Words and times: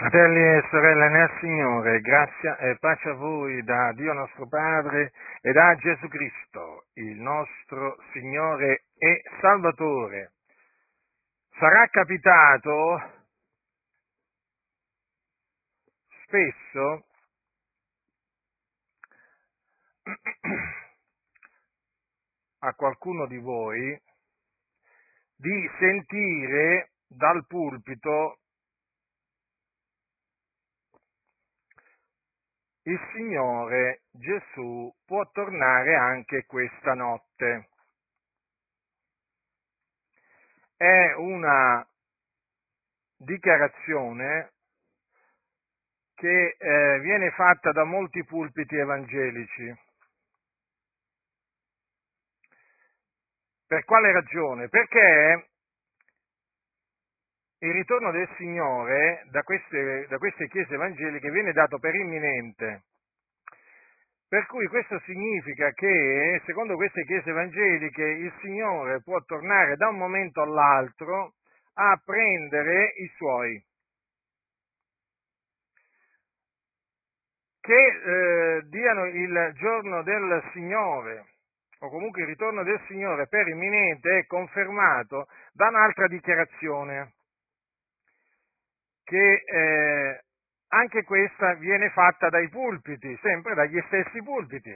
Fratelli 0.00 0.40
e 0.40 0.64
sorelle 0.70 1.10
nel 1.10 1.30
Signore, 1.40 2.00
grazia 2.00 2.56
e 2.56 2.78
pace 2.78 3.10
a 3.10 3.12
voi 3.12 3.62
da 3.64 3.92
Dio 3.92 4.14
nostro 4.14 4.48
Padre 4.48 5.12
e 5.42 5.52
da 5.52 5.76
Gesù 5.76 6.08
Cristo, 6.08 6.86
il 6.94 7.20
nostro 7.20 7.98
Signore 8.14 8.84
e 8.96 9.22
Salvatore. 9.42 10.32
Sarà 11.50 11.86
capitato 11.88 13.12
spesso 16.24 17.04
a 22.60 22.72
qualcuno 22.72 23.26
di 23.26 23.36
voi 23.36 24.00
di 25.36 25.70
sentire 25.78 26.92
dal 27.06 27.44
pulpito 27.46 28.38
il 32.82 32.98
Signore 33.12 34.02
Gesù 34.10 34.92
può 35.04 35.28
tornare 35.30 35.94
anche 35.96 36.44
questa 36.46 36.94
notte. 36.94 37.68
È 40.76 41.12
una 41.16 41.86
dichiarazione 43.16 44.52
che 46.14 46.56
eh, 46.58 47.00
viene 47.00 47.30
fatta 47.32 47.72
da 47.72 47.84
molti 47.84 48.24
pulpiti 48.24 48.76
evangelici. 48.76 49.74
Per 53.66 53.84
quale 53.84 54.12
ragione? 54.12 54.68
Perché 54.68 55.49
il 57.62 57.72
ritorno 57.72 58.10
del 58.10 58.28
Signore 58.36 59.26
da 59.30 59.42
queste, 59.42 60.06
da 60.08 60.16
queste 60.16 60.48
chiese 60.48 60.74
evangeliche 60.74 61.30
viene 61.30 61.52
dato 61.52 61.78
per 61.78 61.94
imminente. 61.94 62.84
Per 64.28 64.46
cui 64.46 64.66
questo 64.68 64.98
significa 65.00 65.70
che, 65.72 66.40
secondo 66.46 66.76
queste 66.76 67.04
chiese 67.04 67.30
evangeliche, 67.30 68.02
il 68.02 68.32
Signore 68.40 69.02
può 69.02 69.20
tornare 69.24 69.76
da 69.76 69.88
un 69.88 69.98
momento 69.98 70.40
all'altro 70.40 71.34
a 71.74 72.00
prendere 72.02 72.94
i 72.96 73.10
suoi. 73.16 73.62
Che 77.60 77.74
eh, 77.74 78.62
diano 78.68 79.04
il 79.04 79.52
giorno 79.56 80.02
del 80.02 80.42
Signore, 80.52 81.26
o 81.80 81.90
comunque 81.90 82.22
il 82.22 82.28
ritorno 82.28 82.62
del 82.62 82.80
Signore 82.86 83.26
per 83.26 83.48
imminente, 83.48 84.18
è 84.18 84.26
confermato 84.26 85.26
da 85.52 85.68
un'altra 85.68 86.06
dichiarazione 86.06 87.14
che 89.10 89.42
eh, 89.44 90.24
anche 90.68 91.02
questa 91.02 91.54
viene 91.54 91.90
fatta 91.90 92.28
dai 92.28 92.48
pulpiti, 92.48 93.18
sempre 93.20 93.54
dagli 93.54 93.82
stessi 93.88 94.22
pulpiti. 94.22 94.72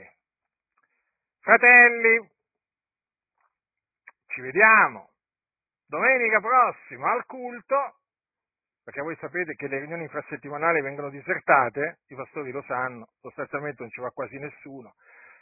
Fratelli, 1.39 2.29
ci 4.27 4.41
vediamo 4.41 5.11
domenica 5.87 6.41
prossima 6.41 7.13
al 7.13 7.25
culto, 7.25 7.99
perché 8.83 8.99
voi 8.99 9.15
sapete 9.21 9.55
che 9.55 9.69
le 9.69 9.79
riunioni 9.79 10.03
infrasettimanali 10.03 10.81
vengono 10.81 11.09
disertate, 11.09 11.99
i 12.07 12.15
pastori 12.15 12.51
lo 12.51 12.61
sanno, 12.63 13.07
sostanzialmente 13.21 13.83
non 13.83 13.89
ci 13.89 14.01
va 14.01 14.09
quasi 14.09 14.37
nessuno, 14.37 14.95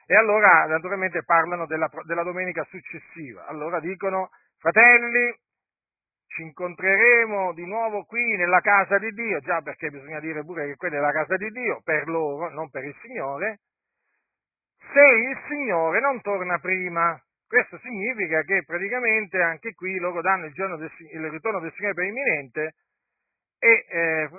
e 0.06 0.16
allora 0.16 0.68
naturalmente 0.68 1.24
parlano 1.24 1.66
della, 1.66 1.90
della 2.06 2.24
domenica 2.24 2.64
successiva. 2.66 3.48
Allora 3.48 3.80
dicono, 3.80 4.30
fratelli, 4.60 5.36
ci 6.34 6.42
incontreremo 6.42 7.54
di 7.54 7.66
nuovo 7.66 8.04
qui 8.06 8.36
nella 8.36 8.60
casa 8.60 8.98
di 8.98 9.12
Dio, 9.12 9.40
già 9.40 9.62
perché 9.62 9.90
bisogna 9.90 10.20
dire 10.20 10.44
pure 10.44 10.68
che 10.68 10.76
quella 10.76 10.98
è 10.98 11.00
la 11.00 11.12
casa 11.12 11.38
di 11.38 11.50
Dio, 11.50 11.82
per 11.84 12.08
loro, 12.08 12.50
non 12.50 12.70
per 12.70 12.84
il 12.84 12.96
Signore, 13.02 13.60
se 14.92 15.00
il 15.00 15.38
Signore 15.48 16.00
non 16.00 16.22
torna 16.22 16.58
prima. 16.60 17.20
Questo 17.48 17.78
significa 17.80 18.42
che 18.42 18.64
praticamente 18.66 19.40
anche 19.40 19.74
qui 19.74 19.98
loro 20.00 20.22
danno 20.22 20.46
il, 20.46 20.54
del, 20.54 20.92
il 21.12 21.30
ritorno 21.30 21.60
del 21.60 21.72
Signore 21.74 21.94
per 21.94 22.06
imminente 22.06 22.74
e 23.60 23.86
eh, 23.88 24.30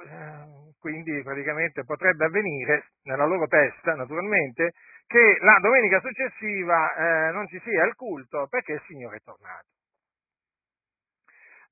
quindi 0.81 1.23
praticamente 1.23 1.85
potrebbe 1.85 2.25
avvenire 2.25 2.89
nella 3.05 3.25
loro 3.25 3.47
testa, 3.47 3.95
naturalmente, 3.95 4.73
che 5.07 5.39
la 5.41 5.59
domenica 5.61 6.01
successiva 6.01 7.29
eh, 7.29 7.31
non 7.31 7.47
ci 7.47 7.61
sia 7.61 7.85
il 7.85 7.95
culto 7.95 8.49
perché 8.51 8.73
il 8.73 8.83
Signore 8.87 9.17
è 9.17 9.21
tornato. 9.21 9.67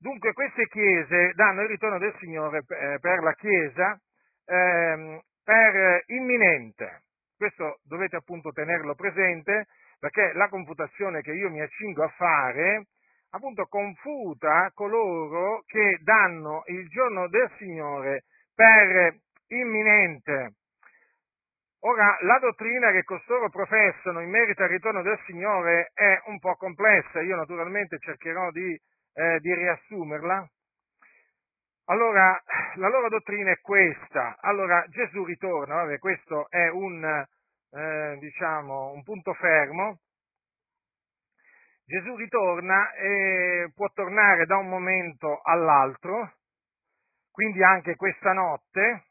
Dunque 0.03 0.33
queste 0.33 0.67
chiese 0.67 1.31
danno 1.33 1.61
il 1.61 1.69
ritorno 1.69 1.97
del 1.97 2.13
Signore 2.19 2.57
eh, 2.57 2.97
per 2.99 3.23
la 3.23 3.31
Chiesa 3.35 3.97
ehm, 4.45 5.17
per 5.41 6.03
imminente. 6.07 7.03
Questo 7.37 7.79
dovete 7.85 8.17
appunto 8.17 8.51
tenerlo 8.51 8.95
presente 8.95 9.67
perché 9.97 10.33
la 10.33 10.49
confutazione 10.49 11.21
che 11.21 11.31
io 11.31 11.49
mi 11.49 11.61
accingo 11.61 12.03
a 12.03 12.09
fare 12.17 12.87
appunto 13.29 13.65
confuta 13.67 14.69
coloro 14.73 15.63
che 15.65 15.99
danno 16.01 16.63
il 16.65 16.85
giorno 16.89 17.29
del 17.29 17.49
Signore 17.57 18.25
per 18.53 19.15
imminente. 19.47 20.55
Ora, 21.85 22.17
la 22.23 22.39
dottrina 22.39 22.91
che 22.91 23.03
costoro 23.03 23.49
professano 23.49 24.19
in 24.19 24.29
merito 24.29 24.63
al 24.63 24.69
ritorno 24.69 25.01
del 25.01 25.19
Signore 25.27 25.91
è 25.93 26.23
un 26.25 26.39
po' 26.39 26.55
complessa, 26.55 27.21
io 27.21 27.37
naturalmente 27.37 27.99
cercherò 27.99 28.51
di 28.51 28.77
eh, 29.13 29.39
di 29.39 29.53
riassumerla? 29.53 30.47
Allora, 31.85 32.41
la 32.75 32.87
loro 32.87 33.09
dottrina 33.09 33.51
è 33.51 33.59
questa. 33.59 34.37
Allora, 34.39 34.85
Gesù 34.87 35.25
ritorna, 35.25 35.75
vabbè, 35.75 35.99
questo 35.99 36.49
è 36.49 36.69
un, 36.69 37.03
eh, 37.71 38.17
diciamo, 38.19 38.91
un 38.91 39.03
punto 39.03 39.33
fermo. 39.33 39.99
Gesù 41.85 42.15
ritorna 42.15 42.93
e 42.93 43.69
può 43.75 43.89
tornare 43.93 44.45
da 44.45 44.55
un 44.55 44.69
momento 44.69 45.41
all'altro, 45.43 46.35
quindi 47.29 47.61
anche 47.61 47.95
questa 47.95 48.31
notte. 48.31 49.03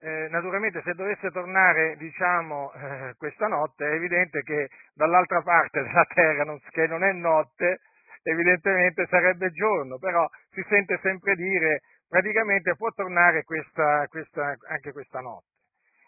Eh, 0.00 0.28
naturalmente 0.30 0.82
se 0.82 0.94
dovesse 0.94 1.30
tornare 1.30 1.96
diciamo, 1.96 2.72
eh, 2.72 3.14
questa 3.16 3.46
notte 3.46 3.86
è 3.86 3.94
evidente 3.94 4.42
che 4.42 4.68
dall'altra 4.94 5.40
parte 5.42 5.80
della 5.80 6.04
terra, 6.12 6.44
non, 6.44 6.60
che 6.70 6.86
non 6.88 7.04
è 7.04 7.12
notte, 7.12 7.80
evidentemente 8.22 9.06
sarebbe 9.08 9.50
giorno, 9.50 9.98
però 9.98 10.28
si 10.50 10.64
sente 10.68 10.98
sempre 11.02 11.34
dire 11.34 11.82
praticamente 12.08 12.76
può 12.76 12.90
tornare 12.92 13.42
questa, 13.42 14.06
questa, 14.08 14.54
anche 14.68 14.92
questa 14.92 15.20
notte. 15.20 15.46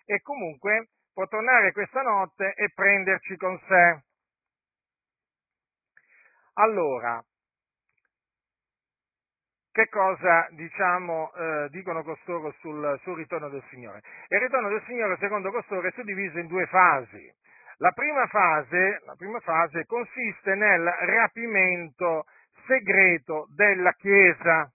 E 0.05 0.21
comunque 0.21 0.89
può 1.15 1.27
tornare 1.27 1.73
questa 1.73 2.03
notte 2.03 2.53
e 2.55 2.71
prenderci 2.75 3.37
con 3.37 3.59
sé. 3.67 4.03
Allora, 6.55 7.25
che 9.73 9.89
cosa 9.89 10.47
diciamo, 10.51 11.33
eh, 11.35 11.69
dicono 11.71 12.05
costoro 12.05 12.53
sul, 12.61 13.01
sul 13.03 13.17
ritorno 13.17 13.49
del 13.49 13.65
Signore? 13.71 14.03
Il 14.29 14.39
ritorno 14.39 14.69
del 14.69 14.85
Signore, 14.87 15.17
secondo 15.19 15.51
costoro, 15.51 15.89
è 15.89 15.91
suddiviso 15.93 16.39
in 16.39 16.47
due 16.47 16.67
fasi. 16.67 17.33
La 17.79 17.91
prima 17.91 18.27
fase, 18.27 19.01
la 19.05 19.15
prima 19.17 19.41
fase 19.41 19.85
consiste 19.87 20.55
nel 20.55 20.85
rapimento 20.85 22.25
segreto 22.67 23.49
della 23.55 23.93
Chiesa. 23.95 24.71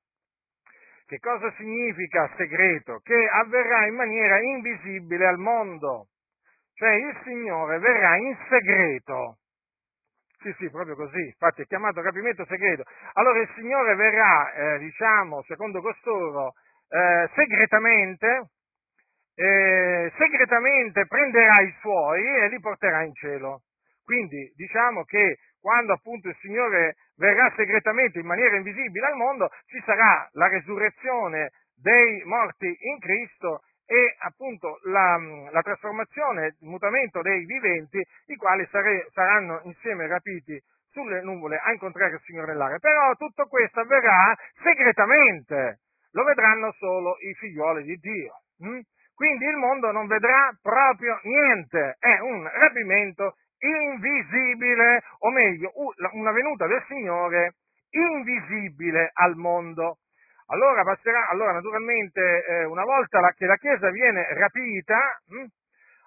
Che 1.06 1.20
cosa 1.20 1.52
significa 1.58 2.30
segreto? 2.36 3.00
Che 3.02 3.28
avverrà 3.28 3.88
in 3.88 3.96
maniera 3.96 4.40
invisibile 4.40 5.26
al 5.26 5.38
mondo. 5.38 6.08
Cioè 6.74 6.92
il 6.92 7.20
Signore 7.24 7.80
verrà 7.80 8.18
in 8.18 8.38
segreto. 8.48 9.38
Sì, 10.42 10.54
sì, 10.58 10.70
proprio 10.70 10.96
così. 10.96 11.26
Infatti 11.26 11.64
è 11.64 11.66
chiamato 11.66 12.02
rapimento 12.02 12.46
segreto. 12.46 12.84
Allora 13.14 13.40
il 13.40 13.50
Signore 13.56 13.96
verrà, 13.96 14.54
eh, 14.54 14.80
diciamo, 14.80 15.42
secondo 15.44 15.82
costoro, 15.82 16.54
eh, 16.90 17.30
segretamente, 17.34 18.50
eh, 19.40 20.12
segretamente 20.18 21.06
prenderà 21.08 21.62
i 21.62 21.74
suoi 21.80 22.22
e 22.22 22.50
li 22.50 22.60
porterà 22.60 23.04
in 23.04 23.14
cielo. 23.14 23.62
Quindi 24.04 24.52
diciamo 24.56 25.04
che 25.06 25.38
quando 25.62 25.94
appunto 25.94 26.28
il 26.28 26.36
Signore 26.42 26.96
verrà 27.16 27.52
segretamente 27.56 28.20
in 28.20 28.26
maniera 28.26 28.58
invisibile 28.58 29.06
al 29.06 29.16
mondo, 29.16 29.50
ci 29.68 29.82
sarà 29.86 30.28
la 30.34 30.50
resurrezione 30.50 31.52
dei 31.74 32.22
morti 32.26 32.68
in 32.68 33.00
Cristo 33.00 33.62
e 33.86 34.16
appunto 34.20 34.80
la, 34.84 35.18
la 35.52 35.62
trasformazione, 35.62 36.58
il 36.60 36.68
mutamento 36.68 37.22
dei 37.22 37.46
viventi, 37.46 38.06
i 38.26 38.36
quali 38.36 38.68
sare, 38.70 39.08
saranno 39.14 39.62
insieme 39.64 40.08
rapiti 40.08 40.62
sulle 40.92 41.22
nuvole 41.22 41.58
a 41.64 41.72
incontrare 41.72 42.16
il 42.16 42.22
Signore 42.26 42.52
nell'aria. 42.52 42.80
Però 42.80 43.16
tutto 43.16 43.46
questo 43.46 43.80
avverrà 43.80 44.36
segretamente, 44.62 45.80
lo 46.12 46.24
vedranno 46.26 46.74
solo 46.74 47.16
i 47.20 47.34
figlioli 47.36 47.84
di 47.84 47.96
Dio. 47.96 48.34
Hm? 48.64 48.80
Quindi 49.20 49.44
il 49.48 49.58
mondo 49.58 49.92
non 49.92 50.08
vedrà 50.08 50.50
proprio 50.62 51.20
niente, 51.24 51.98
è 52.00 52.20
un 52.22 52.50
rapimento 52.50 53.36
invisibile, 53.60 55.04
o 55.20 55.30
meglio, 55.30 55.74
una 56.14 56.32
venuta 56.32 56.66
del 56.68 56.82
Signore 56.88 57.56
invisibile 57.90 59.12
al 59.12 59.36
mondo. 59.36 59.98
allora 60.52 60.84
passerà, 60.84 61.28
allora 61.28 61.52
naturalmente 61.52 62.46
eh, 62.46 62.64
una 62.64 62.86
volta 62.86 63.20
la, 63.20 63.34
che 63.36 63.46
la 63.46 63.58
Chiesa 63.58 63.90
viene 63.90 64.26
rapita, 64.36 65.20
mh, 65.28 65.36
hm, 65.36 65.48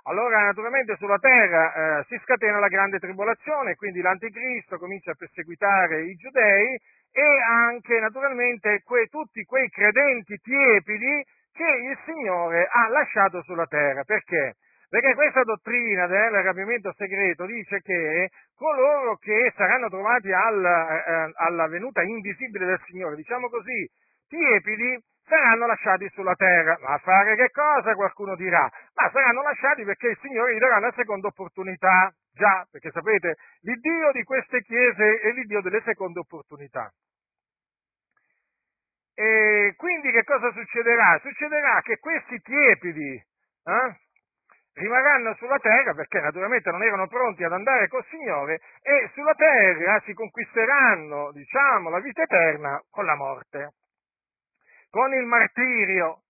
allora 0.04 0.44
naturalmente 0.44 0.96
sulla 0.96 1.18
terra 1.18 1.98
eh, 1.98 2.04
si 2.08 2.18
scatena 2.22 2.60
la 2.60 2.68
grande 2.68 2.98
tribolazione, 2.98 3.74
quindi 3.74 4.00
l'anticristo 4.00 4.78
comincia 4.78 5.10
a 5.10 5.16
perseguitare 5.18 6.04
i 6.06 6.14
giudei 6.14 6.80
e 7.12 7.42
anche 7.46 8.00
naturalmente 8.00 8.80
que, 8.82 9.08
tutti 9.08 9.44
quei 9.44 9.68
credenti 9.68 10.38
tiepidi 10.38 11.22
che 11.52 11.64
il 11.64 11.98
Signore 12.04 12.66
ha 12.70 12.88
lasciato 12.88 13.42
sulla 13.42 13.66
terra. 13.66 14.02
Perché? 14.04 14.56
Perché 14.88 15.14
questa 15.14 15.42
dottrina 15.42 16.06
del 16.06 16.42
rapimento 16.42 16.92
segreto 16.96 17.46
dice 17.46 17.80
che 17.80 18.28
coloro 18.54 19.16
che 19.16 19.52
saranno 19.56 19.88
trovati 19.88 20.30
al, 20.32 20.64
eh, 20.64 21.32
alla 21.34 21.66
venuta 21.66 22.02
invisibile 22.02 22.66
del 22.66 22.80
Signore, 22.86 23.16
diciamo 23.16 23.48
così, 23.48 23.88
tiepidi, 24.28 25.02
saranno 25.24 25.66
lasciati 25.66 26.08
sulla 26.10 26.34
terra. 26.34 26.76
Ma 26.82 26.94
a 26.94 26.98
fare 26.98 27.36
che 27.36 27.50
cosa? 27.50 27.94
Qualcuno 27.94 28.36
dirà. 28.36 28.68
Ma 28.94 29.10
saranno 29.10 29.42
lasciati 29.42 29.82
perché 29.84 30.08
il 30.08 30.18
Signore 30.20 30.54
gli 30.54 30.58
darà 30.58 30.76
una 30.76 30.92
seconda 30.92 31.28
opportunità. 31.28 32.12
Già, 32.34 32.66
perché 32.70 32.90
sapete, 32.90 33.36
l'Iddio 33.62 34.12
di 34.12 34.22
queste 34.24 34.60
chiese 34.62 35.20
è 35.20 35.32
l'Iddio 35.32 35.60
delle 35.60 35.82
seconde 35.84 36.20
opportunità. 36.20 36.90
E 39.14 39.74
quindi 39.76 40.10
che 40.10 40.24
cosa 40.24 40.50
succederà? 40.52 41.18
Succederà 41.20 41.80
che 41.82 41.98
questi 41.98 42.40
tiepidi 42.40 43.14
eh, 43.14 43.96
rimarranno 44.74 45.34
sulla 45.34 45.58
terra 45.58 45.94
perché 45.94 46.20
naturalmente 46.20 46.70
non 46.70 46.82
erano 46.82 47.06
pronti 47.08 47.44
ad 47.44 47.52
andare 47.52 47.88
col 47.88 48.04
Signore 48.08 48.60
e 48.80 49.10
sulla 49.14 49.34
terra 49.34 50.00
si 50.04 50.14
conquisteranno, 50.14 51.30
diciamo, 51.32 51.90
la 51.90 52.00
vita 52.00 52.22
eterna 52.22 52.82
con 52.90 53.04
la 53.04 53.14
morte 53.14 53.74
con 54.92 55.12
il 55.14 55.24
martirio. 55.24 56.20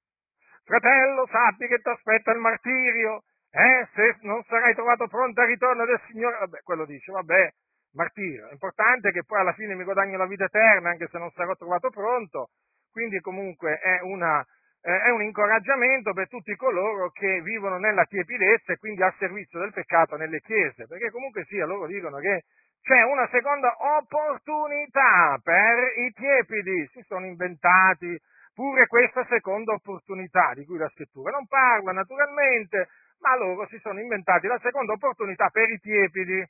Fratello, 0.65 1.27
sappi 1.27 1.67
che 1.67 1.81
ti 1.81 1.89
aspetta 1.89 2.31
il 2.31 2.39
martirio, 2.39 3.25
eh? 3.51 3.89
se 3.93 4.19
non 4.21 4.41
sarai 4.45 4.73
trovato 4.75 5.09
pronto 5.09 5.41
al 5.41 5.49
ritorno 5.49 5.85
del 5.85 6.01
Signore. 6.07 6.39
Vabbè, 6.39 6.63
quello 6.63 6.87
dice, 6.87 7.11
vabbè, 7.11 7.51
martirio. 7.95 8.47
È 8.47 8.53
importante 8.53 9.11
che 9.11 9.25
poi 9.25 9.41
alla 9.41 9.53
fine 9.55 9.75
mi 9.75 9.83
guadagno 9.83 10.17
la 10.17 10.27
vita 10.27 10.45
eterna, 10.45 10.91
anche 10.91 11.09
se 11.11 11.19
non 11.19 11.31
sarò 11.33 11.57
trovato 11.57 11.91
pronto. 11.91 12.51
Quindi 12.93 13.21
comunque 13.21 13.79
è, 13.79 14.01
una, 14.03 14.45
eh, 14.83 15.01
è 15.05 15.11
un 15.11 15.23
incoraggiamento 15.23 16.13
per 16.13 16.29
tutti 16.29 16.55
coloro 16.57 17.11
che 17.11 17.41
vivono 17.41 17.79
nella 17.79 18.05
tiepidezza 18.05 18.75
e 18.75 18.77
quindi 18.77 19.03
al 19.03 19.15
servizio 19.19 19.59
del 19.59 19.73
peccato 19.73 20.17
nelle 20.17 20.41
chiese, 20.41 20.87
perché 20.87 21.11
comunque 21.11 21.45
sia, 21.45 21.65
loro 21.65 21.87
dicono 21.87 22.19
che 22.19 22.45
c'è 22.83 23.03
una 23.03 23.27
seconda 23.31 23.75
opportunità 23.97 25.39
per 25.43 25.97
i 25.97 26.13
tiepidi, 26.13 26.89
si 26.93 27.03
sono 27.07 27.25
inventati 27.25 28.21
pure 28.55 28.87
questa 28.87 29.25
seconda 29.25 29.73
opportunità 29.73 30.53
di 30.55 30.67
cui 30.67 30.77
la 30.77 30.91
scrittura 30.91 31.31
non 31.31 31.47
parla 31.47 31.93
naturalmente, 31.93 32.89
ma 33.21 33.37
loro 33.37 33.67
si 33.69 33.79
sono 33.79 34.01
inventati 34.01 34.47
la 34.47 34.59
seconda 34.61 34.93
opportunità 34.93 35.49
per 35.49 35.71
i 35.71 35.79
tiepidi. 35.79 36.45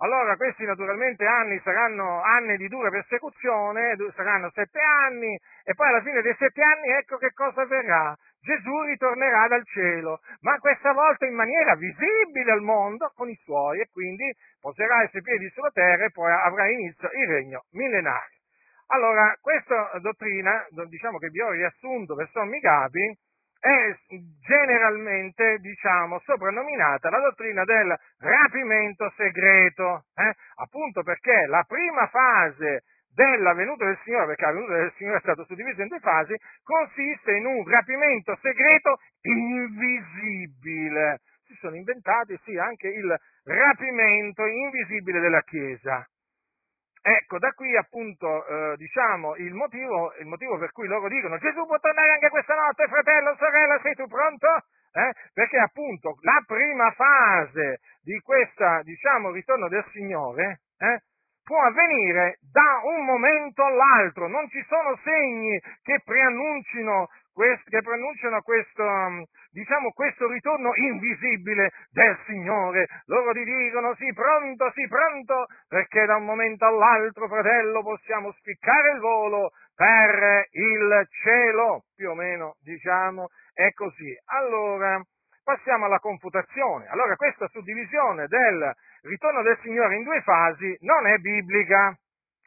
Allora 0.00 0.36
questi 0.36 0.64
naturalmente 0.64 1.26
anni 1.26 1.60
saranno 1.64 2.22
anni 2.22 2.56
di 2.56 2.68
dura 2.68 2.88
persecuzione, 2.88 3.96
saranno 4.14 4.48
sette 4.54 4.80
anni 4.80 5.36
e 5.64 5.74
poi 5.74 5.88
alla 5.88 6.02
fine 6.02 6.22
dei 6.22 6.36
sette 6.38 6.62
anni 6.62 6.90
ecco 6.90 7.16
che 7.16 7.32
cosa 7.32 7.62
avverrà. 7.62 8.16
Gesù 8.40 8.82
ritornerà 8.82 9.48
dal 9.48 9.66
cielo, 9.66 10.20
ma 10.42 10.56
questa 10.60 10.92
volta 10.92 11.26
in 11.26 11.34
maniera 11.34 11.74
visibile 11.74 12.52
al 12.52 12.62
mondo 12.62 13.10
con 13.12 13.28
i 13.28 13.34
suoi 13.42 13.80
e 13.80 13.88
quindi 13.90 14.32
poserà 14.60 15.02
i 15.02 15.08
suoi 15.08 15.22
piedi 15.22 15.48
sulla 15.50 15.70
terra 15.72 16.04
e 16.04 16.12
poi 16.12 16.30
avrà 16.30 16.68
inizio 16.68 17.10
il 17.10 17.26
regno 17.26 17.64
millenario. 17.72 18.36
Allora, 18.90 19.36
questa 19.40 19.98
dottrina, 20.00 20.64
diciamo 20.86 21.18
che 21.18 21.28
vi 21.28 21.40
ho 21.40 21.50
riassunto 21.50 22.14
per 22.14 22.28
sommi 22.30 22.60
capi, 22.60 23.18
è 23.60 23.96
generalmente, 24.40 25.58
diciamo, 25.58 26.20
soprannominata 26.20 27.10
la 27.10 27.20
dottrina 27.20 27.64
del 27.64 27.94
rapimento 28.18 29.12
segreto, 29.16 30.04
eh? 30.14 30.34
appunto 30.56 31.02
perché 31.02 31.46
la 31.46 31.64
prima 31.66 32.06
fase 32.08 32.84
della 33.12 33.52
venuta 33.54 33.84
del 33.84 33.98
Signore, 34.04 34.26
perché 34.26 34.44
la 34.44 34.52
venuta 34.52 34.74
del 34.74 34.92
Signore 34.96 35.16
è 35.16 35.20
stata 35.20 35.44
suddivisa 35.44 35.82
in 35.82 35.88
due 35.88 35.98
fasi, 35.98 36.34
consiste 36.62 37.32
in 37.32 37.46
un 37.46 37.68
rapimento 37.68 38.38
segreto 38.40 38.98
invisibile. 39.22 41.20
Si 41.44 41.54
sono 41.60 41.74
inventati, 41.74 42.38
sì, 42.44 42.56
anche 42.56 42.88
il 42.88 43.18
rapimento 43.44 44.44
invisibile 44.44 45.18
della 45.18 45.42
Chiesa. 45.42 46.06
Ecco, 47.08 47.38
da 47.38 47.52
qui 47.52 47.74
appunto 47.74 48.44
eh, 48.44 48.76
diciamo 48.76 49.34
il 49.36 49.54
motivo, 49.54 50.12
il 50.20 50.26
motivo, 50.26 50.58
per 50.58 50.72
cui 50.72 50.86
loro 50.86 51.08
dicono 51.08 51.38
Gesù 51.38 51.64
può 51.64 51.78
tornare 51.78 52.12
anche 52.12 52.28
questa 52.28 52.54
notte, 52.54 52.86
fratello, 52.86 53.34
sorella, 53.38 53.80
sei 53.80 53.94
tu 53.94 54.06
pronto? 54.06 54.46
Eh? 54.92 55.12
Perché 55.32 55.56
appunto 55.56 56.18
la 56.20 56.44
prima 56.46 56.90
fase 56.90 57.80
di 58.02 58.20
questo, 58.20 58.82
diciamo, 58.82 59.30
ritorno 59.30 59.68
del 59.68 59.86
Signore 59.90 60.60
eh, 60.76 61.00
può 61.44 61.62
avvenire 61.62 62.40
da 62.52 62.82
un 62.84 63.06
momento 63.06 63.64
all'altro, 63.64 64.28
non 64.28 64.46
ci 64.50 64.62
sono 64.68 64.94
segni 65.02 65.58
che 65.82 66.02
preannunciano 66.04 67.06
questo, 67.06 67.27
che 67.64 67.82
preannunciano 67.82 68.42
questo, 68.42 68.82
um, 68.82 69.24
diciamo, 69.50 69.90
questo 69.92 70.26
ritorno 70.26 70.72
invisibile 70.74 71.70
del 71.90 72.18
Signore. 72.26 72.86
Loro 73.06 73.32
ti 73.32 73.44
dicono 73.44 73.94
sì 73.94 74.12
pronto, 74.12 74.70
sì 74.74 74.86
pronto, 74.88 75.46
perché 75.68 76.04
da 76.04 76.16
un 76.16 76.24
momento 76.24 76.66
all'altro, 76.66 77.28
fratello, 77.28 77.82
possiamo 77.82 78.32
spiccare 78.32 78.92
il 78.92 78.98
volo 78.98 79.50
per 79.74 80.48
il 80.50 81.06
cielo, 81.22 81.84
più 81.94 82.10
o 82.10 82.14
meno, 82.14 82.56
diciamo, 82.60 83.28
è 83.54 83.70
così. 83.72 84.12
Allora, 84.26 85.00
passiamo 85.44 85.84
alla 85.84 86.00
confutazione. 86.00 86.88
Allora, 86.88 87.14
questa 87.14 87.46
suddivisione 87.48 88.26
del 88.26 88.72
ritorno 89.02 89.42
del 89.42 89.58
Signore 89.62 89.94
in 89.94 90.02
due 90.02 90.20
fasi 90.22 90.76
non 90.80 91.06
è 91.06 91.16
biblica. 91.18 91.96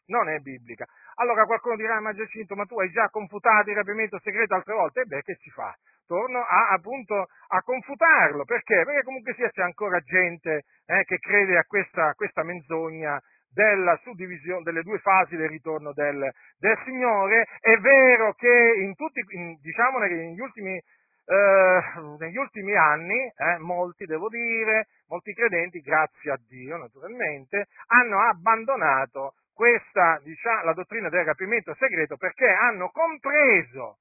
Non 0.07 0.27
è 0.27 0.39
biblica. 0.39 0.85
Allora 1.15 1.45
qualcuno 1.45 1.75
dirà, 1.75 1.99
ma 1.99 2.13
Giacinto, 2.13 2.55
ma 2.55 2.65
tu 2.65 2.79
hai 2.79 2.89
già 2.91 3.09
confutato 3.09 3.69
il 3.69 3.75
rapimento 3.75 4.19
segreto 4.19 4.55
altre 4.55 4.73
volte? 4.73 5.01
E 5.01 5.05
beh, 5.05 5.21
che 5.21 5.35
si 5.35 5.49
fa? 5.49 5.75
Torno 6.07 6.39
a, 6.39 6.69
appunto 6.69 7.27
a 7.47 7.61
confutarlo. 7.61 8.43
Perché? 8.45 8.83
Perché 8.83 9.03
comunque 9.03 9.33
sia 9.33 9.49
c'è 9.49 9.61
ancora 9.61 9.99
gente 9.99 10.63
eh, 10.85 11.03
che 11.05 11.17
crede 11.19 11.57
a 11.57 11.63
questa, 11.65 12.13
questa 12.13 12.43
menzogna 12.43 13.19
della 13.53 13.97
suddivisione 14.01 14.63
delle 14.63 14.81
due 14.81 14.99
fasi 14.99 15.35
del 15.35 15.49
ritorno 15.49 15.91
del, 15.93 16.29
del 16.57 16.77
Signore. 16.85 17.47
È 17.59 17.75
vero 17.77 18.33
che 18.33 18.73
in 18.77 18.95
tutti, 18.95 19.23
in, 19.31 19.57
diciamo 19.61 19.99
negli 19.99 20.39
ultimi, 20.39 20.75
eh, 20.75 21.81
negli 22.17 22.37
ultimi 22.37 22.75
anni, 22.75 23.19
eh, 23.25 23.57
molti 23.59 24.05
devo 24.05 24.29
dire, 24.29 24.87
molti 25.07 25.33
credenti, 25.33 25.81
grazie 25.81 26.31
a 26.31 26.39
Dio 26.47 26.77
naturalmente, 26.77 27.67
hanno 27.87 28.19
abbandonato 28.21 29.33
questa, 29.61 30.19
diciamo, 30.23 30.63
la 30.63 30.73
dottrina 30.73 31.07
del 31.09 31.23
rapimento 31.23 31.75
segreto 31.75 32.17
perché 32.17 32.47
hanno 32.49 32.89
compreso, 32.89 33.99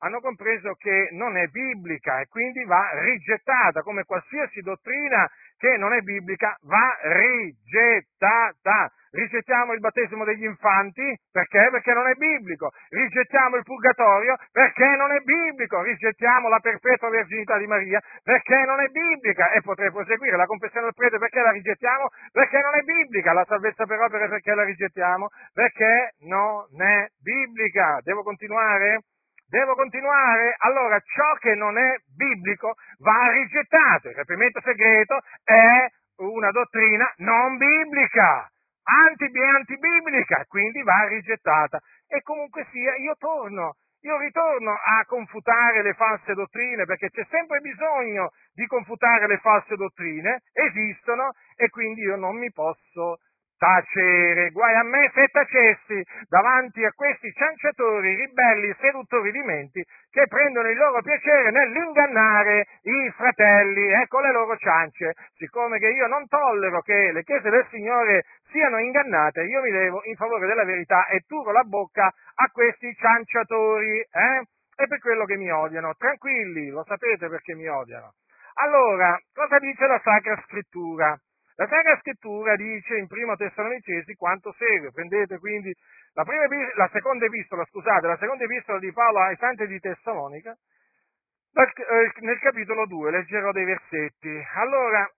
hanno 0.00 0.20
compreso 0.20 0.74
che 0.74 1.08
non 1.12 1.38
è 1.38 1.46
biblica 1.46 2.20
e 2.20 2.26
quindi 2.26 2.62
va 2.64 2.90
rigettata, 2.92 3.80
come 3.80 4.04
qualsiasi 4.04 4.60
dottrina 4.60 5.26
che 5.56 5.78
non 5.78 5.94
è 5.94 6.02
biblica 6.02 6.58
va 6.60 6.98
rigettata. 7.04 8.92
Rigettiamo 9.10 9.72
il 9.72 9.80
battesimo 9.80 10.24
degli 10.24 10.44
infanti 10.44 11.16
perché? 11.30 11.68
Perché 11.70 11.92
non 11.92 12.08
è 12.08 12.14
biblico. 12.14 12.70
Rigettiamo 12.88 13.56
il 13.56 13.62
purgatorio 13.62 14.36
perché 14.52 14.84
non 14.96 15.12
è 15.12 15.20
biblico. 15.20 15.82
Rigettiamo 15.82 16.48
la 16.48 16.58
perpetua 16.60 17.08
verginità 17.08 17.56
di 17.56 17.66
Maria 17.66 18.00
perché 18.22 18.64
non 18.64 18.80
è 18.80 18.88
biblica. 18.88 19.50
E 19.50 19.62
potrei 19.62 19.90
proseguire 19.90 20.36
la 20.36 20.46
confessione 20.46 20.86
del 20.86 20.94
prete 20.94 21.18
perché 21.18 21.40
la 21.40 21.50
rigettiamo? 21.50 22.08
Perché 22.32 22.60
non 22.60 22.74
è 22.74 22.82
biblica. 22.82 23.32
La 23.32 23.44
salvezza 23.46 23.86
per 23.86 24.00
opere 24.00 24.28
perché 24.28 24.54
la 24.54 24.64
rigettiamo? 24.64 25.28
Perché 25.52 26.14
non 26.20 26.66
è 26.80 27.06
biblica. 27.22 28.00
Devo 28.02 28.22
continuare? 28.22 29.00
Devo 29.48 29.74
continuare? 29.74 30.54
Allora, 30.58 31.00
ciò 31.00 31.32
che 31.40 31.54
non 31.54 31.78
è 31.78 31.96
biblico 32.14 32.74
va 32.98 33.30
rigettato. 33.32 34.10
Il 34.10 34.14
rapimento 34.14 34.60
segreto 34.60 35.20
è 35.42 35.86
una 36.18 36.50
dottrina 36.50 37.10
non 37.18 37.56
biblica, 37.56 38.46
anti, 38.88 39.30
antibiblica, 39.38 40.44
quindi 40.48 40.82
va 40.82 41.06
rigettata. 41.08 41.80
E 42.06 42.22
comunque 42.22 42.66
sia, 42.70 42.96
io 42.96 43.14
torno, 43.18 43.76
io 44.00 44.18
ritorno 44.18 44.72
a 44.72 45.04
confutare 45.06 45.82
le 45.82 45.94
false 45.94 46.32
dottrine, 46.34 46.84
perché 46.84 47.10
c'è 47.10 47.26
sempre 47.28 47.60
bisogno 47.60 48.30
di 48.54 48.66
confutare 48.66 49.26
le 49.26 49.38
false 49.38 49.76
dottrine, 49.76 50.42
esistono, 50.52 51.32
e 51.56 51.68
quindi 51.68 52.02
io 52.02 52.16
non 52.16 52.36
mi 52.36 52.50
posso 52.52 53.18
tacere. 53.58 54.50
Guai 54.50 54.74
a 54.74 54.82
me 54.82 55.10
se 55.12 55.26
tacessi 55.26 56.02
davanti 56.28 56.84
a 56.84 56.92
questi 56.92 57.30
cianciatori, 57.32 58.14
ribelli, 58.14 58.74
seduttori 58.80 59.30
di 59.32 59.42
menti 59.42 59.84
che 60.10 60.26
prendono 60.28 60.70
il 60.70 60.76
loro 60.76 61.02
piacere 61.02 61.50
nell'ingannare 61.50 62.66
i 62.82 63.12
fratelli, 63.14 63.90
ecco 63.90 64.20
le 64.20 64.32
loro 64.32 64.56
ciance. 64.56 65.12
Siccome 65.36 65.78
che 65.78 65.88
io 65.88 66.06
non 66.06 66.26
tollero 66.28 66.80
che 66.80 67.12
le 67.12 67.24
chiese 67.24 67.50
del 67.50 67.66
Signore 67.70 68.24
siano 68.50 68.78
ingannate, 68.78 69.42
io 69.42 69.60
mi 69.60 69.70
levo 69.70 70.00
in 70.04 70.14
favore 70.14 70.46
della 70.46 70.64
verità 70.64 71.06
e 71.08 71.24
turo 71.26 71.52
la 71.52 71.64
bocca 71.64 72.06
a 72.06 72.50
questi 72.50 72.94
cianciatori, 72.94 73.98
eh? 73.98 74.42
E 74.80 74.86
per 74.86 75.00
quello 75.00 75.24
che 75.24 75.36
mi 75.36 75.50
odiano. 75.50 75.94
Tranquilli, 75.98 76.68
lo 76.68 76.84
sapete 76.86 77.28
perché 77.28 77.54
mi 77.54 77.66
odiano. 77.66 78.12
Allora, 78.60 79.18
cosa 79.34 79.58
dice 79.58 79.86
la 79.86 80.00
Sacra 80.02 80.40
Scrittura? 80.46 81.18
La 81.58 81.66
Sacra 81.66 81.98
Scrittura 81.98 82.54
dice 82.54 82.98
in 82.98 83.08
primo 83.08 83.34
Tessalonicesi 83.34 84.14
quanto 84.14 84.54
segue. 84.56 84.92
Prendete 84.92 85.38
quindi 85.38 85.74
la, 86.14 86.22
prima, 86.22 86.46
la 86.76 86.88
seconda 86.92 87.24
epistola, 87.24 87.64
scusate, 87.64 88.06
la 88.06 88.16
seconda 88.16 88.44
epistola 88.44 88.78
di 88.78 88.92
Paolo 88.92 89.22
ai 89.22 89.34
Santi 89.38 89.66
di 89.66 89.80
Tessalonica, 89.80 90.52
eh, 90.52 92.12
nel 92.20 92.38
capitolo 92.38 92.86
2, 92.86 93.10
leggerò 93.10 93.50
dei 93.50 93.64
versetti. 93.64 94.40
Allora, 94.54 95.10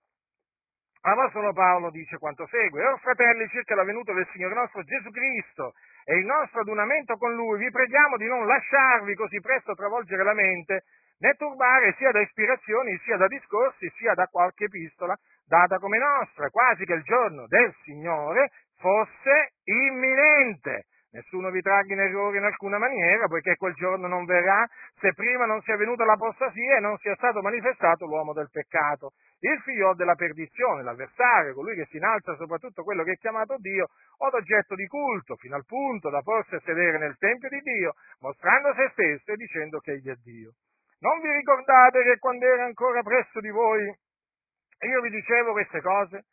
l'Apostolo 1.02 1.52
Paolo 1.52 1.90
dice 1.90 2.16
quanto 2.16 2.46
segue. 2.46 2.86
Or 2.86 2.98
fratelli, 3.00 3.46
circa 3.48 3.74
la 3.74 3.84
venuta 3.84 4.14
del 4.14 4.26
Signore 4.32 4.54
nostro 4.54 4.82
Gesù 4.82 5.10
Cristo 5.10 5.74
e 6.04 6.16
il 6.16 6.24
nostro 6.24 6.60
adunamento 6.60 7.18
con 7.18 7.34
Lui, 7.34 7.58
vi 7.58 7.70
preghiamo 7.70 8.16
di 8.16 8.26
non 8.26 8.46
lasciarvi 8.46 9.14
così 9.14 9.38
presto 9.40 9.74
travolgere 9.74 10.24
la 10.24 10.32
mente, 10.32 10.84
né 11.20 11.34
turbare 11.34 11.94
sia 11.98 12.10
da 12.10 12.20
ispirazioni, 12.20 12.98
sia 13.04 13.16
da 13.16 13.26
discorsi, 13.26 13.90
sia 13.96 14.14
da 14.14 14.26
qualche 14.26 14.64
epistola, 14.64 15.16
data 15.46 15.78
come 15.78 15.98
nostra, 15.98 16.48
quasi 16.50 16.84
che 16.84 16.94
il 16.94 17.02
giorno 17.02 17.46
del 17.46 17.74
Signore 17.84 18.50
fosse 18.78 19.52
imminente. 19.64 20.86
Nessuno 21.12 21.50
vi 21.50 21.60
tragga 21.60 21.92
in 21.92 21.98
errore 21.98 22.38
in 22.38 22.44
alcuna 22.44 22.78
maniera, 22.78 23.26
poiché 23.26 23.56
quel 23.56 23.74
giorno 23.74 24.06
non 24.06 24.24
verrà 24.26 24.64
se 25.00 25.12
prima 25.12 25.44
non 25.44 25.60
sia 25.62 25.76
venuta 25.76 26.04
l'apostasia 26.04 26.76
e 26.76 26.80
non 26.80 26.96
sia 26.98 27.16
stato 27.16 27.42
manifestato 27.42 28.06
l'uomo 28.06 28.32
del 28.32 28.48
peccato, 28.48 29.10
il 29.40 29.60
figlio 29.64 29.92
della 29.94 30.14
perdizione, 30.14 30.84
l'avversario, 30.84 31.52
colui 31.52 31.74
che 31.74 31.86
si 31.90 31.96
innalza 31.96 32.36
soprattutto 32.36 32.84
quello 32.84 33.02
che 33.02 33.12
è 33.12 33.16
chiamato 33.16 33.56
Dio, 33.58 33.88
o 34.18 34.30
d'oggetto 34.30 34.76
di 34.76 34.86
culto, 34.86 35.34
fino 35.34 35.56
al 35.56 35.64
punto 35.66 36.10
da 36.10 36.22
porsi 36.22 36.54
a 36.54 36.60
sedere 36.60 36.98
nel 36.98 37.18
Tempio 37.18 37.48
di 37.48 37.58
Dio, 37.58 37.94
mostrando 38.20 38.72
se 38.74 38.90
stesso 38.92 39.32
e 39.32 39.36
dicendo 39.36 39.80
che 39.80 39.92
egli 39.92 40.10
è 40.10 40.14
Dio. 40.22 40.52
Non 41.00 41.20
vi 41.20 41.30
ricordate 41.30 42.02
che 42.02 42.18
quando 42.18 42.44
era 42.46 42.64
ancora 42.64 43.02
presso 43.02 43.40
di 43.40 43.48
voi 43.48 43.84
io 43.84 45.00
vi 45.00 45.10
dicevo 45.10 45.52
queste 45.52 45.80
cose 45.80 46.26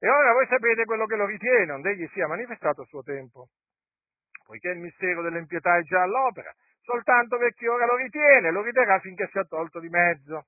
e 0.00 0.08
ora 0.08 0.32
voi 0.32 0.46
sapete 0.46 0.84
quello 0.84 1.06
che 1.06 1.16
lo 1.16 1.24
ritiene, 1.24 1.72
onde 1.72 1.90
egli 1.90 2.08
sia 2.12 2.26
manifestato 2.26 2.82
a 2.82 2.86
suo 2.86 3.02
tempo. 3.02 3.48
Poiché 4.44 4.70
il 4.70 4.78
mistero 4.78 5.22
dell'impietà 5.22 5.76
è 5.76 5.82
già 5.82 6.02
all'opera, 6.02 6.52
soltanto 6.82 7.36
per 7.38 7.52
chi 7.54 7.66
ora 7.66 7.86
lo 7.86 7.96
ritiene, 7.96 8.50
lo 8.50 8.62
riterrà 8.62 8.98
finché 9.00 9.28
sia 9.30 9.44
tolto 9.44 9.78
di 9.78 9.88
mezzo. 9.88 10.46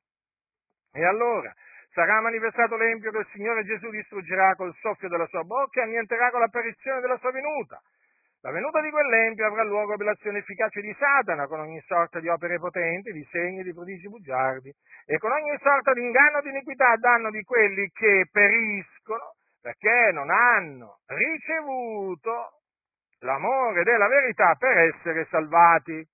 E 0.92 1.04
allora 1.04 1.52
sarà 1.92 2.20
manifestato 2.20 2.76
l'empio 2.76 3.12
che 3.12 3.18
il 3.18 3.28
Signore 3.32 3.64
Gesù 3.64 3.88
distruggerà 3.90 4.54
col 4.56 4.74
soffio 4.80 5.08
della 5.08 5.26
sua 5.26 5.44
bocca 5.44 5.80
e 5.80 5.84
annienterà 5.84 6.30
con 6.30 6.40
l'apparizione 6.40 7.00
della 7.00 7.18
sua 7.18 7.30
venuta 7.30 7.80
la 8.42 8.50
venuta 8.52 8.80
di 8.80 8.90
quell'empio 8.90 9.46
avrà 9.46 9.62
luogo 9.64 9.96
per 9.96 10.06
l'azione 10.06 10.38
efficace 10.38 10.80
di 10.80 10.94
Satana, 10.98 11.46
con 11.46 11.60
ogni 11.60 11.80
sorta 11.86 12.20
di 12.20 12.28
opere 12.28 12.58
potenti, 12.58 13.12
di 13.12 13.26
segni, 13.30 13.62
di 13.62 13.74
prodigi 13.74 14.08
bugiardi, 14.08 14.72
e 15.04 15.18
con 15.18 15.30
ogni 15.30 15.56
sorta 15.60 15.92
di 15.92 16.00
inganno 16.00 16.38
e 16.38 16.42
di 16.42 16.48
iniquità 16.48 16.90
a 16.92 16.96
danno 16.96 17.30
di 17.30 17.42
quelli 17.42 17.90
che 17.92 18.28
periscono, 18.30 19.34
perché 19.60 20.10
non 20.12 20.30
hanno 20.30 21.00
ricevuto 21.06 22.60
l'amore 23.20 23.82
della 23.84 24.08
verità 24.08 24.54
per 24.54 24.78
essere 24.78 25.26
salvati. 25.30 26.06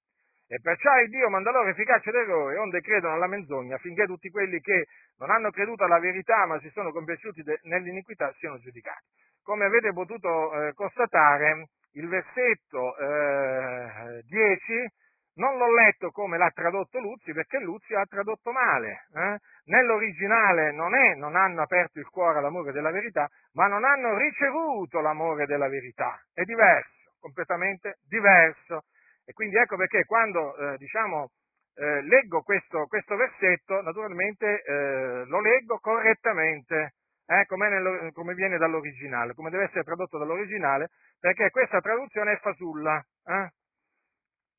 E 0.48 0.60
perciò 0.60 0.96
il 1.00 1.08
Dio 1.08 1.28
manda 1.28 1.50
loro 1.50 1.68
efficace 1.68 2.10
d'errore, 2.10 2.58
onde 2.58 2.80
credono 2.80 3.14
alla 3.14 3.26
menzogna, 3.26 3.74
affinché 3.74 4.06
tutti 4.06 4.30
quelli 4.30 4.60
che 4.60 4.86
non 5.18 5.30
hanno 5.30 5.50
creduto 5.50 5.84
alla 5.84 5.98
verità, 5.98 6.46
ma 6.46 6.60
si 6.60 6.70
sono 6.70 6.92
compiaciuti 6.92 7.42
de- 7.42 7.60
nell'iniquità, 7.64 8.32
siano 8.38 8.58
giudicati. 8.58 9.06
Come 9.42 9.64
avete 9.64 9.92
potuto 9.92 10.52
eh, 10.52 10.72
constatare, 10.74 11.68
il 11.92 12.08
versetto 12.08 12.96
eh, 12.96 14.22
10 14.24 14.88
non 15.36 15.58
l'ho 15.58 15.72
letto 15.72 16.10
come 16.10 16.38
l'ha 16.38 16.50
tradotto 16.50 16.98
Luzzi 16.98 17.32
perché 17.32 17.58
Luzzi 17.58 17.94
ha 17.94 18.04
tradotto 18.06 18.52
male. 18.52 19.06
Eh? 19.14 19.38
Nell'originale 19.64 20.72
non 20.72 20.94
è 20.94 21.14
non 21.14 21.36
hanno 21.36 21.62
aperto 21.62 21.98
il 21.98 22.08
cuore 22.08 22.38
all'amore 22.38 22.72
della 22.72 22.90
verità, 22.90 23.28
ma 23.52 23.66
non 23.66 23.84
hanno 23.84 24.16
ricevuto 24.16 25.00
l'amore 25.00 25.46
della 25.46 25.68
verità. 25.68 26.18
È 26.32 26.42
diverso, 26.42 27.12
completamente 27.20 27.98
diverso. 28.08 28.84
E 29.26 29.32
quindi 29.32 29.56
ecco 29.56 29.76
perché 29.76 30.04
quando 30.04 30.56
eh, 30.56 30.76
diciamo, 30.78 31.30
eh, 31.74 32.00
leggo 32.02 32.42
questo, 32.42 32.86
questo, 32.86 33.16
versetto, 33.16 33.82
naturalmente 33.82 34.62
eh, 34.62 35.24
lo 35.26 35.40
leggo 35.40 35.78
correttamente, 35.78 36.94
eh, 37.26 37.44
come, 37.46 38.12
come 38.12 38.34
viene 38.34 38.56
dall'originale, 38.56 39.34
come 39.34 39.50
deve 39.50 39.64
essere 39.64 39.82
tradotto 39.82 40.16
dall'originale, 40.16 40.90
perché 41.18 41.50
questa 41.50 41.80
traduzione 41.80 42.32
è 42.32 42.38
fasulla. 42.38 43.04
Eh? 43.26 43.50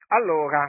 Allora, 0.09 0.63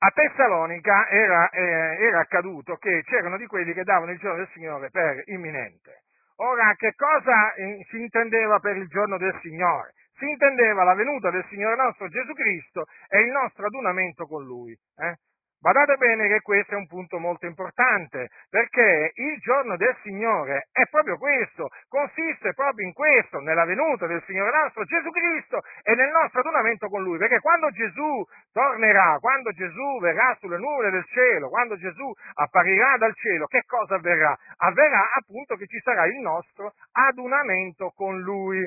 a 0.00 0.10
Tessalonica 0.10 1.08
era, 1.08 1.50
eh, 1.50 2.04
era, 2.04 2.20
accaduto 2.20 2.76
che 2.76 3.02
c'erano 3.04 3.36
di 3.36 3.46
quelli 3.46 3.72
che 3.72 3.82
davano 3.82 4.12
il 4.12 4.18
giorno 4.18 4.38
del 4.38 4.50
Signore 4.52 4.90
per 4.90 5.24
imminente. 5.26 6.04
Ora, 6.36 6.72
che 6.76 6.94
cosa 6.94 7.52
si 7.90 8.00
intendeva 8.00 8.60
per 8.60 8.76
il 8.76 8.86
giorno 8.86 9.18
del 9.18 9.36
Signore? 9.42 9.92
Si 10.18 10.28
intendeva 10.28 10.82
la 10.82 10.94
venuta 10.94 11.30
del 11.30 11.46
Signore 11.48 11.76
nostro 11.76 12.08
Gesù 12.08 12.32
Cristo 12.32 12.86
e 13.08 13.20
il 13.20 13.30
nostro 13.30 13.66
adunamento 13.66 14.26
con 14.26 14.44
Lui. 14.44 14.72
Eh? 14.72 15.14
Badate 15.60 15.96
bene 15.96 16.28
che 16.28 16.40
questo 16.40 16.74
è 16.74 16.76
un 16.76 16.86
punto 16.86 17.18
molto 17.18 17.46
importante, 17.46 18.28
perché 18.48 19.10
il 19.14 19.38
giorno 19.40 19.76
del 19.76 19.96
Signore 20.02 20.68
è 20.70 20.86
proprio 20.88 21.18
questo, 21.18 21.68
consiste 21.88 22.54
proprio 22.54 22.86
in 22.86 22.92
questo, 22.92 23.40
nella 23.40 23.64
venuta 23.64 24.06
del 24.06 24.22
Signore 24.24 24.56
nostro 24.56 24.84
Gesù 24.84 25.10
Cristo 25.10 25.60
e 25.82 25.96
nel 25.96 26.10
nostro 26.10 26.40
adunamento 26.40 26.86
con 26.86 27.02
Lui, 27.02 27.18
perché 27.18 27.40
quando 27.40 27.70
Gesù 27.70 28.24
tornerà, 28.52 29.18
quando 29.18 29.50
Gesù 29.50 29.98
verrà 30.00 30.36
sulle 30.38 30.58
nuvole 30.58 30.90
del 30.90 31.04
cielo, 31.06 31.48
quando 31.48 31.76
Gesù 31.76 32.08
apparirà 32.34 32.96
dal 32.96 33.14
cielo, 33.16 33.46
che 33.46 33.62
cosa 33.66 33.96
avverrà? 33.96 34.36
Avverrà 34.58 35.10
appunto 35.12 35.56
che 35.56 35.66
ci 35.66 35.80
sarà 35.80 36.06
il 36.06 36.20
nostro 36.20 36.72
adunamento 36.92 37.92
con 37.96 38.20
Lui. 38.20 38.64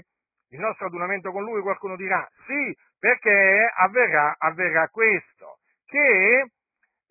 Il 0.51 0.60
nostro 0.60 0.88
adunamento 0.88 1.31
con 1.31 1.43
Lui, 1.43 1.62
qualcuno 1.62 1.96
dirà, 1.96 2.27
sì, 2.46 2.75
perché 3.00 3.72
avverrà, 3.74 4.36
avverrà 4.38 4.88
questo, 4.89 5.60
che 5.86 6.46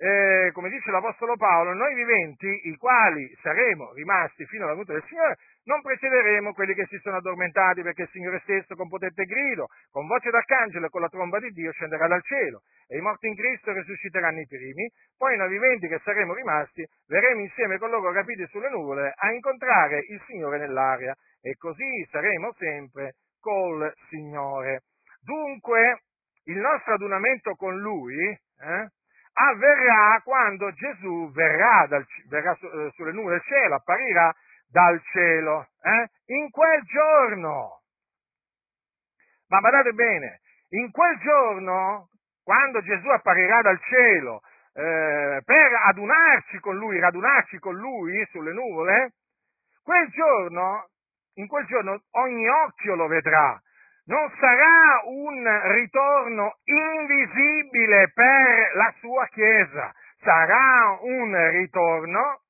eh, 0.03 0.51
come 0.55 0.71
dice 0.71 0.91
l'Apostolo 0.91 1.37
Paolo, 1.37 1.75
noi 1.75 1.95
viventi, 1.95 2.69
i 2.69 2.77
quali 2.77 3.31
saremo 3.43 3.93
rimasti 3.93 4.47
fino 4.47 4.65
alla 4.65 4.73
venuta 4.73 4.95
del 4.95 5.05
Signore, 5.07 5.37
non 5.65 5.83
precederemo 5.83 6.55
quelli 6.55 6.73
che 6.73 6.87
si 6.87 6.99
sono 7.03 7.17
addormentati, 7.17 7.83
perché 7.83 8.03
il 8.03 8.09
Signore 8.11 8.41
stesso 8.41 8.75
con 8.77 8.89
potente 8.89 9.25
grido, 9.25 9.67
con 9.91 10.07
voce 10.07 10.31
d'arcangelo 10.31 10.87
e 10.87 10.89
con 10.89 11.03
la 11.03 11.09
tromba 11.09 11.39
di 11.39 11.51
Dio 11.51 11.71
scenderà 11.73 12.07
dal 12.07 12.23
cielo, 12.23 12.63
e 12.89 12.97
i 12.97 13.03
morti 13.03 13.27
in 13.27 13.37
Cristo 13.37 13.73
risusciteranno 13.73 14.41
i 14.41 14.47
primi, 14.47 14.91
poi 15.19 15.37
noi 15.37 15.51
viventi 15.51 15.87
che 15.87 16.01
saremo 16.03 16.33
rimasti, 16.33 16.83
verremo 17.07 17.41
insieme 17.41 17.77
con 17.77 17.91
loro 17.91 18.11
rapiti 18.11 18.47
sulle 18.49 18.71
nuvole 18.71 19.13
a 19.15 19.33
incontrare 19.33 19.99
il 20.09 20.23
Signore 20.27 20.57
nell'aria, 20.57 21.15
e 21.43 21.57
così 21.57 22.07
saremo 22.11 22.55
sempre 22.59 23.17
col 23.41 23.93
Signore. 24.09 24.83
Dunque, 25.23 26.03
il 26.45 26.59
nostro 26.59 26.95
adunamento 26.95 27.55
con 27.55 27.79
Lui, 27.79 28.17
eh, 28.25 28.89
avverrà 29.33 30.21
quando 30.23 30.73
Gesù 30.73 31.31
verrà, 31.33 31.87
dal, 31.89 32.07
verrà 32.29 32.55
su, 32.55 32.67
eh, 32.67 32.91
sulle 32.95 33.13
nuvole 33.13 33.37
del 33.37 33.45
cielo, 33.45 33.75
apparirà 33.77 34.35
dal 34.69 35.01
cielo, 35.13 35.69
eh? 35.83 36.35
in 36.35 36.51
quel 36.51 36.83
giorno. 36.83 37.81
Ma 39.49 39.61
badate 39.61 39.93
bene, 39.93 40.41
in 40.71 40.91
quel 40.91 41.19
giorno, 41.19 42.09
quando 42.43 42.81
Gesù 42.83 43.09
apparirà 43.09 43.63
dal 43.63 43.81
cielo 43.83 44.43
eh, 44.73 45.43
per 45.45 45.73
adunarci 45.89 46.59
con 46.61 46.77
lui, 46.77 47.01
radunarci 47.01 47.59
con 47.59 47.75
lui 47.75 48.25
sulle 48.31 48.53
nuvole, 48.53 49.15
quel 49.83 50.09
giorno, 50.11 50.89
in 51.41 51.47
quel 51.47 51.65
giorno 51.67 52.03
ogni 52.13 52.47
occhio 52.49 52.95
lo 52.95 53.07
vedrà, 53.07 53.59
non 54.05 54.31
sarà 54.39 55.01
un 55.07 55.73
ritorno 55.73 56.57
invisibile 56.65 58.11
per 58.13 58.75
la 58.75 58.93
sua 59.01 59.27
Chiesa, 59.29 59.93
sarà 60.21 60.99
un 61.01 61.51
ritorno 61.51 62.41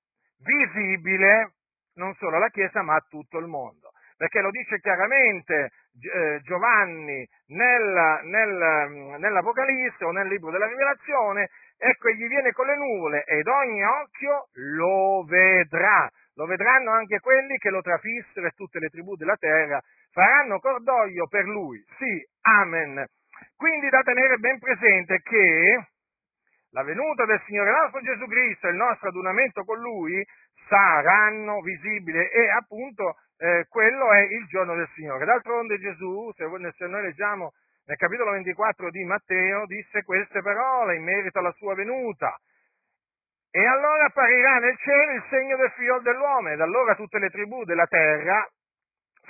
visibile 0.44 1.52
non 1.94 2.14
solo 2.14 2.36
alla 2.36 2.48
Chiesa 2.48 2.82
ma 2.82 2.96
a 2.96 3.06
tutto 3.08 3.38
il 3.38 3.46
mondo. 3.46 3.92
Perché 4.16 4.40
lo 4.40 4.50
dice 4.50 4.80
chiaramente 4.80 5.70
eh, 6.12 6.40
Giovanni 6.42 7.26
nel, 7.48 8.20
nel, 8.24 9.16
nell'Apocalisse 9.18 10.04
o 10.04 10.10
nel 10.10 10.28
libro 10.28 10.50
della 10.50 10.66
Rivelazione, 10.66 11.48
ecco 11.78 12.08
egli 12.08 12.26
viene 12.26 12.52
con 12.52 12.66
le 12.66 12.76
nuvole 12.76 13.24
ed 13.24 13.46
ogni 13.46 13.82
occhio 13.82 14.48
lo 14.52 15.24
vedrà 15.24 16.10
lo 16.34 16.46
vedranno 16.46 16.92
anche 16.92 17.20
quelli 17.20 17.56
che 17.58 17.70
lo 17.70 17.80
trafissero 17.80 18.46
e 18.46 18.52
tutte 18.52 18.78
le 18.78 18.88
tribù 18.88 19.16
della 19.16 19.36
terra 19.36 19.80
faranno 20.10 20.58
cordoglio 20.58 21.26
per 21.26 21.44
lui. 21.44 21.82
Sì, 21.98 22.26
amen. 22.42 23.04
Quindi 23.56 23.88
da 23.88 24.02
tenere 24.02 24.36
ben 24.38 24.58
presente 24.58 25.20
che 25.22 25.86
la 26.72 26.82
venuta 26.82 27.24
del 27.24 27.40
Signore 27.46 27.70
nostro 27.70 28.00
Gesù 28.00 28.26
Cristo 28.26 28.66
e 28.66 28.70
il 28.70 28.76
nostro 28.76 29.08
adunamento 29.08 29.64
con 29.64 29.78
Lui 29.80 30.24
saranno 30.68 31.60
visibili 31.60 32.18
e 32.18 32.48
appunto 32.50 33.16
eh, 33.38 33.66
quello 33.68 34.12
è 34.12 34.20
il 34.20 34.46
giorno 34.46 34.74
del 34.76 34.88
Signore. 34.94 35.24
D'altronde 35.24 35.78
Gesù, 35.78 36.30
se, 36.36 36.44
se 36.76 36.86
noi 36.86 37.02
leggiamo 37.02 37.52
nel 37.86 37.96
capitolo 37.96 38.30
24 38.32 38.90
di 38.90 39.02
Matteo, 39.04 39.66
disse 39.66 40.04
queste 40.04 40.42
parole 40.42 40.96
in 40.96 41.02
merito 41.02 41.38
alla 41.38 41.52
sua 41.52 41.74
venuta. 41.74 42.38
E 43.52 43.66
allora 43.66 44.04
apparirà 44.04 44.58
nel 44.58 44.76
cielo 44.78 45.12
il 45.12 45.24
segno 45.28 45.56
del 45.56 45.70
figlio 45.72 45.98
dell'uomo, 46.00 46.50
ed 46.50 46.60
allora 46.60 46.94
tutte 46.94 47.18
le 47.18 47.30
tribù 47.30 47.64
della 47.64 47.86
terra 47.86 48.48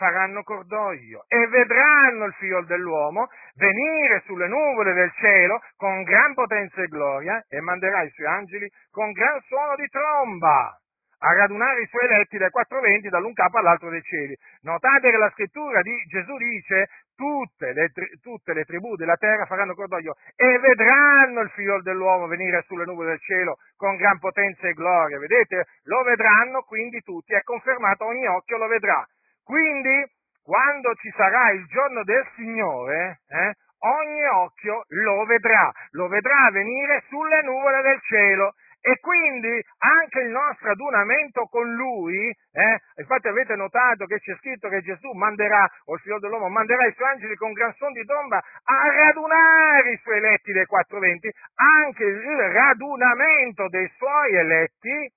faranno 0.01 0.43
cordoglio 0.43 1.25
e 1.29 1.47
vedranno 1.49 2.25
il 2.25 2.33
figlio 2.35 2.63
dell'uomo 2.63 3.29
venire 3.57 4.23
sulle 4.25 4.49
nuvole 4.49 4.95
del 4.95 5.13
cielo 5.13 5.61
con 5.77 6.03
gran 6.03 6.33
potenza 6.33 6.81
e 6.83 6.87
gloria 6.87 7.45
e 7.49 7.61
manderà 7.61 8.03
i 8.03 8.11
suoi 8.11 8.27
angeli 8.27 8.67
con 8.91 9.13
gran 9.13 9.39
suono 9.43 9.77
di 9.77 9.87
tromba 9.89 10.80
a 11.23 11.35
radunare 11.35 11.83
i 11.83 11.87
suoi 11.87 12.05
eletti 12.05 12.39
dai 12.39 12.51
quattro 12.51 12.81
venti 12.81 13.09
dall'un 13.09 13.33
capo 13.33 13.59
all'altro 13.59 13.91
dei 13.91 14.03
cieli. 14.03 14.37
Notate 14.63 15.11
che 15.11 15.17
la 15.17 15.31
scrittura 15.31 15.83
di 15.83 15.95
Gesù 16.09 16.37
dice 16.37 16.89
tutte 17.15 17.73
le, 17.73 17.91
tutte 18.23 18.55
le 18.55 18.65
tribù 18.65 18.97
della 18.97 19.17
terra 19.17 19.45
faranno 19.45 19.75
cordoglio 19.75 20.17
e 20.35 20.59
vedranno 20.59 21.41
il 21.41 21.51
figlio 21.51 21.83
dell'uomo 21.83 22.27
venire 22.27 22.63
sulle 22.67 22.87
nuvole 22.87 23.11
del 23.11 23.21
cielo 23.21 23.59
con 23.77 23.97
gran 23.97 24.19
potenza 24.19 24.67
e 24.69 24.73
gloria. 24.73 25.19
Vedete? 25.19 25.67
Lo 25.85 26.03
vedranno 26.03 26.63
quindi 26.63 27.01
tutti, 27.01 27.35
è 27.35 27.43
confermato, 27.43 28.07
ogni 28.07 28.27
occhio 28.27 28.57
lo 28.57 28.67
vedrà. 28.67 29.07
Quindi, 29.45 30.07
quando 30.43 30.95
ci 30.95 31.13
sarà 31.15 31.51
il 31.51 31.67
giorno 31.67 32.03
del 32.05 32.27
Signore, 32.37 33.21
eh, 33.29 33.53
ogni 33.81 34.25
occhio 34.25 34.85
lo 34.89 35.25
vedrà, 35.25 35.71
lo 35.91 36.09
vedrà 36.09 36.51
venire 36.51 37.03
sulle 37.09 37.43
nuvole 37.43 37.83
del 37.83 38.01
cielo. 38.03 38.55
E 38.83 38.99
quindi 38.99 39.63
anche 39.79 40.21
il 40.21 40.31
nostro 40.31 40.71
adunamento 40.71 41.45
con 41.47 41.71
lui, 41.75 42.29
eh, 42.29 42.81
infatti 42.97 43.29
avete 43.29 43.55
notato 43.55 44.07
che 44.07 44.19
c'è 44.19 44.35
scritto 44.37 44.69
che 44.69 44.81
Gesù 44.81 45.11
manderà, 45.13 45.69
o 45.85 45.95
il 45.95 46.01
figlio 46.01 46.19
dell'uomo, 46.19 46.49
manderà 46.49 46.87
i 46.87 46.95
suoi 46.95 47.11
angeli 47.11 47.37
con 47.37 47.53
gran 47.53 47.75
suono 47.75 47.93
di 47.93 48.05
tromba 48.07 48.39
a 48.39 48.91
radunare 48.91 49.93
i 49.93 50.01
suoi 50.03 50.17
eletti 50.17 50.53
dei 50.53 50.65
quattro 50.65 50.99
venti, 50.99 51.31
anche 51.57 52.05
il 52.05 52.37
radunamento 52.37 53.69
dei 53.69 53.89
suoi 53.97 54.35
eletti 54.35 55.13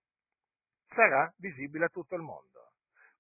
sarà 0.94 1.32
visibile 1.38 1.86
a 1.86 1.90
tutto 1.90 2.16
il 2.16 2.22
mondo. 2.22 2.72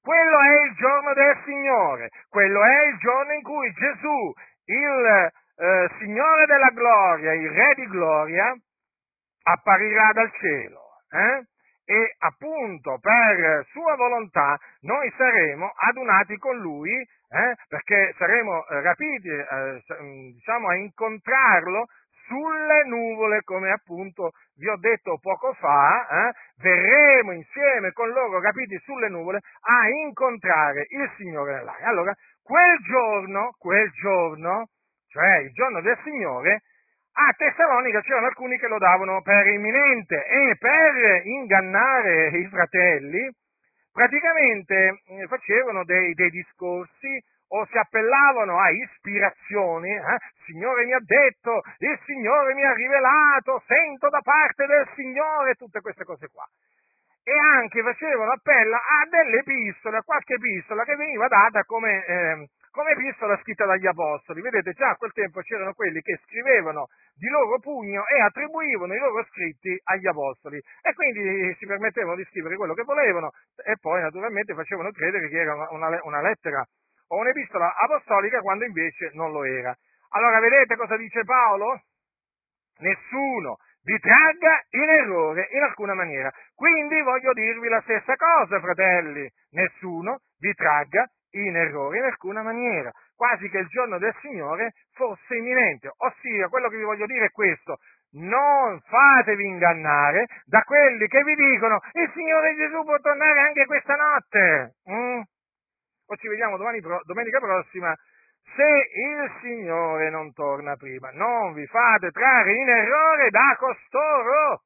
Quello 0.01 0.39
è 0.41 0.63
il 0.65 0.75
giorno 0.75 1.13
del 1.13 1.41
Signore, 1.45 2.09
quello 2.27 2.61
è 2.61 2.87
il 2.87 2.97
giorno 2.97 3.31
in 3.31 3.41
cui 3.41 3.71
Gesù, 3.71 4.33
il 4.65 5.31
eh, 5.55 5.89
Signore 5.99 6.45
della 6.45 6.69
gloria, 6.71 7.33
il 7.33 7.49
Re 7.49 7.73
di 7.75 7.87
gloria, 7.87 8.53
apparirà 9.43 10.11
dal 10.13 10.31
cielo. 10.39 10.81
Eh? 11.11 11.45
E 11.85 12.15
appunto 12.19 12.97
per 12.99 13.65
sua 13.71 13.95
volontà 13.95 14.57
noi 14.81 15.11
saremo 15.17 15.69
adunati 15.75 16.37
con 16.37 16.57
lui 16.57 16.91
eh? 16.93 17.55
perché 17.67 18.13
saremo 18.17 18.65
eh, 18.67 18.81
rapiti 18.81 19.27
eh, 19.27 19.83
diciamo, 20.33 20.69
a 20.69 20.75
incontrarlo 20.75 21.87
sulle 22.25 22.85
nuvole, 22.85 23.41
come 23.43 23.71
appunto 23.71 24.31
vi 24.55 24.67
ho 24.67 24.77
detto 24.77 25.17
poco 25.19 25.53
fa, 25.53 26.07
eh, 26.07 26.33
verremo 26.61 27.33
insieme 27.33 27.91
con 27.91 28.09
loro, 28.09 28.39
capiti, 28.39 28.77
sulle 28.83 29.09
nuvole 29.09 29.39
a 29.61 29.89
incontrare 29.89 30.85
il 30.89 31.11
Signore 31.17 31.55
nell'aria. 31.55 31.87
Allora, 31.87 32.13
quel 32.41 32.77
giorno, 32.87 33.55
quel 33.57 33.89
giorno, 33.91 34.67
cioè 35.07 35.37
il 35.37 35.51
giorno 35.51 35.81
del 35.81 35.97
Signore, 36.03 36.61
a 37.13 37.33
Tessalonica 37.37 38.01
c'erano 38.01 38.27
alcuni 38.27 38.57
che 38.57 38.67
lo 38.67 38.77
davano 38.77 39.21
per 39.21 39.47
imminente 39.47 40.25
e 40.25 40.55
per 40.57 41.25
ingannare 41.25 42.27
i 42.29 42.47
fratelli, 42.47 43.29
praticamente 43.91 45.01
eh, 45.05 45.27
facevano 45.27 45.83
dei, 45.83 46.13
dei 46.13 46.31
discorsi 46.31 47.21
o 47.49 47.67
si 47.69 47.77
appellavano 47.77 48.59
a 48.59 48.71
ispirazioni, 48.71 49.91
eh? 49.91 49.99
il 49.99 50.43
Signore 50.45 50.85
mi 50.85 50.93
ha 50.93 51.01
detto, 51.01 51.61
il 51.77 51.99
Signore 52.05 52.55
mi 52.55 52.63
ha 52.63 52.73
rivelato, 52.73 53.61
sento 53.67 54.09
da 54.09 54.21
parte 54.21 54.65
del 54.65 54.89
Signore, 54.95 55.53
tutte 55.53 55.81
queste 55.81 56.03
cose 56.03 56.29
qua. 56.31 56.47
E 57.23 57.31
anche 57.31 57.83
facevano 57.83 58.31
appello 58.31 58.75
a 58.75 59.07
delle 59.07 59.37
epistole, 59.37 59.97
a 59.97 60.03
qualche 60.03 60.33
epistola 60.33 60.83
che 60.83 60.95
veniva 60.95 61.27
data 61.27 61.63
come, 61.63 62.03
eh, 62.05 62.49
come 62.73 62.91
epistola 62.91 63.37
scritta 63.41 63.65
dagli 63.65 63.85
apostoli. 63.85 64.41
Vedete, 64.41 64.73
già 64.73 64.89
a 64.89 64.95
quel 64.95 65.13
tempo 65.13 65.41
c'erano 65.41 65.73
quelli 65.73 66.01
che 66.01 66.19
scrivevano 66.25 66.87
di 67.13 67.29
loro 67.29 67.59
pugno 67.59 68.03
e 68.07 68.19
attribuivano 68.19 68.95
i 68.95 68.97
loro 68.97 69.23
scritti 69.29 69.79
agli 69.83 70.07
apostoli 70.07 70.57
e 70.57 70.93
quindi 70.95 71.55
si 71.59 71.67
permettevano 71.67 72.15
di 72.15 72.25
scrivere 72.25 72.57
quello 72.57 72.73
che 72.73 72.81
volevano 72.81 73.31
e 73.63 73.77
poi 73.79 74.01
naturalmente 74.01 74.55
facevano 74.55 74.89
credere 74.89 75.29
che 75.29 75.39
era 75.39 75.53
una, 75.69 75.99
una 76.01 76.21
lettera 76.21 76.65
o 77.09 77.17
un'epistola 77.17 77.75
apostolica 77.75 78.41
quando 78.41 78.65
invece 78.65 79.11
non 79.13 79.31
lo 79.31 79.43
era. 79.43 79.75
Allora 80.09 80.39
vedete 80.39 80.75
cosa 80.75 80.97
dice 80.97 81.23
Paolo? 81.23 81.79
Nessuno 82.79 83.57
vi 83.83 83.99
tragga 83.99 84.63
in 84.71 84.89
errore 84.89 85.47
in 85.51 85.61
alcuna 85.61 85.93
maniera. 85.93 86.33
Quindi 86.55 86.99
voglio 87.03 87.33
dirvi 87.33 87.67
la 87.67 87.81
stessa 87.81 88.15
cosa, 88.15 88.59
fratelli, 88.59 89.29
nessuno 89.51 90.21
vi 90.39 90.51
tragga 90.55 91.07
in 91.33 91.55
errore 91.55 91.97
in 91.97 92.03
alcuna 92.03 92.41
maniera, 92.41 92.91
quasi 93.15 93.49
che 93.49 93.59
il 93.59 93.67
giorno 93.67 93.97
del 93.97 94.15
Signore 94.21 94.73
fosse 94.93 95.35
imminente. 95.35 95.91
Ossia, 95.97 96.47
quello 96.47 96.69
che 96.69 96.77
vi 96.77 96.83
voglio 96.83 97.05
dire 97.05 97.25
è 97.25 97.31
questo, 97.31 97.77
non 98.13 98.79
fatevi 98.81 99.45
ingannare 99.45 100.27
da 100.45 100.61
quelli 100.63 101.07
che 101.07 101.23
vi 101.23 101.35
dicono 101.35 101.79
il 101.93 102.11
Signore 102.13 102.55
Gesù 102.55 102.83
può 102.83 102.97
tornare 102.99 103.39
anche 103.39 103.65
questa 103.65 103.95
notte. 103.95 104.75
Mm? 104.89 105.21
o 106.05 106.15
ci 106.17 106.27
vediamo 106.27 106.57
domani, 106.57 106.79
domenica 106.79 107.39
prossima, 107.39 107.95
se 108.55 108.63
il 108.63 109.31
Signore 109.41 110.09
non 110.09 110.33
torna 110.33 110.75
prima. 110.75 111.09
Non 111.11 111.53
vi 111.53 111.65
fate 111.67 112.11
trarre 112.11 112.53
in 112.53 112.69
errore 112.69 113.29
da 113.29 113.55
costoro. 113.57 114.63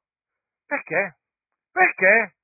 Perché? 0.66 1.16
Perché? 1.72 2.34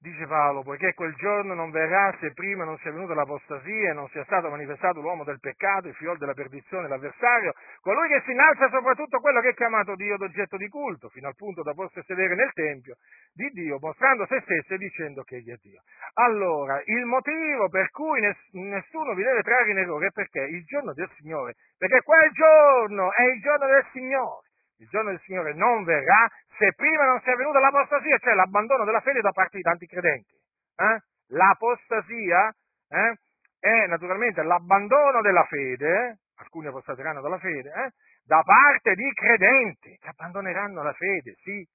Dice 0.00 0.28
Paolo, 0.28 0.62
poiché 0.62 0.94
quel 0.94 1.12
giorno 1.16 1.54
non 1.54 1.72
verrà 1.72 2.16
se 2.20 2.32
prima 2.32 2.62
non 2.62 2.78
sia 2.78 2.92
venuta 2.92 3.14
l'apostasia 3.14 3.90
e 3.90 3.92
non 3.94 4.06
sia 4.10 4.22
stato 4.26 4.48
manifestato 4.48 5.00
l'uomo 5.00 5.24
del 5.24 5.40
peccato, 5.40 5.88
il 5.88 5.94
figlio 5.94 6.16
della 6.16 6.34
perdizione, 6.34 6.86
l'avversario, 6.86 7.52
colui 7.80 8.06
che 8.06 8.22
si 8.24 8.30
innalza 8.30 8.68
soprattutto 8.70 9.18
quello 9.18 9.40
che 9.40 9.48
è 9.48 9.54
chiamato 9.54 9.96
Dio 9.96 10.16
d'oggetto 10.16 10.56
di 10.56 10.68
culto, 10.68 11.08
fino 11.08 11.26
al 11.26 11.34
punto 11.34 11.62
da 11.62 11.74
poter 11.74 12.04
sedere 12.04 12.36
nel 12.36 12.52
Tempio 12.52 12.94
di 13.34 13.48
Dio, 13.48 13.78
mostrando 13.80 14.24
se 14.26 14.40
stesso 14.42 14.74
e 14.74 14.78
dicendo 14.78 15.24
che 15.24 15.38
egli 15.38 15.50
è 15.50 15.56
Dio. 15.60 15.82
Allora, 16.14 16.80
il 16.84 17.04
motivo 17.04 17.68
per 17.68 17.90
cui 17.90 18.20
nessuno 18.52 19.14
vi 19.14 19.24
deve 19.24 19.42
trarre 19.42 19.72
in 19.72 19.78
errore 19.78 20.06
è 20.06 20.12
perché 20.12 20.42
il 20.44 20.62
giorno 20.64 20.92
del 20.92 21.10
Signore, 21.16 21.54
perché 21.76 22.02
quel 22.02 22.30
giorno 22.30 23.12
è 23.12 23.24
il 23.24 23.40
giorno 23.40 23.66
del 23.66 23.84
Signore. 23.90 24.46
Il 24.78 24.88
giorno 24.88 25.10
del 25.10 25.20
Signore 25.20 25.54
non 25.54 25.82
verrà 25.82 26.30
se 26.56 26.72
prima 26.74 27.04
non 27.04 27.20
sia 27.22 27.34
venuta 27.34 27.58
l'apostasia, 27.58 28.16
cioè 28.18 28.34
l'abbandono 28.34 28.84
della 28.84 29.00
fede 29.00 29.20
da 29.20 29.32
parte 29.32 29.56
di 29.56 29.62
tanti 29.62 29.86
credenti. 29.86 30.34
Eh? 30.76 31.02
L'apostasia 31.28 32.54
eh, 32.88 33.18
è 33.58 33.86
naturalmente 33.86 34.42
l'abbandono 34.42 35.20
della 35.20 35.44
fede, 35.44 36.20
alcuni 36.36 36.68
apostateranno 36.68 37.20
dalla 37.20 37.38
fede, 37.38 37.72
eh, 37.72 37.90
da 38.24 38.42
parte 38.42 38.94
di 38.94 39.12
credenti 39.14 39.96
che 39.98 40.08
abbandoneranno 40.08 40.82
la 40.82 40.92
fede, 40.92 41.34
sì, 41.42 41.66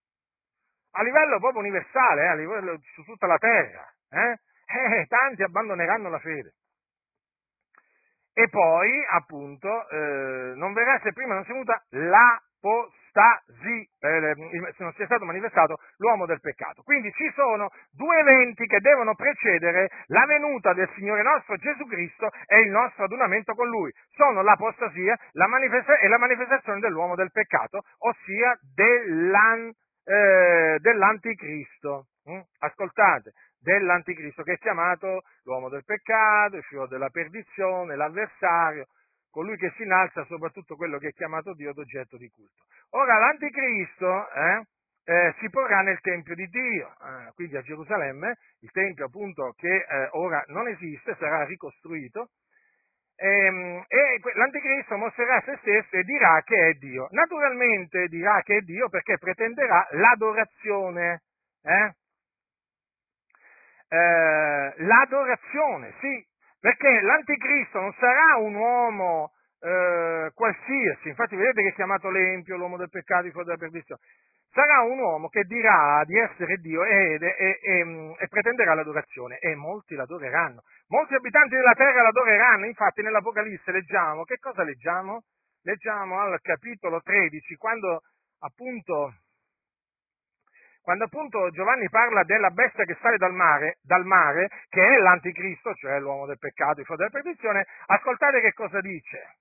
a 0.91 1.03
livello 1.03 1.39
proprio 1.39 1.59
universale, 1.59 2.23
eh, 2.23 2.27
a 2.27 2.35
livello 2.35 2.79
su 2.93 3.03
tutta 3.03 3.27
la 3.27 3.37
terra. 3.37 3.85
Eh? 4.09 4.37
Eh, 4.73 5.05
tanti 5.05 5.43
abbandoneranno 5.43 6.09
la 6.09 6.17
fede. 6.17 6.53
E 8.33 8.49
poi, 8.49 9.05
appunto, 9.11 9.69
non 10.55 10.73
verrà 10.73 10.99
se 11.03 11.13
prima 11.13 11.35
non 11.35 11.43
sia 11.43 11.53
venuta 11.53 11.83
l'apostasia 11.89 12.52
stasi, 13.09 13.87
eh, 13.99 14.33
non 14.79 14.93
sia 14.93 15.05
stato 15.05 15.25
manifestato 15.25 15.77
l'uomo 15.97 16.25
del 16.25 16.39
peccato. 16.39 16.81
Quindi 16.81 17.11
ci 17.11 17.29
sono 17.35 17.69
due 17.91 18.19
eventi 18.19 18.65
che 18.65 18.79
devono 18.79 19.13
precedere 19.13 19.89
la 20.07 20.25
venuta 20.25 20.73
del 20.73 20.89
Signore 20.95 21.21
nostro 21.21 21.57
Gesù 21.57 21.85
Cristo 21.85 22.29
e 22.47 22.61
il 22.61 22.71
nostro 22.71 23.03
adunamento 23.03 23.53
con 23.53 23.67
Lui. 23.67 23.91
Sono 24.15 24.41
l'apostasia 24.41 25.15
la 25.33 25.47
manifesta- 25.47 25.99
e 25.99 26.07
la 26.07 26.17
manifestazione 26.17 26.79
dell'uomo 26.79 27.15
del 27.15 27.31
peccato, 27.31 27.81
ossia 27.99 28.57
dell'an, 28.73 29.71
eh, 30.05 30.77
dell'anticristo. 30.79 32.07
Mm? 32.29 32.39
Ascoltate, 32.59 33.33
dell'anticristo 33.59 34.43
che 34.43 34.53
è 34.53 34.57
chiamato 34.57 35.21
l'uomo 35.43 35.69
del 35.69 35.83
peccato, 35.85 36.55
il 36.55 36.63
figlio 36.63 36.87
della 36.87 37.09
perdizione, 37.09 37.95
l'avversario, 37.95 38.87
colui 39.33 39.57
che 39.57 39.73
si 39.75 39.81
innalza 39.81 40.23
soprattutto 40.25 40.75
quello 40.75 40.99
che 40.99 41.07
è 41.07 41.13
chiamato 41.13 41.55
Dio 41.55 41.73
d'oggetto 41.73 42.17
di 42.17 42.29
culto. 42.29 42.65
Ora 42.91 43.17
l'anticristo, 43.17 44.29
eh, 44.31 44.61
eh, 45.05 45.33
si 45.39 45.49
porrà 45.49 45.81
nel 45.81 45.99
Tempio 46.01 46.35
di 46.35 46.45
Dio, 46.45 46.87
eh, 46.87 47.31
quindi 47.33 47.57
a 47.57 47.63
Gerusalemme, 47.63 48.37
il 48.59 48.69
Tempio 48.69 49.05
appunto 49.05 49.53
che 49.57 49.73
eh, 49.73 50.07
ora 50.11 50.43
non 50.49 50.67
esiste, 50.67 51.15
sarà 51.17 51.45
ricostruito, 51.45 52.29
ehm, 53.15 53.83
e 53.87 54.21
l'anticristo 54.35 54.97
mostrerà 54.97 55.41
se 55.41 55.57
stesso 55.61 55.95
e 55.97 56.03
dirà 56.03 56.39
che 56.45 56.69
è 56.69 56.73
Dio. 56.73 57.07
Naturalmente 57.09 58.07
dirà 58.07 58.39
che 58.43 58.57
è 58.57 58.61
Dio 58.61 58.87
perché 58.89 59.17
pretenderà 59.17 59.87
l'adorazione. 59.93 61.23
Eh? 61.63 61.93
Eh, 63.89 64.73
l'adorazione, 64.77 65.93
sì, 65.99 66.23
perché 66.63 67.01
l'anticristo 67.01 67.81
non 67.81 67.93
sarà 67.99 68.37
un 68.37 68.55
uomo 68.55 69.33
eh, 69.59 70.31
qualsiasi, 70.33 71.09
infatti 71.09 71.35
vedete 71.35 71.61
che 71.61 71.67
è 71.67 71.73
chiamato 71.73 72.09
l'empio, 72.09 72.55
l'uomo 72.55 72.77
del 72.77 72.87
peccato, 72.89 73.25
il 73.25 73.33
fuoco 73.33 73.47
della 73.47 73.57
perdizione, 73.57 73.99
sarà 74.49 74.79
un 74.79 74.97
uomo 74.97 75.27
che 75.27 75.43
dirà 75.43 76.01
di 76.05 76.17
essere 76.17 76.55
Dio 76.61 76.85
e, 76.85 77.19
e, 77.19 77.59
e, 77.61 78.15
e, 78.17 78.27
pretenderà 78.29 78.75
l'adorazione 78.75 79.39
e 79.39 79.55
molti 79.55 79.95
l'adoreranno. 79.95 80.61
Molti 80.87 81.15
abitanti 81.15 81.53
della 81.53 81.73
terra 81.73 82.01
l'adoreranno, 82.01 82.65
infatti 82.65 83.01
nell'Apocalisse 83.01 83.69
leggiamo, 83.73 84.23
che 84.23 84.37
cosa 84.39 84.63
leggiamo? 84.63 85.23
Leggiamo 85.63 86.21
al 86.21 86.39
capitolo 86.39 87.01
13, 87.01 87.55
quando 87.57 88.03
appunto, 88.39 89.11
quando 90.83 91.05
appunto 91.05 91.49
Giovanni 91.51 91.87
parla 91.89 92.23
della 92.23 92.49
bestia 92.49 92.83
che 92.83 92.97
sale 93.01 93.17
dal 93.17 93.33
mare, 93.33 93.77
dal 93.81 94.05
mare, 94.05 94.49
che 94.69 94.85
è 94.85 94.99
l'anticristo, 94.99 95.73
cioè 95.75 95.99
l'uomo 95.99 96.25
del 96.25 96.37
peccato, 96.37 96.81
il 96.81 96.85
fuoco 96.85 97.03
della 97.03 97.21
perdizione, 97.21 97.65
ascoltate 97.85 98.41
che 98.41 98.51
cosa 98.51 98.81
dice. 98.81 99.37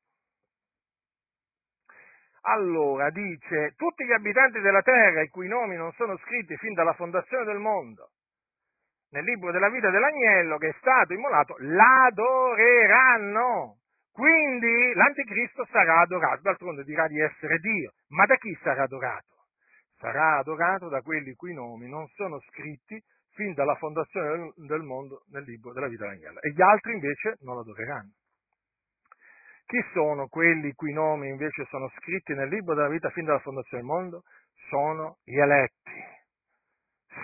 Allora 2.43 3.11
dice, 3.11 3.75
tutti 3.77 4.05
gli 4.05 4.13
abitanti 4.13 4.61
della 4.61 4.83
terra 4.83 5.23
i 5.23 5.29
cui 5.29 5.49
nomi 5.49 5.77
non 5.77 5.93
sono 5.93 6.17
scritti 6.19 6.57
fin 6.57 6.75
dalla 6.75 6.95
fondazione 6.95 7.45
del 7.45 7.59
mondo 7.59 8.11
nel 9.13 9.25
libro 9.25 9.51
della 9.53 9.69
vita 9.69 9.91
dell'agnello 9.91 10.57
che 10.59 10.69
è 10.69 10.75
stato 10.79 11.13
immolato, 11.13 11.57
l'adoreranno. 11.59 13.77
Quindi 14.11 14.93
l'anticristo 14.95 15.67
sarà 15.71 16.01
adorato, 16.01 16.41
d'altronde 16.43 16.83
dirà 16.85 17.07
di 17.09 17.21
essere 17.21 17.59
Dio. 17.59 17.93
Ma 18.09 18.25
da 18.27 18.37
chi 18.37 18.59
sarà 18.63 18.85
adorato? 18.85 19.32
Sarà 20.03 20.39
adorato 20.39 20.89
da 20.89 21.01
quelli 21.01 21.33
cui 21.35 21.55
nomi 21.55 21.89
non 21.89 22.09
sono 22.17 22.41
scritti 22.51 23.01
fin 23.35 23.55
dalla 23.55 23.77
fondazione 23.77 24.53
del 24.57 24.83
mondo 24.83 25.23
nel 25.31 25.45
libro 25.45 25.73
della 25.73 25.87
vita 25.87 26.07
dell'agnello. 26.07 26.41
E 26.41 26.51
gli 26.51 26.61
altri 26.61 26.95
invece 26.95 27.37
non 27.43 27.55
lo 27.55 27.61
adoreranno. 27.61 28.11
Chi 29.65 29.81
sono 29.93 30.27
quelli 30.27 30.73
cui 30.73 30.93
nomi 30.93 31.29
invece 31.29 31.67
sono 31.71 31.89
scritti 32.01 32.35
nel 32.35 32.49
libro 32.49 32.75
della 32.75 32.89
vita 32.89 33.11
fin 33.11 33.27
dalla 33.27 33.39
fondazione 33.39 33.85
del 33.85 33.93
mondo? 33.93 34.23
Sono 34.69 35.19
gli 35.23 35.39
eletti. 35.39 36.21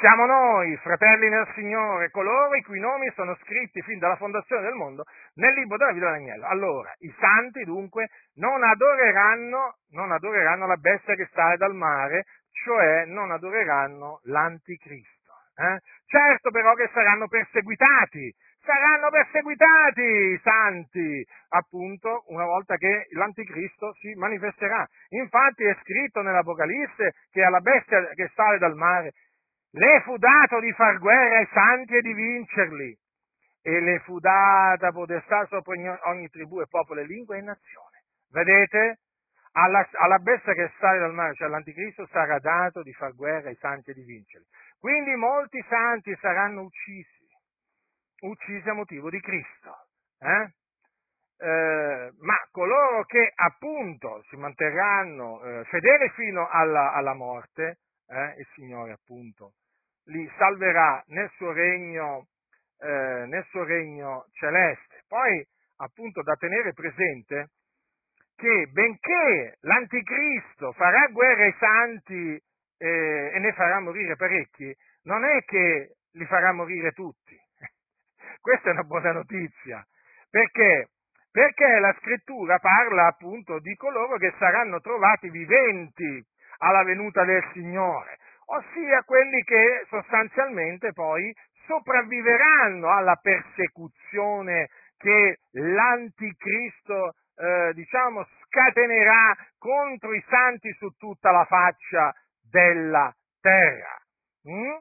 Siamo 0.00 0.26
noi, 0.26 0.76
fratelli 0.76 1.28
nel 1.28 1.50
Signore, 1.54 2.10
coloro 2.10 2.54
i 2.54 2.62
cui 2.62 2.78
nomi 2.78 3.10
sono 3.14 3.34
scritti 3.42 3.82
fin 3.82 3.98
dalla 3.98 4.16
fondazione 4.16 4.62
del 4.62 4.74
mondo 4.74 5.02
nel 5.34 5.52
libro 5.54 5.76
della 5.78 5.92
vita 5.92 6.04
dell'agnello. 6.04 6.46
Allora, 6.46 6.92
i 6.98 7.12
santi 7.18 7.64
dunque 7.64 8.08
non 8.34 8.62
adoreranno, 8.62 9.78
non 9.90 10.12
adoreranno 10.12 10.66
la 10.66 10.76
bestia 10.76 11.14
che 11.14 11.28
sale 11.32 11.56
dal 11.56 11.74
mare, 11.74 12.26
cioè 12.64 13.05
non 13.07 13.31
adoreranno 13.31 14.21
l'anticristo. 14.25 15.33
Eh? 15.57 15.81
Certo 16.07 16.51
però 16.51 16.75
che 16.75 16.88
saranno 16.92 17.27
perseguitati, 17.27 18.33
saranno 18.62 19.11
perseguitati 19.11 20.03
i 20.03 20.40
santi, 20.42 21.27
appunto, 21.49 22.25
una 22.29 22.44
volta 22.44 22.77
che 22.77 23.07
l'anticristo 23.11 23.92
si 23.94 24.14
manifesterà. 24.14 24.87
Infatti 25.11 25.64
è 25.64 25.77
scritto 25.81 26.23
nell'Apocalisse 26.23 27.14
che 27.31 27.42
alla 27.42 27.61
bestia 27.61 28.09
che 28.14 28.31
sale 28.35 28.59
dal 28.59 28.77
mare 28.77 29.12
le 29.73 30.01
fu 30.05 30.16
dato 30.16 30.61
di 30.61 30.73
far 30.73 30.99
guerra 30.99 31.38
ai 31.38 31.49
santi 31.53 31.97
e 31.97 32.01
di 32.01 32.14
vincerli, 32.14 32.97
e 33.62 33.81
le 33.81 33.99
fu 34.01 34.18
data 34.18 34.90
potestà 34.92 35.44
sopra 35.47 35.75
ogni 36.05 36.29
tribù 36.29 36.61
e 36.61 36.66
popolo 36.68 37.01
e 37.01 37.05
lingua 37.05 37.37
e 37.37 37.42
nazione. 37.42 38.05
Vedete? 38.31 38.99
Alla, 39.61 39.88
alla 39.92 40.18
bestia 40.18 40.53
che 40.53 40.71
sale 40.79 41.01
dal 41.01 41.14
mare, 41.14 41.35
cioè 41.35 41.49
all'anticristo, 41.49 42.07
sarà 42.12 42.38
dato 42.38 42.83
di 42.83 42.92
far 42.92 43.14
guerra 43.14 43.49
ai 43.49 43.57
santi 43.57 43.90
e 43.90 43.94
di 43.94 44.03
vincerli. 44.03 44.47
Quindi 44.79 45.16
molti 45.16 45.64
santi 45.68 46.16
saranno 46.21 46.62
uccisi 46.62 47.18
uccisi 48.21 48.68
a 48.68 48.75
motivo 48.75 49.11
di 49.11 49.21
Cristo. 49.21 49.87
Eh? 50.18 50.53
Eh, 51.40 52.11
ma 52.18 52.35
coloro 52.51 53.05
che 53.05 53.31
appunto 53.33 54.25
si 54.29 54.37
manterranno 54.37 55.40
eh, 55.42 55.64
fedeli 55.66 56.09
fino 56.11 56.49
alla, 56.49 56.92
alla 56.92 57.14
morte, 57.14 57.79
eh, 58.09 58.35
il 58.38 58.47
Signore 58.55 58.92
appunto 58.92 59.53
li 60.09 60.29
salverà 60.38 61.03
nel 61.09 61.31
suo 61.37 61.53
regno, 61.53 62.29
eh, 62.79 63.25
nel 63.27 63.44
suo 63.51 63.62
regno 63.62 64.27
celeste. 64.33 65.05
Poi 65.07 65.47
appunto 65.77 66.23
da 66.23 66.35
tenere 66.35 66.73
presente 66.73 67.51
che 68.38 68.68
benché 68.70 69.57
l'anticristo 69.62 70.70
farà 70.72 71.09
guerra 71.09 71.42
ai 71.42 71.55
santi 71.59 72.40
eh, 72.79 73.31
e 73.35 73.38
ne 73.40 73.53
farà 73.53 73.81
morire 73.81 74.14
parecchi, 74.14 74.72
non 75.03 75.24
è 75.24 75.42
che 75.44 75.96
li 76.12 76.24
farà 76.24 76.53
morire 76.53 76.92
tutti 76.92 77.37
questa 78.40 78.70
è 78.70 78.72
una 78.72 78.85
buona 78.85 79.11
notizia. 79.12 79.85
Perché? 80.31 80.90
Perché 81.33 81.79
la 81.81 81.94
scrittura 82.01 82.59
parla 82.59 83.07
appunto 83.07 83.59
di 83.59 83.74
coloro 83.74 84.16
che 84.18 84.33
saranno 84.38 84.81
trovati 84.81 85.31
viventi 85.31 86.24
alla 86.59 86.85
venuta 86.85 87.24
del 87.24 87.44
Signore, 87.53 88.18
ossia 88.46 89.03
quelli 89.03 89.42
che 89.42 89.85
sostanzialmente 89.88 90.92
poi 90.92 91.35
sopravviveranno 91.66 92.88
alla 92.88 93.16
persecuzione 93.16 94.68
che 94.96 95.38
l'anticristo, 95.53 97.14
eh, 97.38 97.72
diciamo, 97.74 98.27
scatenerà 98.44 99.37
contro 99.59 100.14
i 100.14 100.24
santi 100.29 100.72
su 100.74 100.88
tutta 100.96 101.31
la 101.31 101.44
faccia 101.44 102.14
della 102.51 103.14
terra. 103.40 103.96
Mm? 104.48 104.77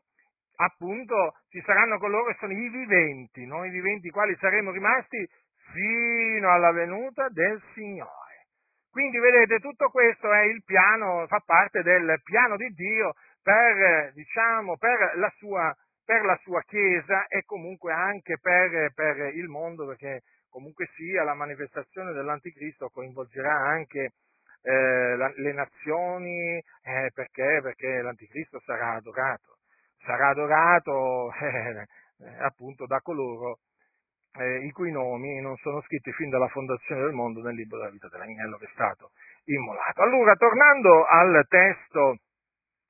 appunto 0.57 1.35
ci 1.49 1.61
saranno 1.65 1.97
coloro 1.97 2.25
che 2.25 2.37
sono 2.39 2.53
i 2.53 2.69
viventi, 2.69 3.45
noi 3.45 3.69
viventi 3.69 4.09
quali 4.09 4.35
saremo 4.39 4.71
rimasti 4.71 5.27
fino 5.71 6.51
alla 6.51 6.71
venuta 6.71 7.29
del 7.29 7.61
Signore. 7.73 8.45
Quindi 8.89 9.19
vedete, 9.19 9.59
tutto 9.59 9.89
questo 9.89 10.31
è 10.31 10.41
il 10.43 10.63
piano, 10.63 11.25
fa 11.27 11.41
parte 11.45 11.83
del 11.83 12.19
piano 12.23 12.55
di 12.55 12.69
Dio 12.69 13.13
per, 13.43 14.11
diciamo, 14.13 14.77
per, 14.77 15.13
la, 15.17 15.31
sua, 15.37 15.75
per 16.03 16.23
la 16.23 16.35
sua 16.41 16.61
Chiesa 16.63 17.27
e 17.27 17.43
comunque 17.45 17.93
anche 17.93 18.39
per, 18.39 18.91
per, 18.95 19.35
il 19.35 19.47
mondo, 19.47 19.85
perché 19.85 20.21
comunque 20.49 20.89
sia 20.95 21.23
la 21.23 21.33
manifestazione 21.33 22.13
dell'Anticristo 22.13 22.89
coinvolgerà 22.89 23.53
anche 23.53 24.13
eh, 24.61 25.15
la, 25.15 25.31
le 25.35 25.53
nazioni, 25.53 26.57
eh, 26.57 27.11
perché? 27.13 27.59
Perché 27.61 28.01
l'Anticristo 28.01 28.59
sarà 28.65 28.93
adorato 28.93 29.57
sarà 30.07 30.29
adorato 30.29 31.31
eh, 31.41 31.85
appunto 32.39 32.85
da 32.85 33.01
coloro 33.01 33.59
eh, 34.39 34.65
i 34.65 34.71
cui 34.71 34.91
nomi 34.91 35.41
non 35.41 35.57
sono 35.57 35.81
scritti 35.81 36.11
fin 36.13 36.29
dalla 36.29 36.47
fondazione 36.47 37.01
del 37.01 37.11
mondo 37.11 37.41
nel 37.41 37.55
libro 37.55 37.77
della 37.77 37.89
vita 37.91 38.07
dell'agnello 38.07 38.57
che 38.57 38.65
è 38.65 38.71
stato 38.73 39.11
immolato. 39.45 40.01
Allora, 40.01 40.35
tornando 40.35 41.05
al 41.05 41.45
testo, 41.49 42.17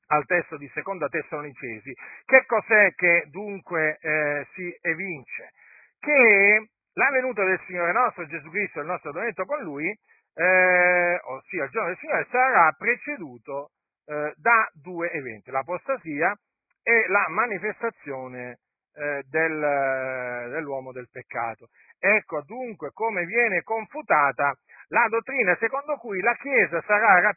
al 0.07 0.25
testo 0.25 0.57
di 0.57 0.69
seconda 0.73 1.07
Tessalonicesi, 1.07 1.93
che 2.25 2.45
cos'è 2.45 2.93
che 2.95 3.25
dunque 3.29 3.97
eh, 4.01 4.47
si 4.53 4.77
evince? 4.81 5.51
Che 5.99 6.69
la 6.97 7.11
venuta 7.11 7.43
del 7.43 7.61
Signore 7.67 7.91
nostro 7.91 8.25
Gesù 8.25 8.49
Cristo, 8.49 8.79
il 8.79 8.87
nostro 8.87 9.11
adonamento 9.11 9.45
con 9.45 9.61
Lui, 9.61 9.87
eh, 10.33 11.19
ossia 11.23 11.65
il 11.65 11.69
giorno 11.69 11.89
del 11.89 11.97
Signore, 11.97 12.27
sarà 12.31 12.71
preceduto 12.75 13.69
eh, 14.05 14.33
da 14.35 14.67
due 14.73 15.11
eventi, 15.11 15.51
l'apostasia 15.51 16.35
è 16.81 17.07
la 17.07 17.27
manifestazione 17.29 18.59
eh, 18.95 19.23
del, 19.29 20.49
dell'uomo 20.49 20.91
del 20.91 21.07
peccato. 21.11 21.67
Ecco 21.99 22.41
dunque 22.43 22.91
come 22.93 23.25
viene 23.25 23.61
confutata 23.61 24.55
la 24.89 25.07
dottrina 25.09 25.55
secondo 25.59 25.97
cui 25.97 26.21
la 26.21 26.35
Chiesa 26.35 26.81
sarà 26.81 27.33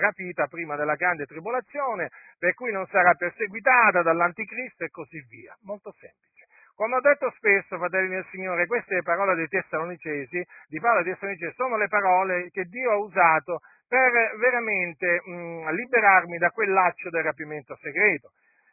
rapita 0.00 0.46
prima 0.46 0.74
della 0.74 0.94
grande 0.94 1.26
tribolazione, 1.26 2.10
per 2.38 2.54
cui 2.54 2.72
non 2.72 2.86
sarà 2.86 3.14
perseguitata 3.14 4.02
dall'anticristo 4.02 4.84
e 4.84 4.90
così 4.90 5.20
via. 5.28 5.54
Molto 5.62 5.92
semplice. 5.98 6.43
Come 6.76 6.96
ho 6.96 7.00
detto 7.00 7.30
spesso, 7.36 7.78
fratelli 7.78 8.08
del 8.08 8.26
Signore, 8.32 8.66
queste 8.66 9.00
parole 9.02 9.36
dei 9.36 9.46
Tessalonicesi, 9.46 10.44
di 10.66 10.80
Paolo 10.80 11.04
dei 11.04 11.12
Tessalonicesi, 11.12 11.54
sono 11.54 11.76
le 11.76 11.86
parole 11.86 12.50
che 12.50 12.64
Dio 12.64 12.90
ha 12.90 12.96
usato 12.96 13.60
per 13.86 14.10
veramente 14.38 15.22
mh, 15.24 15.70
liberarmi 15.70 16.36
da 16.36 16.50
quel 16.50 16.72
laccio 16.72 17.10
del 17.10 17.22
rapimento 17.22 17.76
segreto. 17.76 18.32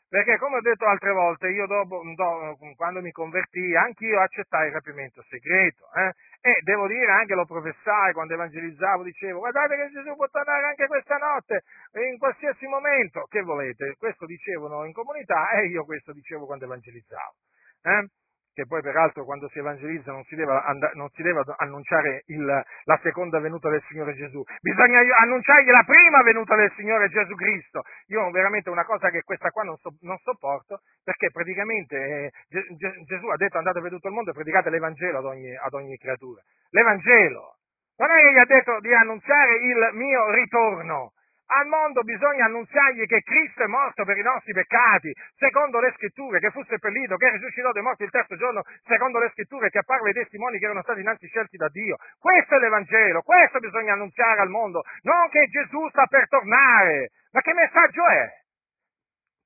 Perché 0.10 0.38
come 0.40 0.58
ho 0.58 0.62
detto 0.62 0.86
altre 0.86 1.12
volte, 1.12 1.50
io 1.50 1.68
dopo, 1.68 2.02
do, 2.16 2.58
quando 2.76 3.02
mi 3.02 3.12
convertì, 3.12 3.76
anch'io 3.76 4.20
accettai 4.20 4.68
il 4.68 4.74
rapimento 4.74 5.24
segreto. 5.30 5.86
Eh? 5.94 6.12
E 6.42 6.60
devo 6.64 6.88
dire, 6.88 7.12
anche 7.12 7.36
lo 7.36 7.46
professai 7.46 8.14
quando 8.14 8.34
evangelizzavo, 8.34 9.04
dicevo, 9.04 9.40
guardate 9.40 9.76
che 9.76 9.92
Gesù 9.92 10.16
può 10.16 10.28
tornare 10.28 10.66
anche 10.66 10.88
questa 10.88 11.18
notte, 11.18 11.62
in 12.10 12.18
qualsiasi 12.18 12.66
momento, 12.66 13.28
che 13.30 13.42
volete? 13.42 13.96
Questo 13.98 14.26
dicevano 14.26 14.86
in 14.86 14.92
comunità 14.92 15.52
e 15.52 15.68
io 15.68 15.86
questo 15.86 16.12
dicevo 16.14 16.48
quando 16.48 16.66
evangelizzavo. 16.66 17.36
Eh? 17.84 18.08
che 18.54 18.66
poi 18.68 18.82
peraltro 18.82 19.24
quando 19.24 19.48
si 19.50 19.60
evangelizza 19.60 20.12
non 20.12 20.24
si 20.26 20.36
deve, 20.36 20.52
and- 20.66 20.92
non 20.94 21.10
si 21.10 21.22
deve 21.22 21.42
annunciare 21.58 22.24
il, 22.28 22.46
la 22.46 23.00
seconda 23.02 23.40
venuta 23.40 23.70
del 23.70 23.82
Signore 23.88 24.14
Gesù, 24.14 24.44
bisogna 24.60 25.00
annunciargli 25.20 25.70
la 25.70 25.84
prima 25.86 26.22
venuta 26.22 26.56
del 26.56 26.72
Signore 26.76 27.10
Gesù 27.10 27.34
Cristo. 27.36 27.84
Io 28.08 28.30
veramente 28.32 28.70
una 28.70 28.86
cosa 28.86 29.10
che 29.10 29.24
questa 29.24 29.50
qua 29.52 29.64
non, 29.64 29.78
so, 29.78 29.96
non 30.02 30.18
sopporto, 30.18 30.82
perché 31.04 31.32
praticamente 31.32 31.96
eh, 31.96 32.32
Ge- 32.50 33.04
Gesù 33.06 33.28
ha 33.28 33.38
detto 33.38 33.58
andate 33.58 33.82
per 33.82 33.90
tutto 33.90 34.08
il 34.08 34.14
mondo 34.14 34.32
e 34.32 34.34
predicate 34.34 34.70
l'Evangelo 34.70 35.20
ad 35.20 35.26
ogni, 35.26 35.56
ad 35.56 35.74
ogni 35.74 35.98
creatura. 35.98 36.42
L'Evangelo! 36.72 37.56
Non 37.98 38.10
è 38.10 38.20
che 38.20 38.32
gli 38.34 38.38
ha 38.38 38.46
detto 38.46 38.80
di 38.80 38.94
annunziare 38.94 39.56
il 39.58 39.90
mio 39.94 40.32
ritorno, 40.32 41.14
al 41.52 41.68
mondo 41.68 42.02
bisogna 42.04 42.46
annunziargli 42.46 43.06
che 43.06 43.22
Cristo 43.22 43.64
è 43.64 43.68
morto 43.68 44.06
per 44.06 44.18
i 44.18 44.22
nostri 44.22 44.54
peccati, 44.54 45.14
secondo 45.36 45.80
le 45.80 45.94
scritture, 45.98 46.40
che 46.40 46.50
fu 46.52 46.64
seppellito, 46.64 47.18
che 47.18 47.30
risuscitò 47.32 47.72
dai 47.72 47.84
morti 47.84 48.04
il 48.04 48.10
terzo 48.10 48.38
giorno, 48.38 48.64
secondo 48.84 49.20
le 49.20 49.30
scritture, 49.32 49.70
che 49.70 49.80
apparve 49.80 50.10
ai 50.10 50.14
testimoni 50.14 50.60
che 50.60 50.66
erano 50.66 50.82
stati 50.82 51.02
innanzi 51.02 51.28
scelti 51.28 51.58
da 51.58 51.68
Dio. 51.68 51.98
Questo 52.20 52.56
è 52.56 52.60
l'Evangelo, 52.60 53.22
questo 53.22 53.60
bisogna 53.60 53.94
annunciare 53.94 54.40
al 54.40 54.50
mondo, 54.50 54.84
non 55.02 55.28
che 55.30 55.48
Gesù 55.48 55.88
sta 55.90 56.06
per 56.06 56.28
tornare. 56.30 57.10
Ma 57.32 57.42
che 57.42 57.54
messaggio 57.54 58.08
è? 58.08 58.30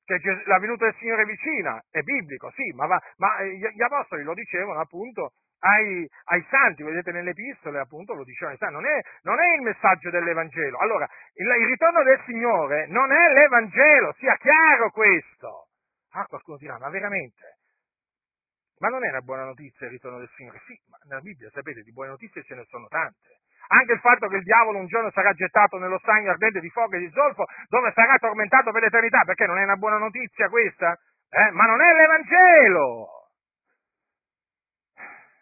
Che 0.05 0.21
la 0.45 0.59
venuta 0.59 0.85
del 0.85 0.95
Signore 0.99 1.23
è 1.23 1.25
vicina, 1.25 1.81
è 1.89 2.01
biblico, 2.01 2.51
sì, 2.51 2.71
ma, 2.75 2.85
va, 2.85 3.01
ma 3.17 3.39
eh, 3.39 3.57
gli 3.57 3.81
apostoli 3.81 4.21
lo 4.21 4.35
dicevano 4.35 4.79
appunto 4.79 5.31
ai, 5.65 6.07
ai, 6.25 6.45
santi, 6.49 6.83
vedete 6.83 7.11
nelle 7.11 7.31
epistole 7.31 7.79
appunto 7.79 8.13
lo 8.13 8.23
dicevano 8.23 8.55
non 8.69 8.85
è, 8.85 9.01
non 9.23 9.39
è 9.39 9.55
il 9.55 9.61
messaggio 9.61 10.11
dell'Evangelo. 10.11 10.77
Allora, 10.77 11.07
il, 11.33 11.47
il, 11.47 11.65
ritorno 11.65 12.03
del 12.03 12.21
Signore 12.25 12.85
non 12.87 13.11
è 13.11 13.33
l'Evangelo, 13.33 14.13
sia 14.19 14.35
chiaro 14.37 14.91
questo. 14.91 15.69
Ah, 16.11 16.25
qualcuno 16.25 16.57
dirà, 16.57 16.77
ma 16.77 16.89
veramente? 16.89 17.57
Ma 18.77 18.89
non 18.89 19.03
è 19.05 19.09
una 19.09 19.21
buona 19.21 19.45
notizia 19.45 19.87
il 19.87 19.93
ritorno 19.93 20.19
del 20.19 20.29
Signore? 20.35 20.61
Sì, 20.67 20.79
ma 20.89 20.97
nella 21.07 21.21
Bibbia 21.21 21.49
sapete 21.49 21.81
di 21.81 21.91
buone 21.91 22.09
notizie 22.09 22.43
ce 22.43 22.55
ne 22.55 22.65
sono 22.67 22.87
tante. 22.87 23.41
Anche 23.67 23.93
il 23.93 23.99
fatto 23.99 24.27
che 24.27 24.35
il 24.35 24.43
diavolo 24.43 24.77
un 24.77 24.85
giorno 24.85 25.09
sarà 25.11 25.33
gettato 25.33 25.77
nello 25.77 25.97
stagno 25.97 26.29
ardente 26.29 26.59
di 26.59 26.69
fuoco 26.69 26.95
e 26.95 26.99
di 26.99 27.09
zolfo, 27.09 27.45
dove 27.69 27.91
sarà 27.95 28.17
tormentato 28.19 28.71
per 28.71 28.83
l'eternità, 28.83 29.23
perché 29.23 29.47
non 29.47 29.57
è 29.57 29.63
una 29.63 29.77
buona 29.77 29.97
notizia 29.97 30.49
questa? 30.49 30.95
Eh? 31.29 31.49
Ma 31.51 31.65
non 31.65 31.81
è 31.81 31.93
l'Evangelo! 31.93 33.24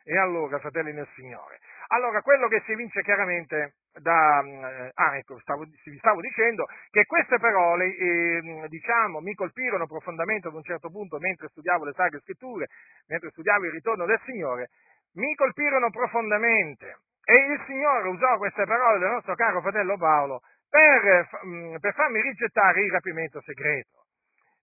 E 0.05 0.17
allora, 0.17 0.59
fratelli 0.59 0.91
nel 0.91 1.07
Signore, 1.15 1.59
allora 1.87 2.21
quello 2.21 2.47
che 2.49 2.61
si 2.65 2.73
evince 2.73 3.01
chiaramente 3.03 3.75
da, 3.93 4.41
eh, 4.43 4.91
ah 4.93 5.17
ecco, 5.17 5.39
stavo, 5.39 5.63
vi 5.63 5.97
stavo 5.97 6.19
dicendo 6.19 6.65
che 6.89 7.05
queste 7.05 7.39
parole, 7.39 7.85
eh, 7.95 8.65
diciamo, 8.67 9.21
mi 9.21 9.33
colpirono 9.33 9.87
profondamente 9.87 10.47
ad 10.47 10.55
un 10.55 10.63
certo 10.63 10.89
punto 10.89 11.19
mentre 11.19 11.47
studiavo 11.49 11.85
le 11.85 11.93
Sacre 11.93 12.19
Scritture, 12.19 12.67
mentre 13.07 13.29
studiavo 13.29 13.65
il 13.65 13.71
ritorno 13.71 14.05
del 14.05 14.19
Signore, 14.25 14.69
mi 15.13 15.33
colpirono 15.35 15.89
profondamente 15.89 16.97
e 17.23 17.35
il 17.35 17.63
Signore 17.65 18.09
usò 18.09 18.37
queste 18.37 18.65
parole 18.65 18.99
del 18.99 19.09
nostro 19.09 19.35
caro 19.35 19.61
fratello 19.61 19.97
Paolo 19.97 20.41
per, 20.69 21.29
mm, 21.45 21.75
per 21.77 21.93
farmi 21.93 22.21
rigettare 22.21 22.81
il 22.81 22.91
rapimento 22.91 23.39
segreto, 23.41 24.05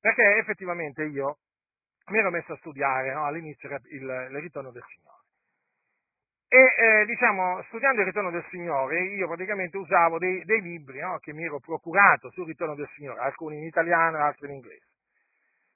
perché 0.01 0.37
effettivamente 0.37 1.05
io 1.05 1.39
mi 2.11 2.19
ero 2.19 2.31
messo 2.31 2.53
a 2.53 2.57
studiare 2.57 3.15
no, 3.15 3.25
all'inizio 3.25 3.69
il, 3.69 4.29
il 4.31 4.41
ritorno 4.41 4.73
del 4.73 4.85
Signore. 4.89 5.20
E 6.53 6.59
eh, 6.59 7.05
diciamo, 7.07 7.63
studiando 7.69 8.01
il 8.01 8.07
ritorno 8.07 8.33
del 8.33 8.45
Signore, 8.51 9.03
io 9.03 9.29
praticamente 9.29 9.77
usavo 9.77 10.19
dei, 10.19 10.43
dei 10.45 10.61
libri 10.61 10.99
no, 10.99 11.19
che 11.21 11.33
mi 11.33 11.45
ero 11.45 11.61
procurato 11.61 12.29
sul 12.31 12.49
ritorno 12.49 12.75
del 12.75 12.89
Signore, 12.97 13.21
alcuni 13.21 13.59
in 13.59 13.67
italiano 13.67 14.17
e 14.17 14.21
altri 14.23 14.49
in 14.49 14.55
inglese. 14.55 14.89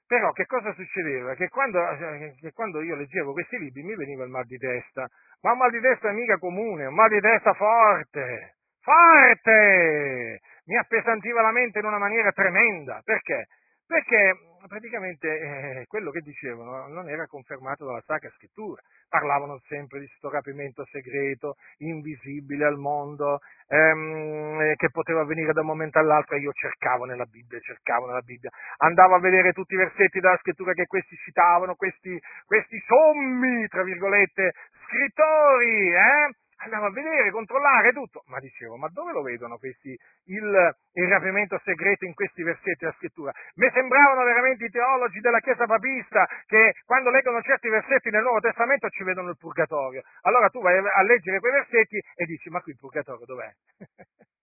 Però 0.05 0.33
che 0.33 0.45
cosa 0.45 0.73
succedeva? 0.73 1.33
Che 1.35 1.47
quando, 1.47 1.79
eh, 1.79 2.35
che 2.41 2.51
quando, 2.51 2.81
io 2.81 2.95
leggevo 2.95 3.31
questi 3.31 3.57
libri 3.57 3.83
mi 3.83 3.95
veniva 3.95 4.25
il 4.25 4.29
mal 4.29 4.43
di 4.43 4.57
testa, 4.57 5.07
ma 5.43 5.53
un 5.53 5.59
mal 5.59 5.71
di 5.71 5.79
testa 5.79 6.11
mica 6.11 6.37
comune, 6.39 6.87
un 6.87 6.93
mal 6.93 7.07
di 7.07 7.21
testa 7.21 7.53
forte, 7.53 8.55
forte! 8.81 10.41
Mi 10.65 10.75
appesantiva 10.75 11.41
la 11.41 11.51
mente 11.51 11.79
in 11.79 11.85
una 11.85 11.99
maniera 11.99 12.33
tremenda. 12.33 12.99
Perché? 13.01 13.47
Perché 13.87 14.33
praticamente 14.67 15.27
eh, 15.27 15.85
quello 15.87 16.09
che 16.11 16.21
dicevano 16.21 16.87
non 16.87 17.07
era 17.07 17.27
confermato 17.27 17.85
dalla 17.85 18.01
Sacra 18.05 18.31
Scrittura. 18.35 18.81
Parlavano 19.07 19.59
sempre 19.67 19.99
di 19.99 20.07
questo 20.07 20.29
rapimento 20.29 20.85
segreto, 20.85 21.55
invisibile 21.77 22.65
al 22.65 22.77
mondo, 22.77 23.39
ehm, 23.67 24.73
che 24.75 24.89
poteva 24.89 25.21
avvenire 25.21 25.53
da 25.53 25.61
un 25.61 25.67
momento 25.67 25.99
all'altro 25.99 26.35
io 26.37 26.51
cercavo 26.53 27.05
nella 27.05 27.25
Bibbia, 27.25 27.59
cercavo 27.59 28.07
nella 28.07 28.21
Bibbia, 28.21 28.49
andavo 28.77 29.15
a 29.15 29.19
vedere 29.19 29.53
tutti 29.53 29.75
i 29.75 29.77
versetti 29.77 30.19
della 30.19 30.37
Scrittura 30.37 30.73
che 30.73 30.87
questi 30.87 31.15
citavano, 31.17 31.75
questi, 31.75 32.19
questi 32.45 32.81
sommi, 32.85 33.67
tra 33.67 33.83
virgolette, 33.83 34.53
scrittori, 34.85 35.93
eh? 35.93 36.44
Andavo 36.57 36.85
a 36.85 36.91
vedere, 36.91 37.31
controllare 37.31 37.91
tutto, 37.91 38.23
ma 38.27 38.39
dicevo, 38.39 38.77
ma 38.77 38.87
dove 38.89 39.11
lo 39.11 39.21
vedono 39.21 39.57
questi, 39.57 39.97
il, 40.25 40.75
il 40.93 41.07
rapimento 41.07 41.59
segreto 41.63 42.05
in 42.05 42.13
questi 42.13 42.43
versetti 42.43 42.77
della 42.79 42.93
scrittura? 42.93 43.31
Mi 43.55 43.69
sembravano 43.71 44.23
veramente 44.23 44.65
i 44.65 44.69
teologi 44.69 45.19
della 45.19 45.39
Chiesa 45.39 45.65
papista 45.65 46.27
che 46.45 46.73
quando 46.85 47.09
leggono 47.09 47.41
certi 47.41 47.69
versetti 47.69 48.09
nel 48.09 48.23
Nuovo 48.23 48.39
Testamento 48.39 48.89
ci 48.89 49.03
vedono 49.03 49.29
il 49.29 49.37
purgatorio. 49.37 50.01
Allora 50.21 50.49
tu 50.49 50.61
vai 50.61 50.77
a 50.77 51.01
leggere 51.03 51.39
quei 51.39 51.51
versetti 51.51 51.97
e 51.97 52.25
dici, 52.25 52.49
ma 52.49 52.61
qui 52.61 52.71
il 52.71 52.77
purgatorio 52.79 53.25
dov'è? 53.25 53.51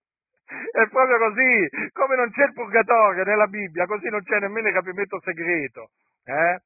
È 0.45 0.87
proprio 0.87 1.17
così, 1.17 1.67
come 1.93 2.15
non 2.15 2.29
c'è 2.29 2.43
il 2.43 2.53
purgatorio 2.53 3.23
nella 3.23 3.47
Bibbia, 3.47 3.85
così 3.85 4.09
non 4.09 4.21
c'è 4.21 4.39
nemmeno 4.39 4.67
il 4.67 4.73
rapimento 4.73 5.19
segreto. 5.21 5.89
Eh? 6.25 6.59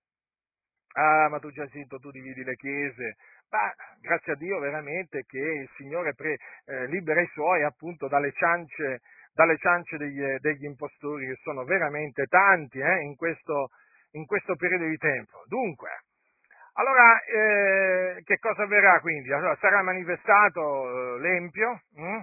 Ah, 0.99 1.29
ma 1.29 1.37
tu 1.37 1.51
Giacinto, 1.51 1.99
tu 1.99 2.09
dividi 2.09 2.43
le 2.43 2.55
chiese, 2.55 3.17
ma 3.51 3.71
grazie 4.01 4.33
a 4.33 4.35
Dio 4.35 4.57
veramente 4.57 5.25
che 5.27 5.37
il 5.37 5.69
Signore 5.75 6.15
pre, 6.15 6.37
eh, 6.65 6.87
libera 6.87 7.21
i 7.21 7.29
suoi 7.33 7.61
appunto 7.61 8.07
dalle 8.07 8.31
ciance, 8.31 9.01
dalle 9.31 9.57
ciance 9.57 9.95
degli, 9.97 10.23
degli, 10.39 10.65
impostori 10.65 11.27
che 11.27 11.35
sono 11.43 11.65
veramente 11.65 12.25
tanti 12.25 12.79
eh, 12.79 13.03
in, 13.03 13.15
questo, 13.15 13.69
in, 14.13 14.25
questo, 14.25 14.55
periodo 14.55 14.85
di 14.85 14.97
tempo. 14.97 15.43
Dunque, 15.45 15.89
allora 16.73 17.21
eh, 17.25 18.23
che 18.23 18.39
cosa 18.39 18.63
avverrà 18.63 18.99
quindi? 18.99 19.31
Allora, 19.31 19.55
sarà 19.57 19.83
manifestato 19.83 21.17
eh, 21.17 21.19
l'empio 21.19 21.81
hm? 21.93 22.21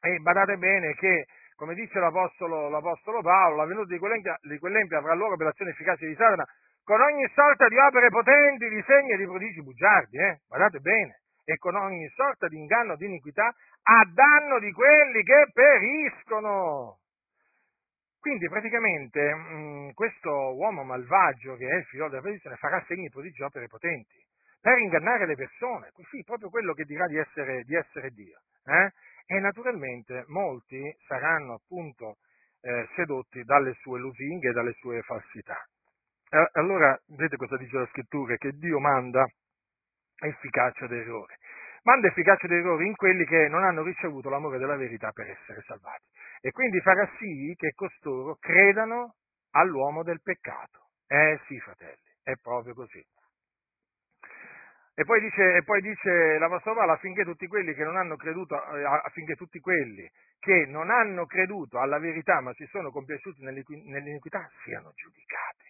e 0.00 0.18
badate 0.20 0.58
bene 0.58 0.94
che 0.94 1.26
come 1.56 1.74
dice 1.74 1.98
l'Apostolo, 1.98 2.68
l'Apostolo 2.68 3.20
Paolo, 3.20 3.56
la 3.56 3.66
venuta 3.66 3.92
di 3.92 3.98
quell'empio, 3.98 4.36
di 4.42 4.58
quell'empio 4.58 4.98
avrà 4.98 5.14
luogo 5.14 5.36
per 5.36 5.46
l'azione 5.46 5.72
efficace 5.72 6.06
di 6.06 6.14
Satana 6.14 6.46
con 6.84 7.00
ogni 7.00 7.26
sorta 7.34 7.66
di 7.66 7.76
opere 7.78 8.08
potenti, 8.10 8.68
di 8.68 8.82
segni 8.86 9.12
e 9.12 9.16
di 9.16 9.24
prodigi 9.24 9.62
bugiardi, 9.62 10.18
eh? 10.18 10.40
guardate 10.46 10.78
bene, 10.80 11.22
e 11.44 11.56
con 11.56 11.74
ogni 11.74 12.08
sorta 12.14 12.46
di 12.46 12.56
inganno, 12.56 12.96
di 12.96 13.06
iniquità, 13.06 13.46
a 13.46 14.04
danno 14.12 14.58
di 14.58 14.70
quelli 14.70 15.22
che 15.22 15.50
periscono. 15.52 16.98
Quindi 18.20 18.48
praticamente 18.48 19.34
mh, 19.34 19.54
mm, 19.54 19.90
questo 19.90 20.30
uomo 20.30 20.82
malvagio 20.82 21.56
che 21.56 21.68
è 21.68 21.76
il 21.76 21.84
figlio 21.84 22.08
della 22.08 22.22
perdizione 22.22 22.56
farà 22.56 22.82
segni, 22.86 23.10
prodigi 23.10 23.42
opere 23.42 23.66
potenti 23.66 24.22
per 24.64 24.78
ingannare 24.78 25.26
le 25.26 25.34
persone, 25.34 25.92
sì, 26.08 26.22
proprio 26.24 26.48
quello 26.48 26.72
che 26.72 26.84
dirà 26.84 27.06
di 27.06 27.18
essere, 27.18 27.64
di 27.64 27.74
essere 27.74 28.08
Dio. 28.12 28.40
Eh? 28.64 28.92
E 29.26 29.38
naturalmente 29.38 30.24
molti 30.28 30.80
saranno 31.06 31.54
appunto 31.54 32.16
eh, 32.62 32.88
sedotti 32.96 33.44
dalle 33.44 33.74
sue 33.80 33.98
lusinghe 33.98 34.48
e 34.48 34.52
dalle 34.52 34.72
sue 34.80 35.02
falsità. 35.02 35.62
Allora, 36.52 36.98
vedete 37.08 37.36
cosa 37.36 37.56
dice 37.56 37.76
la 37.78 37.86
scrittura? 37.86 38.36
Che 38.36 38.52
Dio 38.52 38.80
manda 38.80 39.24
efficacia 40.20 40.86
d'errore. 40.86 41.36
Manda 41.82 42.08
efficacia 42.08 42.46
d'errore 42.46 42.84
in 42.86 42.94
quelli 42.96 43.24
che 43.24 43.48
non 43.48 43.62
hanno 43.62 43.82
ricevuto 43.82 44.30
l'amore 44.30 44.58
della 44.58 44.76
verità 44.76 45.12
per 45.12 45.28
essere 45.30 45.62
salvati. 45.66 46.04
E 46.40 46.50
quindi 46.50 46.80
farà 46.80 47.08
sì 47.18 47.54
che 47.56 47.72
costoro 47.74 48.36
credano 48.36 49.14
all'uomo 49.52 50.02
del 50.02 50.20
peccato. 50.22 50.88
Eh 51.06 51.38
sì, 51.46 51.58
fratelli, 51.60 52.00
è 52.22 52.34
proprio 52.40 52.74
così. 52.74 53.04
E 54.96 55.04
poi 55.04 55.20
dice, 55.20 55.56
e 55.56 55.62
poi 55.64 55.80
dice 55.80 56.38
l'Apostolo 56.38 56.76
Paolo 56.76 56.92
affinché 56.92 57.24
tutti 57.24 57.48
quelli 57.48 57.74
che 57.74 57.82
non 57.82 57.96
hanno 57.96 58.16
creduto, 58.16 58.54
eh, 58.76 58.84
affinché 58.84 59.34
tutti 59.34 59.58
quelli 59.58 60.08
che 60.38 60.66
non 60.66 60.88
hanno 60.90 61.26
creduto 61.26 61.80
alla 61.80 61.98
verità 61.98 62.40
ma 62.40 62.52
si 62.54 62.64
sono 62.66 62.90
compiaciuti 62.92 63.42
nell'iniquità 63.42 64.48
siano 64.62 64.92
giudicati. 64.94 65.63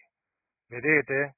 Vedete? 0.67 1.35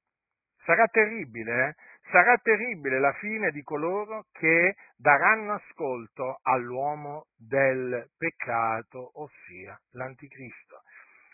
Sarà 0.64 0.86
terribile, 0.88 1.68
eh? 1.68 1.74
sarà 2.10 2.36
terribile 2.38 2.98
la 2.98 3.12
fine 3.14 3.50
di 3.50 3.62
coloro 3.62 4.26
che 4.32 4.74
daranno 4.96 5.54
ascolto 5.54 6.40
all'uomo 6.42 7.26
del 7.36 8.10
peccato, 8.16 9.20
ossia 9.20 9.78
l'anticristo. 9.92 10.82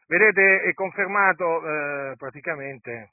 Vedete, 0.06 0.62
è 0.62 0.72
confermato 0.74 1.62
eh, 1.66 2.16
praticamente 2.16 3.12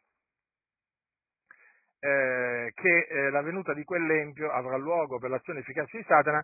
eh, 1.99 2.71
che 2.75 3.07
eh, 3.09 3.29
la 3.29 3.41
venuta 3.41 3.73
di 3.73 3.83
quell'empio 3.83 4.51
avrà 4.51 4.75
luogo 4.75 5.19
per 5.19 5.29
l'azione 5.29 5.59
efficace 5.59 5.97
di 5.97 6.03
Satana 6.03 6.43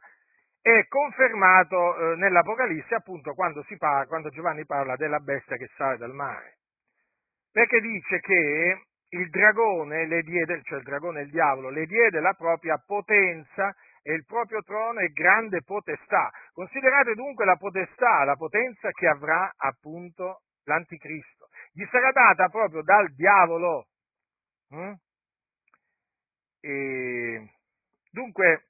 è 0.61 0.85
confermato 0.87 2.13
eh, 2.13 2.15
nell'Apocalisse 2.15 2.95
appunto 2.95 3.33
quando, 3.33 3.65
parla, 3.77 4.05
quando 4.05 4.29
Giovanni 4.29 4.65
parla 4.65 4.95
della 4.95 5.19
bestia 5.19 5.57
che 5.57 5.69
sale 5.75 5.97
dal 5.97 6.13
mare. 6.13 6.56
Perché 7.51 7.79
dice 7.81 8.19
che 8.19 8.81
il 9.09 9.29
dragone 9.29 10.05
le 10.05 10.21
diede, 10.21 10.61
cioè 10.63 10.79
il 10.79 10.83
dragone 10.83 11.21
il 11.21 11.29
diavolo, 11.29 11.69
le 11.69 11.85
diede 11.85 12.19
la 12.19 12.33
propria 12.33 12.77
potenza 12.77 13.73
e 14.01 14.13
il 14.13 14.25
proprio 14.25 14.61
trono 14.63 14.99
e 14.99 15.11
grande 15.11 15.63
potestà. 15.63 16.31
Considerate 16.53 17.13
dunque 17.13 17.45
la 17.45 17.55
potestà, 17.55 18.23
la 18.23 18.35
potenza 18.35 18.91
che 18.91 19.07
avrà 19.07 19.51
appunto 19.57 20.41
l'anticristo. 20.63 21.47
Gli 21.71 21.85
sarà 21.91 22.11
data 22.11 22.49
proprio 22.49 22.81
dal 22.83 23.13
diavolo. 23.13 23.87
Mm? 24.75 24.93
E, 26.61 27.49
dunque, 28.11 28.67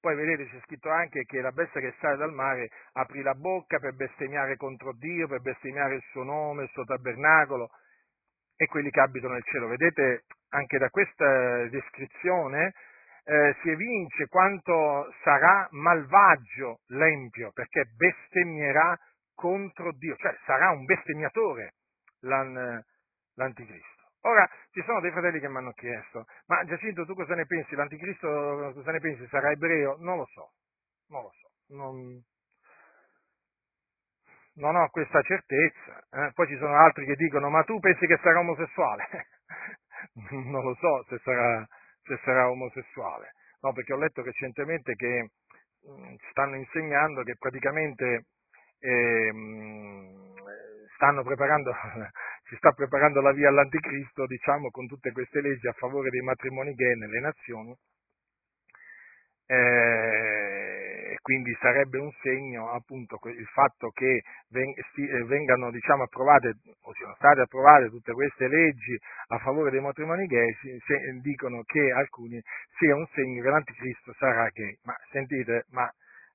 poi 0.00 0.16
vedete 0.16 0.48
c'è 0.48 0.60
scritto 0.64 0.90
anche 0.90 1.24
che 1.24 1.40
la 1.40 1.52
bestia 1.52 1.80
che 1.80 1.94
sale 2.00 2.16
dal 2.16 2.32
mare 2.32 2.70
aprì 2.92 3.22
la 3.22 3.34
bocca 3.34 3.78
per 3.78 3.94
bestemmiare 3.94 4.56
contro 4.56 4.92
Dio, 4.94 5.28
per 5.28 5.40
bestemmiare 5.40 5.96
il 5.96 6.04
suo 6.10 6.22
nome, 6.22 6.64
il 6.64 6.70
suo 6.70 6.84
tabernacolo 6.84 7.70
e 8.56 8.66
quelli 8.66 8.90
che 8.90 9.00
abitano 9.00 9.34
nel 9.34 9.44
cielo. 9.44 9.68
Vedete 9.68 10.24
anche 10.50 10.78
da 10.78 10.88
questa 10.90 11.68
descrizione 11.68 12.72
eh, 13.24 13.56
si 13.62 13.70
evince 13.70 14.26
quanto 14.26 15.12
sarà 15.22 15.68
malvagio 15.70 16.80
l'empio, 16.88 17.52
perché 17.52 17.84
bestemmierà 17.96 18.98
contro 19.34 19.92
Dio, 19.92 20.16
cioè 20.16 20.36
sarà 20.44 20.70
un 20.70 20.84
bestemmiatore 20.84 21.74
l'an, 22.20 22.82
l'anticristo. 23.34 23.99
Ora, 24.22 24.48
ci 24.72 24.82
sono 24.84 25.00
dei 25.00 25.10
fratelli 25.12 25.40
che 25.40 25.48
mi 25.48 25.56
hanno 25.56 25.72
chiesto, 25.72 26.26
ma 26.46 26.62
Giacinto 26.64 27.06
tu 27.06 27.14
cosa 27.14 27.34
ne 27.34 27.46
pensi? 27.46 27.74
L'anticristo 27.74 28.72
cosa 28.74 28.90
ne 28.92 29.00
pensi? 29.00 29.26
Sarà 29.28 29.50
ebreo? 29.50 29.96
Non 30.00 30.18
lo 30.18 30.26
so, 30.26 30.52
non 31.08 31.22
lo 31.22 31.32
so, 31.40 31.48
non, 31.74 32.22
non 34.56 34.76
ho 34.76 34.88
questa 34.90 35.22
certezza. 35.22 36.04
Eh? 36.10 36.32
Poi 36.34 36.46
ci 36.48 36.56
sono 36.58 36.76
altri 36.76 37.06
che 37.06 37.16
dicono, 37.16 37.48
ma 37.48 37.62
tu 37.64 37.78
pensi 37.80 38.06
che 38.06 38.18
sarà 38.22 38.40
omosessuale? 38.40 39.08
non 40.30 40.62
lo 40.64 40.74
so 40.74 41.04
se 41.08 41.18
sarà, 41.24 41.66
se 42.02 42.18
sarà 42.24 42.50
omosessuale. 42.50 43.32
No, 43.62 43.72
perché 43.72 43.92
ho 43.94 43.98
letto 43.98 44.22
recentemente 44.22 44.94
che 44.96 45.30
mh, 45.82 46.14
stanno 46.30 46.56
insegnando 46.56 47.22
che 47.22 47.36
praticamente 47.38 48.24
eh, 48.80 49.32
mh, 49.32 50.34
stanno 50.94 51.22
preparando, 51.22 51.72
si 52.50 52.56
sta 52.56 52.72
preparando 52.72 53.20
la 53.20 53.30
via 53.30 53.48
all'anticristo, 53.48 54.26
diciamo, 54.26 54.70
con 54.70 54.88
tutte 54.88 55.12
queste 55.12 55.40
leggi 55.40 55.68
a 55.68 55.72
favore 55.72 56.10
dei 56.10 56.20
matrimoni 56.20 56.74
gay 56.74 56.96
nelle 56.96 57.20
nazioni. 57.20 57.72
Eh, 59.46 61.16
quindi 61.22 61.56
sarebbe 61.60 61.98
un 61.98 62.10
segno 62.22 62.70
appunto 62.70 63.18
il 63.30 63.46
fatto 63.46 63.90
che 63.90 64.14
eh, 64.14 65.24
vengano 65.24 65.70
diciamo, 65.70 66.04
approvate 66.04 66.54
o 66.82 66.92
siano 66.94 67.14
state 67.14 67.40
approvate 67.40 67.88
tutte 67.88 68.12
queste 68.12 68.46
leggi 68.46 68.96
a 69.28 69.38
favore 69.38 69.70
dei 69.70 69.80
matrimoni 69.80 70.26
gay, 70.26 70.52
dicono 71.20 71.62
che 71.62 71.92
alcuni 71.92 72.40
sia 72.78 72.94
un 72.96 73.06
segno 73.12 73.42
che 73.42 73.48
l'anticristo 73.48 74.12
sarà 74.14 74.48
gay. 74.52 74.76
Ma 74.82 74.96
sentite, 75.10 75.66
ma 75.70 75.88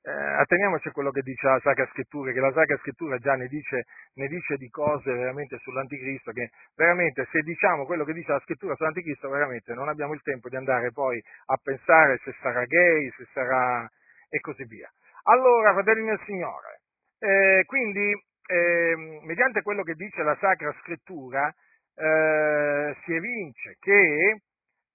eh, 0.06 0.12
atteniamoci 0.12 0.88
a 0.88 0.92
quello 0.92 1.10
che 1.10 1.22
dice 1.22 1.48
la 1.48 1.60
Sacra 1.64 1.88
Scrittura, 1.88 2.32
che 2.32 2.40
la 2.40 2.52
Sacra 2.54 2.78
Scrittura 2.78 3.18
già 3.18 3.34
ne 3.34 3.48
dice, 3.48 3.86
ne 4.14 4.28
dice, 4.28 4.56
di 4.56 4.70
cose 4.70 5.12
veramente 5.12 5.58
sull'Anticristo, 5.58 6.32
che 6.32 6.52
veramente 6.76 7.28
se 7.32 7.42
diciamo 7.42 7.86
quello 7.86 8.06
che 8.06 8.14
dice 8.14 8.32
la 8.32 8.40
Scrittura 8.42 8.76
sull'Anticristo, 8.76 9.30
veramente 9.30 9.74
non 9.74 9.90
abbiamo 9.90 10.14
il 10.14 10.22
tempo 10.22 10.48
di 10.48 10.58
andare 10.58 10.92
poi 10.92 11.20
a 11.48 11.58
pensare 11.58 12.20
se 12.24 12.36
sarà 12.40 12.66
gay, 12.66 13.10
se 13.18 13.26
sarà 13.34 13.90
e 14.30 14.40
così 14.42 14.64
via. 14.66 14.88
Allora, 15.24 15.74
fratelli 15.74 16.06
del 16.06 16.22
Signore, 16.26 16.82
eh, 17.18 17.64
quindi, 17.66 18.12
eh, 18.46 19.22
mediante 19.24 19.64
quello 19.64 19.82
che 19.82 19.96
dice 19.96 20.22
la 20.22 20.38
Sacra 20.40 20.72
Scrittura, 20.82 21.52
eh, 21.96 22.96
si 23.04 23.14
evince 23.16 23.78
che 23.80 24.42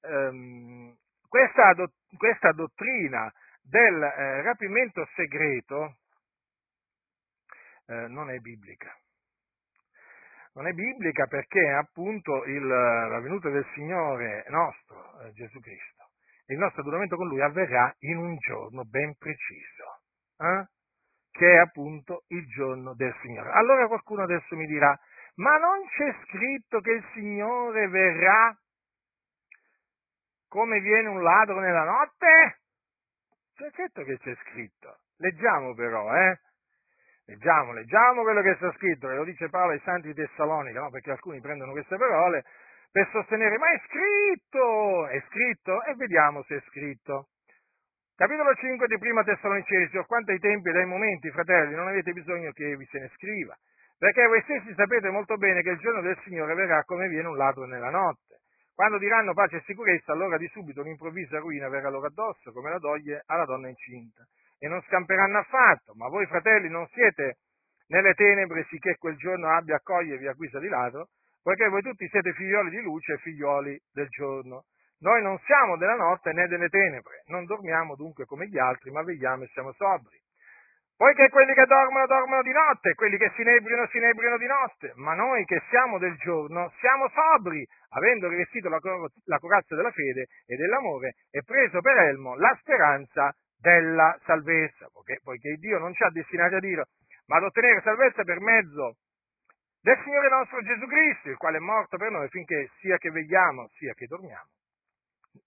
ehm, 0.03 0.95
questa, 1.29 1.73
do, 1.75 1.89
questa 2.17 2.53
dottrina 2.53 3.33
del 3.63 4.03
eh, 4.03 4.43
rapimento 4.43 5.07
segreto 5.15 5.97
eh, 7.87 8.07
non 8.09 8.31
è 8.31 8.39
biblica. 8.39 8.95
Non 10.53 10.67
è 10.67 10.73
biblica 10.73 11.27
perché 11.27 11.71
appunto 11.71 12.45
il, 12.45 12.67
la 12.67 13.21
venuta 13.21 13.51
del 13.51 13.67
Signore 13.75 14.45
nostro, 14.49 15.21
eh, 15.21 15.33
Gesù 15.33 15.61
Cristo, 15.61 16.11
il 16.47 16.59
nostro 16.59 16.83
adoramento 16.83 17.17
con 17.17 17.29
Lui 17.29 17.41
avverrà 17.41 17.95
in 18.01 18.17
un 18.17 18.37
giorno 18.39 18.85
ben 18.85 19.17
preciso, 19.17 20.03
eh? 20.39 20.67
che 21.31 21.53
è 21.53 21.59
appunto 21.59 22.25
il 22.29 22.47
giorno 22.49 22.95
del 22.95 23.15
Signore. 23.23 23.51
Allora 23.53 23.87
qualcuno 23.87 24.23
adesso 24.23 24.57
mi 24.57 24.67
dirà, 24.67 24.99
ma 25.37 25.57
non 25.59 25.87
c'è 25.87 26.15
scritto 26.25 26.81
che 26.81 26.91
il 26.91 27.05
Signore 27.15 27.89
verrà 27.89 28.57
come 30.49 30.81
viene 30.81 31.09
un 31.09 31.23
ladro 31.23 31.61
nella 31.61 31.85
notte? 31.85 32.60
Certo 33.69 34.03
che 34.05 34.19
c'è 34.19 34.35
scritto. 34.47 35.01
Leggiamo 35.19 35.75
però, 35.75 36.15
eh? 36.15 36.39
Leggiamo, 37.27 37.73
leggiamo 37.73 38.23
quello 38.23 38.41
che 38.43 38.55
sta 38.57 38.73
scritto, 38.73 39.07
che 39.07 39.15
lo 39.15 39.25
dice 39.25 39.51
Paolo 39.51 39.73
ai 39.73 39.81
Santi 39.85 40.09
di 40.09 40.15
Tessalonica, 40.15 40.81
no? 40.81 40.91
Perché 40.91 41.11
alcuni 41.11 41.41
prendono 41.41 41.73
queste 41.73 41.97
parole 41.97 42.45
per 42.91 43.09
sostenere, 43.13 43.57
ma 43.59 43.71
è 43.71 43.81
scritto! 43.87 45.07
È 45.07 45.23
scritto? 45.29 45.85
E 45.85 45.95
vediamo 45.95 46.43
se 46.45 46.57
è 46.57 46.61
scritto. 46.69 47.29
Capitolo 48.17 48.53
5 48.55 48.87
di 48.87 48.99
Prima 48.99 49.23
Tessalonicesi, 49.23 49.97
o 49.97 50.05
quanto 50.07 50.33
ai 50.33 50.39
tempi 50.39 50.71
e 50.71 50.79
ai 50.79 50.87
momenti, 50.87 51.31
fratelli, 51.31 51.75
non 51.75 51.87
avete 51.87 52.13
bisogno 52.13 52.51
che 52.53 52.77
vi 52.77 52.85
se 52.87 52.99
ne 52.99 53.11
scriva, 53.15 53.57
perché 53.97 54.27
voi 54.27 54.43
stessi 54.43 54.75
sapete 54.75 55.09
molto 55.11 55.37
bene 55.37 55.63
che 55.63 55.71
il 55.71 55.79
giorno 55.79 56.03
del 56.03 56.19
Signore 56.25 56.55
verrà 56.55 56.83
come 56.85 57.09
viene 57.09 57.29
un 57.29 57.37
ladro 57.37 57.65
nella 57.65 57.91
notte. 57.91 58.40
Quando 58.75 58.99
diranno 58.99 59.35
pace 59.35 59.57
e 59.57 59.63
sicurezza, 59.67 60.13
allora 60.13 60.39
di 60.39 60.49
subito 60.49 60.81
un'improvvisa 60.81 61.39
ruina 61.39 61.69
verrà 61.69 61.91
loro 61.91 62.07
addosso, 62.07 62.53
come 62.53 62.71
la 62.71 62.79
doglie 62.79 63.23
alla 63.27 63.45
donna 63.45 63.69
incinta. 63.69 64.27
E 64.59 64.69
non 64.69 64.81
scamperanno 64.83 65.39
affatto, 65.39 65.95
ma 65.95 66.09
voi 66.09 66.27
fratelli 66.27 66.69
non 66.69 66.87
siete 66.89 67.39
nelle 67.89 68.15
tenebre 68.15 68.67
sicché 68.69 68.97
quel 68.97 69.17
giorno 69.17 69.49
abbia 69.49 69.77
a 69.77 69.81
cogliervi 69.83 70.27
a 70.29 70.33
guisa 70.33 70.59
di 70.59 70.69
ladro, 70.69 71.09
poiché 71.43 71.69
voi 71.69 71.83
tutti 71.83 72.07
siete 72.09 72.33
figlioli 72.33 72.71
di 72.71 72.81
luce 72.81 73.15
e 73.15 73.19
figlioli 73.19 73.81
del 73.93 74.09
giorno. 74.09 74.65
Noi 75.01 75.23
non 75.23 75.39
siamo 75.39 75.77
della 75.77 75.97
notte 75.97 76.33
né 76.33 76.47
delle 76.47 76.69
tenebre, 76.69 77.23
non 77.27 77.47
dormiamo 77.47 77.97
dunque 77.97 78.27
come 78.27 78.47
gli 78.49 78.59
altri, 78.59 78.91
ma 78.91 79.03
vegliamo 79.03 79.45
e 79.45 79.49
siamo 79.49 79.73
sobri. 79.73 80.20
Poiché 81.01 81.31
quelli 81.31 81.55
che 81.55 81.65
dormono 81.65 82.05
dormono 82.05 82.43
di 82.43 82.53
notte, 82.53 82.93
quelli 82.93 83.17
che 83.17 83.33
si 83.35 83.41
inebriano 83.41 83.87
si 83.87 83.97
inebriano 83.97 84.37
di 84.37 84.45
notte, 84.45 84.93
ma 84.97 85.15
noi 85.15 85.47
che 85.47 85.63
siamo 85.71 85.97
del 85.97 86.15
giorno 86.19 86.71
siamo 86.79 87.09
sobri, 87.09 87.67
avendo 87.97 88.29
rivestito 88.29 88.69
la, 88.69 88.79
la 89.25 89.39
corazza 89.39 89.75
della 89.75 89.93
fede 89.93 90.27
e 90.45 90.57
dell'amore 90.57 91.15
e 91.31 91.43
preso 91.43 91.81
per 91.81 91.97
elmo 91.97 92.37
la 92.37 92.55
speranza 92.61 93.35
della 93.57 94.15
salvezza, 94.27 94.91
poiché, 94.93 95.21
poiché 95.23 95.55
Dio 95.55 95.79
non 95.79 95.95
ci 95.95 96.03
ha 96.03 96.11
destinati 96.11 96.57
a 96.57 96.61
Dio, 96.61 96.85
ma 97.29 97.39
ad 97.39 97.45
ottenere 97.45 97.81
salvezza 97.81 98.23
per 98.23 98.39
mezzo 98.41 98.97
del 99.81 99.99
Signore 100.05 100.29
nostro 100.29 100.61
Gesù 100.61 100.85
Cristo, 100.85 101.31
il 101.31 101.39
quale 101.39 101.57
è 101.57 101.61
morto 101.61 101.97
per 101.97 102.11
noi 102.11 102.29
finché 102.29 102.73
sia 102.79 102.99
che 102.99 103.11
vegliamo 103.11 103.69
sia 103.79 103.95
che 103.95 104.05
dormiamo, 104.05 104.51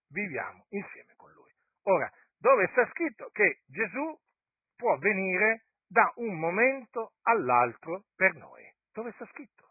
viviamo 0.09 0.65
insieme 0.69 1.13
con 1.15 1.31
Lui. 1.31 1.51
Ora, 1.83 2.09
dove 2.39 2.67
sta 2.71 2.87
scritto 2.87 3.29
che 3.31 3.59
Gesù 3.67 4.17
può 4.83 4.97
venire 4.97 5.63
da 5.87 6.11
un 6.15 6.37
momento 6.37 7.13
all'altro 7.23 8.03
per 8.17 8.35
noi. 8.35 8.63
Dove 8.91 9.13
sta 9.15 9.25
scritto? 9.31 9.63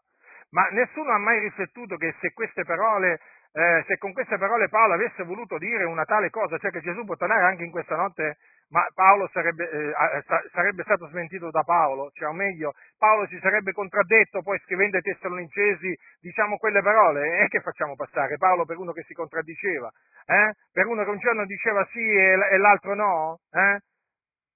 Ma 0.49 0.67
nessuno 0.71 1.11
ha 1.11 1.19
mai 1.19 1.39
riflettuto 1.39 1.97
che 1.97 2.15
se 2.19 2.33
queste 2.33 2.65
parole, 2.65 3.19
eh, 3.53 3.83
se 3.85 3.97
con 3.99 4.11
queste 4.11 4.39
parole 4.39 4.69
Paolo 4.69 4.93
avesse 4.93 5.23
voluto 5.23 5.59
dire 5.59 5.83
una 5.83 6.05
tale 6.05 6.31
cosa, 6.31 6.57
cioè 6.57 6.71
che 6.71 6.81
Gesù 6.81 7.05
può 7.05 7.15
tornare 7.15 7.43
anche 7.43 7.63
in 7.63 7.69
questa 7.69 7.95
notte, 7.95 8.37
ma 8.69 8.83
Paolo 8.95 9.29
sarebbe, 9.31 9.69
eh, 9.69 10.23
sarebbe 10.51 10.81
stato 10.81 11.07
smentito 11.09 11.51
da 11.51 11.61
Paolo, 11.61 12.09
cioè 12.13 12.29
o 12.29 12.33
meglio, 12.33 12.73
Paolo 12.97 13.27
si 13.27 13.37
sarebbe 13.39 13.71
contraddetto 13.71 14.41
poi 14.41 14.57
scrivendo 14.59 14.97
ai 14.97 15.03
Tessalonicesi, 15.03 15.95
diciamo 16.21 16.57
quelle 16.57 16.81
parole, 16.81 17.39
e 17.43 17.47
che 17.49 17.61
facciamo 17.61 17.95
passare? 17.95 18.37
Paolo 18.37 18.65
per 18.65 18.77
uno 18.77 18.93
che 18.93 19.03
si 19.03 19.13
contraddiceva, 19.13 19.91
eh? 20.25 20.53
per 20.71 20.87
uno 20.87 21.03
che 21.03 21.09
un 21.11 21.19
giorno 21.19 21.45
diceva 21.45 21.85
sì 21.91 21.99
e, 21.99 22.33
e 22.51 22.57
l'altro 22.57 22.95
no? 22.95 23.39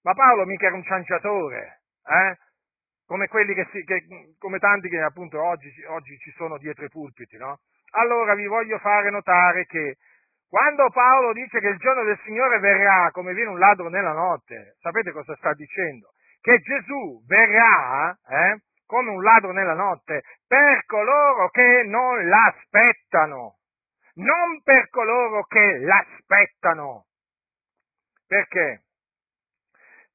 Ma 0.07 0.13
Paolo 0.13 0.45
mica 0.45 0.67
era 0.67 0.75
un 0.75 0.85
cianciatore, 0.85 1.81
eh? 2.05 2.37
come, 3.05 3.27
che 3.27 3.67
si, 3.73 3.83
che, 3.83 4.05
come 4.39 4.57
tanti 4.57 4.87
che 4.87 5.01
appunto 5.01 5.43
oggi, 5.43 5.69
oggi, 5.89 6.17
ci 6.19 6.31
sono 6.37 6.57
dietro 6.57 6.85
i 6.85 6.89
pulpiti, 6.89 7.35
no? 7.35 7.59
Allora 7.91 8.33
vi 8.33 8.45
voglio 8.45 8.77
fare 8.79 9.09
notare 9.09 9.65
che 9.65 9.97
quando 10.47 10.89
Paolo 10.91 11.33
dice 11.33 11.59
che 11.59 11.67
il 11.67 11.77
giorno 11.79 12.05
del 12.05 12.17
Signore 12.23 12.59
verrà 12.59 13.11
come 13.11 13.33
viene 13.33 13.49
un 13.49 13.59
ladro 13.59 13.89
nella 13.89 14.13
notte, 14.13 14.77
sapete 14.79 15.11
cosa 15.11 15.35
sta 15.35 15.53
dicendo? 15.53 16.13
Che 16.39 16.57
Gesù 16.59 17.21
verrà 17.27 18.17
eh, 18.29 18.61
come 18.85 19.09
un 19.09 19.21
ladro 19.21 19.51
nella 19.51 19.73
notte 19.73 20.23
per 20.47 20.85
coloro 20.85 21.49
che 21.49 21.83
non 21.85 22.25
l'aspettano, 22.29 23.57
non 24.13 24.61
per 24.63 24.87
coloro 24.87 25.43
che 25.43 25.79
l'aspettano. 25.79 27.07
Perché? 28.25 28.83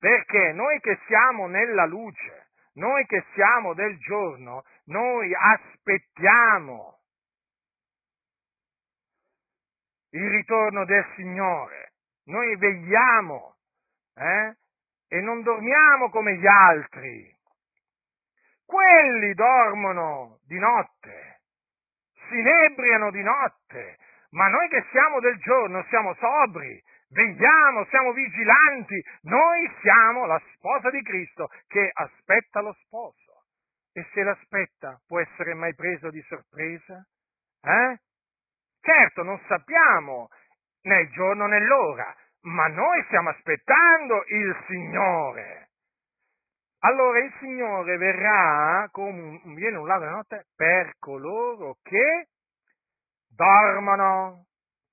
Perché 0.03 0.51
noi 0.53 0.81
che 0.81 0.99
siamo 1.07 1.47
nella 1.47 1.85
luce, 1.85 2.49
noi 2.73 3.07
che 3.07 3.25
siamo 3.35 3.73
del 3.73 3.97
giorno, 3.99 4.65
noi 4.87 5.33
aspettiamo 5.33 6.99
il 10.11 10.29
ritorno 10.29 10.85
del 10.87 11.07
Signore, 11.15 11.93
noi 12.25 12.57
vegliamo 12.57 13.55
eh? 14.17 14.57
e 15.07 15.21
non 15.21 15.41
dormiamo 15.43 16.11
come 16.11 16.35
gli 16.35 16.49
altri. 16.49 17.33
Quelli 18.67 19.33
dormono 19.35 20.41
di 20.49 20.59
notte, 20.59 21.43
si 22.27 22.41
inebriano 22.41 23.13
di 23.13 23.23
notte, 23.23 23.99
ma 24.31 24.49
noi 24.49 24.69
che 24.69 24.85
siamo 24.91 25.21
del 25.21 25.39
giorno 25.39 25.85
siamo 25.91 26.13
sobri, 26.15 26.83
vegliamo, 27.13 27.85
siamo 27.87 28.13
vigilanti, 28.13 29.03
noi 29.23 29.71
siamo 29.81 30.27
la 30.27 30.41
sposa 30.55 30.91
di 30.91 31.03
Cristo 31.03 31.49
che 31.69 31.91
aspetta 31.93 32.61
lo 32.61 32.75
sposo. 32.85 33.45
E 33.93 34.07
se 34.13 34.23
l'aspetta 34.23 35.01
può 35.07 35.21
essere 35.21 35.55
mai 35.55 35.75
preso 35.75 36.11
di 36.11 36.23
sorpresa? 36.23 37.07
Eh? 37.63 37.99
Certo, 38.81 39.23
non 39.23 39.39
sappiamo 39.47 40.29
né 40.83 41.03
il 41.03 41.11
giorno 41.11 41.47
né 41.47 41.61
l'ora, 41.61 42.15
ma 42.43 42.67
noi 42.69 43.03
stiamo 43.05 43.29
aspettando 43.29 44.25
il 44.27 44.65
Signore. 44.67 45.69
Allora 46.85 47.23
il 47.23 47.33
Signore 47.39 47.97
verrà 47.97 48.89
come 48.91 49.41
viene 49.55 49.77
un 49.77 49.85
della 49.85 50.11
notte 50.11 50.47
per 50.57 50.95
coloro 50.99 51.77
che 51.83 52.27
dormono, 53.29 54.47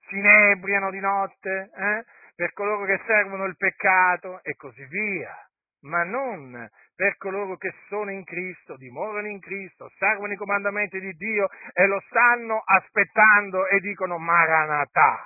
si 0.09 0.17
inebriano 0.17 0.89
di 0.91 0.99
notte, 0.99 1.69
eh? 1.73 2.03
per 2.35 2.53
coloro 2.53 2.85
che 2.85 2.99
servono 3.05 3.45
il 3.45 3.55
peccato 3.55 4.41
e 4.43 4.55
così 4.55 4.83
via, 4.85 5.33
ma 5.81 6.03
non 6.03 6.69
per 6.95 7.15
coloro 7.15 7.55
che 7.55 7.73
sono 7.87 8.11
in 8.11 8.25
Cristo, 8.25 8.75
dimorano 8.75 9.27
in 9.27 9.39
Cristo, 9.39 9.89
servono 9.97 10.33
i 10.33 10.35
comandamenti 10.35 10.99
di 10.99 11.13
Dio 11.13 11.47
e 11.73 11.85
lo 11.87 12.01
stanno 12.09 12.61
aspettando 12.65 13.67
e 13.67 13.79
dicono 13.79 14.17
Maranatà. 14.17 15.25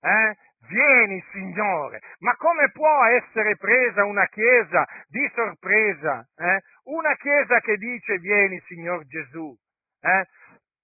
Eh? 0.00 0.36
Vieni 0.68 1.20
Signore, 1.32 2.00
ma 2.20 2.36
come 2.36 2.70
può 2.70 3.04
essere 3.04 3.56
presa 3.56 4.04
una 4.04 4.26
chiesa 4.26 4.86
di 5.08 5.28
sorpresa? 5.34 6.24
Eh? 6.36 6.60
Una 6.84 7.14
chiesa 7.16 7.58
che 7.60 7.76
dice 7.76 8.18
vieni 8.18 8.60
Signor 8.66 9.04
Gesù, 9.06 9.52
eh? 10.00 10.26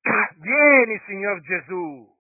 vieni 0.41 1.01
Signor 1.07 1.41
Gesù. 1.41 2.14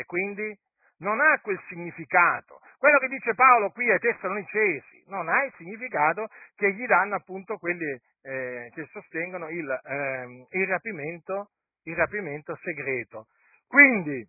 E 0.00 0.04
quindi 0.06 0.58
non 1.00 1.20
ha 1.20 1.38
quel 1.42 1.60
significato. 1.68 2.60
Quello 2.78 2.98
che 2.98 3.08
dice 3.08 3.34
Paolo 3.34 3.68
qui 3.70 3.90
ai 3.90 3.98
Tessalonicesi 3.98 5.04
non 5.08 5.28
ha 5.28 5.44
il 5.44 5.52
significato 5.58 6.28
che 6.56 6.72
gli 6.72 6.86
danno 6.86 7.16
appunto 7.16 7.58
quelli 7.58 8.00
eh, 8.22 8.70
che 8.74 8.88
sostengono 8.92 9.50
il, 9.50 9.68
eh, 9.68 10.46
il, 10.52 10.66
rapimento, 10.66 11.50
il, 11.84 11.96
rapimento, 11.96 12.58
segreto. 12.62 13.26
Quindi 13.68 14.26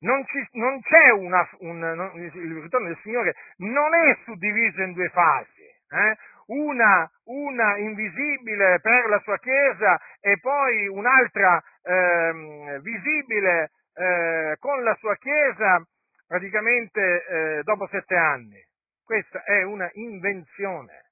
non, 0.00 0.24
ci, 0.26 0.44
non 0.58 0.80
c'è 0.80 1.10
una, 1.10 1.48
un, 1.60 1.78
non, 1.78 2.10
il 2.16 2.62
ritorno 2.62 2.88
del 2.88 2.98
Signore 3.02 3.34
non 3.58 3.94
è 3.94 4.18
suddiviso 4.24 4.82
in 4.82 4.92
due 4.92 5.08
fasi. 5.10 5.62
Eh? 5.88 6.16
Una, 6.46 7.08
una, 7.26 7.76
invisibile 7.76 8.80
per 8.80 9.08
la 9.08 9.20
sua 9.20 9.38
Chiesa 9.38 10.00
e 10.20 10.36
poi 10.40 10.88
un'altra 10.88 11.62
eh, 11.82 12.80
visibile 12.82 13.70
eh, 13.94 14.56
con 14.58 14.82
la 14.82 14.94
sua 14.96 15.16
Chiesa 15.16 15.84
praticamente 16.26 17.00
eh, 17.00 17.62
dopo 17.64 17.88
sette 17.88 18.16
anni. 18.16 18.64
Questa 19.02 19.42
è 19.42 19.62
una 19.64 19.88
invenzione. 19.94 21.10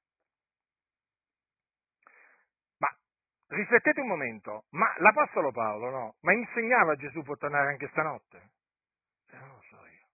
Ma 2.79 2.89
riflettete 3.49 4.01
un 4.01 4.07
momento, 4.07 4.65
ma 4.71 4.95
l'Apostolo 4.99 5.51
Paolo 5.51 5.91
no? 5.91 6.15
Ma 6.21 6.33
insegnava 6.33 6.93
a 6.93 6.97
Gesù 6.97 7.23
può 7.23 7.35
tornare 7.35 7.71
anche 7.71 7.89
stanotte? 7.89 8.51
Eh, 9.31 9.39
non 9.39 9.49
lo 9.49 9.63
so 9.69 9.77
io. 9.77 10.07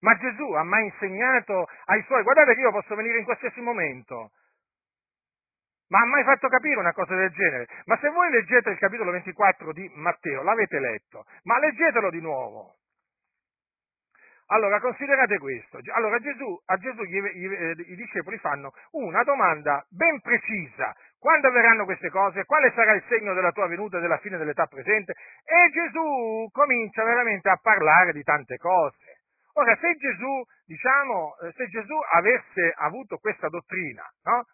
Ma 0.00 0.16
Gesù 0.16 0.52
ha 0.52 0.62
mai 0.62 0.84
insegnato 0.84 1.66
ai 1.86 2.02
suoi, 2.04 2.22
guardate 2.22 2.54
che 2.54 2.60
io 2.60 2.70
posso 2.70 2.94
venire 2.94 3.18
in 3.18 3.24
qualsiasi 3.24 3.60
momento, 3.60 4.30
ma 5.90 6.00
ha 6.00 6.06
mai 6.06 6.24
fatto 6.24 6.48
capire 6.48 6.78
una 6.78 6.92
cosa 6.92 7.14
del 7.14 7.30
genere? 7.30 7.66
Ma 7.86 7.98
se 7.98 8.08
voi 8.10 8.30
leggete 8.30 8.70
il 8.70 8.78
capitolo 8.78 9.10
24 9.10 9.72
di 9.72 9.90
Matteo, 9.94 10.42
l'avete 10.42 10.78
letto, 10.78 11.24
ma 11.44 11.58
leggetelo 11.58 12.10
di 12.10 12.20
nuovo. 12.20 12.76
Allora, 14.52 14.80
considerate 14.80 15.38
questo. 15.38 15.78
Allora, 15.92 16.18
Gesù, 16.18 16.60
a 16.66 16.76
Gesù 16.76 17.02
gli, 17.04 17.20
gli, 17.20 17.52
eh, 17.52 17.74
i 17.86 17.94
discepoli 17.94 18.36
fanno 18.38 18.72
una 18.92 19.22
domanda 19.22 19.84
ben 19.90 20.20
precisa. 20.20 20.92
Quando 21.18 21.48
avverranno 21.48 21.84
queste 21.84 22.10
cose? 22.10 22.44
Quale 22.44 22.72
sarà 22.74 22.94
il 22.94 23.04
segno 23.08 23.34
della 23.34 23.52
tua 23.52 23.68
venuta 23.68 23.98
e 23.98 24.00
della 24.00 24.18
fine 24.18 24.38
dell'età 24.38 24.66
presente? 24.66 25.14
E 25.44 25.70
Gesù 25.70 26.48
comincia 26.50 27.04
veramente 27.04 27.48
a 27.48 27.60
parlare 27.62 28.12
di 28.12 28.22
tante 28.24 28.56
cose. 28.56 29.18
Ora, 29.54 29.76
se 29.76 29.94
Gesù, 29.94 30.42
diciamo, 30.66 31.36
eh, 31.42 31.52
se 31.52 31.66
Gesù 31.66 31.96
avesse 32.12 32.74
avuto 32.76 33.18
questa 33.18 33.48
dottrina, 33.48 34.02
no? 34.24 34.46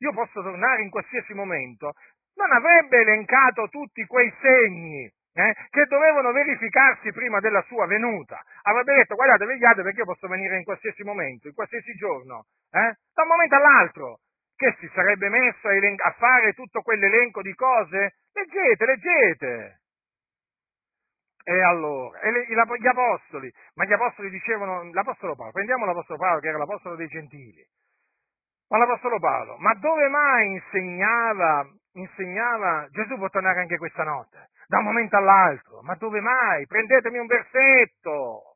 Io 0.00 0.12
posso 0.12 0.42
tornare 0.42 0.82
in 0.82 0.90
qualsiasi 0.90 1.34
momento, 1.34 1.94
non 2.34 2.50
avrebbe 2.52 3.00
elencato 3.00 3.68
tutti 3.68 4.04
quei 4.06 4.32
segni 4.40 5.10
eh, 5.32 5.54
che 5.70 5.84
dovevano 5.86 6.32
verificarsi 6.32 7.12
prima 7.12 7.40
della 7.40 7.62
sua 7.62 7.86
venuta. 7.86 8.42
Avrebbe 8.62 8.94
detto 8.94 9.14
guardate, 9.14 9.44
vegliate 9.44 9.82
perché 9.82 10.00
io 10.00 10.06
posso 10.06 10.26
venire 10.26 10.56
in 10.56 10.64
qualsiasi 10.64 11.02
momento, 11.02 11.48
in 11.48 11.54
qualsiasi 11.54 11.92
giorno, 11.94 12.46
eh, 12.70 12.96
da 13.14 13.22
un 13.22 13.28
momento 13.28 13.54
all'altro. 13.54 14.18
Che 14.56 14.76
si 14.78 14.90
sarebbe 14.92 15.30
messo 15.30 15.68
a, 15.68 15.74
elen- 15.74 16.00
a 16.04 16.14
fare 16.18 16.52
tutto 16.52 16.82
quell'elenco 16.82 17.40
di 17.40 17.54
cose? 17.54 18.16
Leggete, 18.32 18.84
leggete. 18.84 19.80
E 21.44 21.62
allora, 21.62 22.20
e 22.20 22.30
le, 22.30 22.46
gli 22.46 22.86
apostoli, 22.86 23.50
ma 23.74 23.86
gli 23.86 23.92
apostoli 23.92 24.28
dicevano, 24.28 24.92
l'apostolo 24.92 25.34
Paolo, 25.34 25.52
prendiamo 25.52 25.86
l'apostolo 25.86 26.18
Paolo 26.18 26.40
che 26.40 26.48
era 26.48 26.58
l'apostolo 26.58 26.96
dei 26.96 27.08
gentili, 27.08 27.66
ma 28.70 28.78
l'Apostolo 28.78 29.18
Paolo, 29.18 29.56
ma 29.58 29.74
dove 29.74 30.08
mai 30.08 30.52
insegnava, 30.52 31.66
insegnava 31.94 32.86
Gesù 32.90 33.16
può 33.16 33.28
tornare 33.28 33.60
anche 33.60 33.76
questa 33.78 34.04
notte? 34.04 34.48
Da 34.68 34.78
un 34.78 34.84
momento 34.84 35.16
all'altro. 35.16 35.80
Ma 35.82 35.96
dove 35.96 36.20
mai? 36.20 36.64
Prendetemi 36.66 37.18
un 37.18 37.26
versetto. 37.26 38.54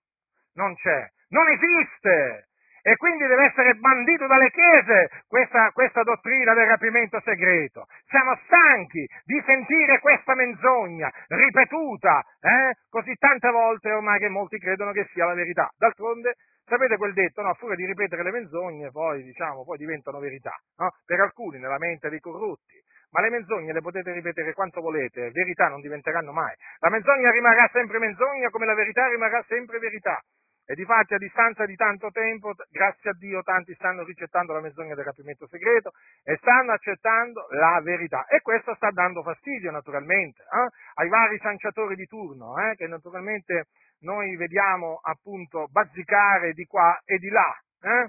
Non 0.54 0.76
c'è. 0.76 1.08
Non 1.30 1.48
esiste. 1.50 2.46
E 2.86 2.96
quindi 2.96 3.26
deve 3.26 3.46
essere 3.46 3.74
bandito 3.74 4.26
dalle 4.26 4.50
chiese 4.50 5.08
questa, 5.26 5.70
questa, 5.72 6.04
dottrina 6.04 6.54
del 6.54 6.66
rapimento 6.66 7.18
segreto. 7.24 7.86
Siamo 8.06 8.38
stanchi 8.44 9.04
di 9.24 9.42
sentire 9.44 9.98
questa 9.98 10.34
menzogna 10.34 11.10
ripetuta 11.28 12.22
eh? 12.40 12.76
così 12.90 13.14
tante 13.14 13.50
volte 13.50 13.90
ormai 13.90 14.18
che 14.20 14.28
molti 14.28 14.58
credono 14.58 14.92
che 14.92 15.08
sia 15.12 15.24
la 15.24 15.34
verità. 15.34 15.68
D'altronde 15.76 16.34
Sapete 16.66 16.96
quel 16.96 17.12
detto, 17.12 17.42
no? 17.42 17.50
A 17.50 17.54
furia 17.54 17.76
di 17.76 17.84
ripetere 17.84 18.22
le 18.22 18.30
menzogne, 18.30 18.90
poi, 18.90 19.22
diciamo, 19.22 19.64
poi 19.64 19.76
diventano 19.76 20.18
verità, 20.18 20.56
no? 20.76 20.90
Per 21.04 21.20
alcuni, 21.20 21.58
nella 21.58 21.78
mente 21.78 22.08
dei 22.08 22.20
corrotti. 22.20 22.80
Ma 23.10 23.20
le 23.20 23.30
menzogne 23.30 23.72
le 23.72 23.80
potete 23.80 24.12
ripetere 24.12 24.54
quanto 24.54 24.80
volete, 24.80 25.30
verità 25.30 25.68
non 25.68 25.80
diventeranno 25.80 26.32
mai. 26.32 26.54
La 26.80 26.88
menzogna 26.88 27.30
rimarrà 27.30 27.68
sempre 27.70 27.98
menzogna, 27.98 28.48
come 28.48 28.66
la 28.66 28.74
verità 28.74 29.06
rimarrà 29.08 29.44
sempre 29.46 29.78
verità. 29.78 30.20
E 30.66 30.74
difatti 30.74 31.12
a 31.12 31.18
distanza 31.18 31.66
di 31.66 31.76
tanto 31.76 32.10
tempo, 32.10 32.54
grazie 32.70 33.10
a 33.10 33.14
Dio, 33.18 33.42
tanti 33.42 33.74
stanno 33.74 34.02
ricettando 34.02 34.54
la 34.54 34.60
menzogna 34.60 34.94
del 34.94 35.04
rapimento 35.04 35.46
segreto 35.46 35.92
e 36.22 36.36
stanno 36.36 36.72
accettando 36.72 37.46
la 37.50 37.80
verità. 37.82 38.24
E 38.26 38.40
questo 38.40 38.74
sta 38.74 38.90
dando 38.90 39.22
fastidio, 39.22 39.70
naturalmente, 39.70 40.40
eh? 40.42 40.68
ai 40.94 41.08
vari 41.08 41.38
sanciatori 41.38 41.96
di 41.96 42.06
turno, 42.06 42.56
eh? 42.58 42.76
che 42.76 42.86
naturalmente 42.86 43.66
noi 44.00 44.36
vediamo 44.36 45.00
appunto 45.02 45.66
bazzicare 45.70 46.52
di 46.52 46.64
qua 46.64 46.98
e 47.04 47.18
di 47.18 47.28
là. 47.28 47.54
Eh? 47.82 48.08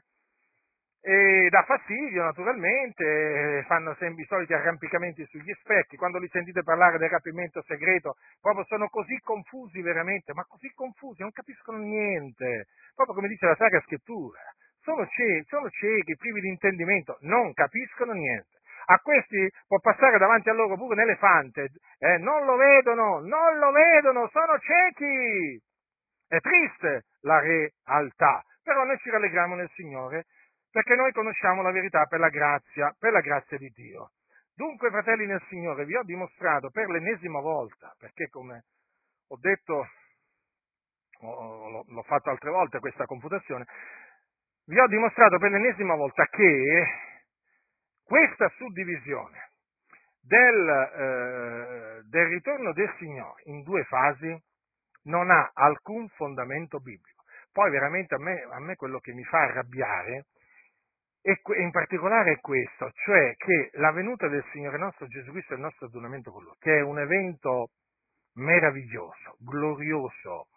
E 1.07 1.49
dà 1.51 1.61
fastidio 1.61 2.23
naturalmente, 2.23 3.63
fanno 3.67 3.93
sempre 3.99 4.23
i 4.23 4.25
soliti 4.25 4.53
arrampicamenti 4.55 5.23
sugli 5.27 5.53
specchi, 5.59 5.97
quando 5.97 6.17
li 6.17 6.27
sentite 6.29 6.63
parlare 6.63 6.97
del 6.97 7.11
rapimento 7.11 7.61
segreto, 7.61 8.15
proprio 8.41 8.65
sono 8.65 8.89
così 8.89 9.19
confusi 9.21 9.83
veramente, 9.83 10.33
ma 10.33 10.43
così 10.45 10.67
confusi, 10.73 11.21
non 11.21 11.31
capiscono 11.31 11.77
niente, 11.77 12.65
proprio 12.95 13.13
come 13.13 13.27
dice 13.27 13.45
la 13.45 13.53
Sacra 13.53 13.81
Scrittura, 13.81 14.39
sono 14.81 15.05
ciechi, 15.05 15.45
sono 15.45 15.69
ciechi, 15.69 16.17
privi 16.17 16.41
di 16.41 16.47
intendimento, 16.47 17.19
non 17.21 17.53
capiscono 17.53 18.13
niente. 18.13 18.57
A 18.85 18.97
questi 18.97 19.47
può 19.67 19.77
passare 19.77 20.17
davanti 20.17 20.49
a 20.49 20.53
loro 20.53 20.75
pure 20.75 20.95
un 20.95 21.01
elefante, 21.01 21.69
eh, 21.99 22.17
non 22.17 22.45
lo 22.45 22.55
vedono, 22.55 23.19
non 23.19 23.59
lo 23.59 23.69
vedono, 23.69 24.27
sono 24.29 24.57
ciechi. 24.57 25.61
È 26.27 26.39
triste 26.39 27.03
la 27.21 27.39
realtà, 27.41 28.43
però 28.63 28.83
noi 28.85 28.97
ci 28.97 29.11
rallegriamo 29.11 29.53
nel 29.53 29.69
Signore 29.75 30.25
perché 30.75 30.93
noi 30.95 31.13
conosciamo 31.13 31.61
la 31.61 31.71
verità 31.71 32.05
per 32.05 32.19
la 32.19 32.27
grazia, 32.27 32.93
per 32.99 33.13
la 33.13 33.21
grazia 33.21 33.57
di 33.57 33.69
Dio. 33.69 34.11
Dunque, 34.53 34.89
fratelli 34.89 35.25
nel 35.25 35.41
Signore, 35.47 35.85
vi 35.85 35.95
ho 35.95 36.03
dimostrato 36.03 36.69
per 36.69 36.89
l'ennesima 36.89 37.39
volta, 37.39 37.95
perché 37.97 38.27
come 38.27 38.65
ho 39.29 39.37
detto, 39.39 39.87
l'ho 41.21 42.03
fatto 42.03 42.29
altre 42.29 42.49
volte 42.49 42.79
questa 42.79 43.05
confutazione, 43.05 43.65
vi 44.65 44.77
ho 44.77 44.85
dimostrato 44.87 45.37
per 45.37 45.51
l'ennesima 45.51 45.95
volta 45.95 46.25
che 46.25 46.85
questa 48.03 48.49
suddivisione 48.57 49.51
del, 50.19 50.69
eh, 50.69 52.01
del 52.03 52.25
ritorno 52.27 52.73
del 52.73 52.93
Signore 52.97 53.43
in 53.45 53.63
due 53.63 53.85
fasi 53.85 54.37
non 55.03 55.31
ha 55.31 55.51
alcun 55.53 56.09
fondamento 56.09 56.81
biblico. 56.81 57.23
Poi 57.53 57.71
veramente 57.71 58.15
a 58.15 58.19
me, 58.19 58.41
a 58.41 58.59
me 58.59 58.75
quello 58.75 58.99
che 58.99 59.13
mi 59.13 59.23
fa 59.23 59.43
arrabbiare 59.43 60.25
e 61.27 61.41
in 61.59 61.71
particolare 61.71 62.33
è 62.33 62.39
questo, 62.39 62.91
cioè 62.93 63.33
che 63.35 63.71
la 63.73 63.91
venuta 63.91 64.27
del 64.27 64.45
Signore 64.51 64.77
nostro 64.77 65.07
Gesù 65.07 65.31
Cristo 65.31 65.53
e 65.53 65.55
il 65.55 65.63
nostro 65.63 65.87
adunamento 65.87 66.31
con 66.31 66.43
Lui, 66.43 66.53
che 66.59 66.77
è 66.77 66.81
un 66.81 66.99
evento 66.99 67.71
meraviglioso, 68.35 69.35
glorioso, 69.39 70.49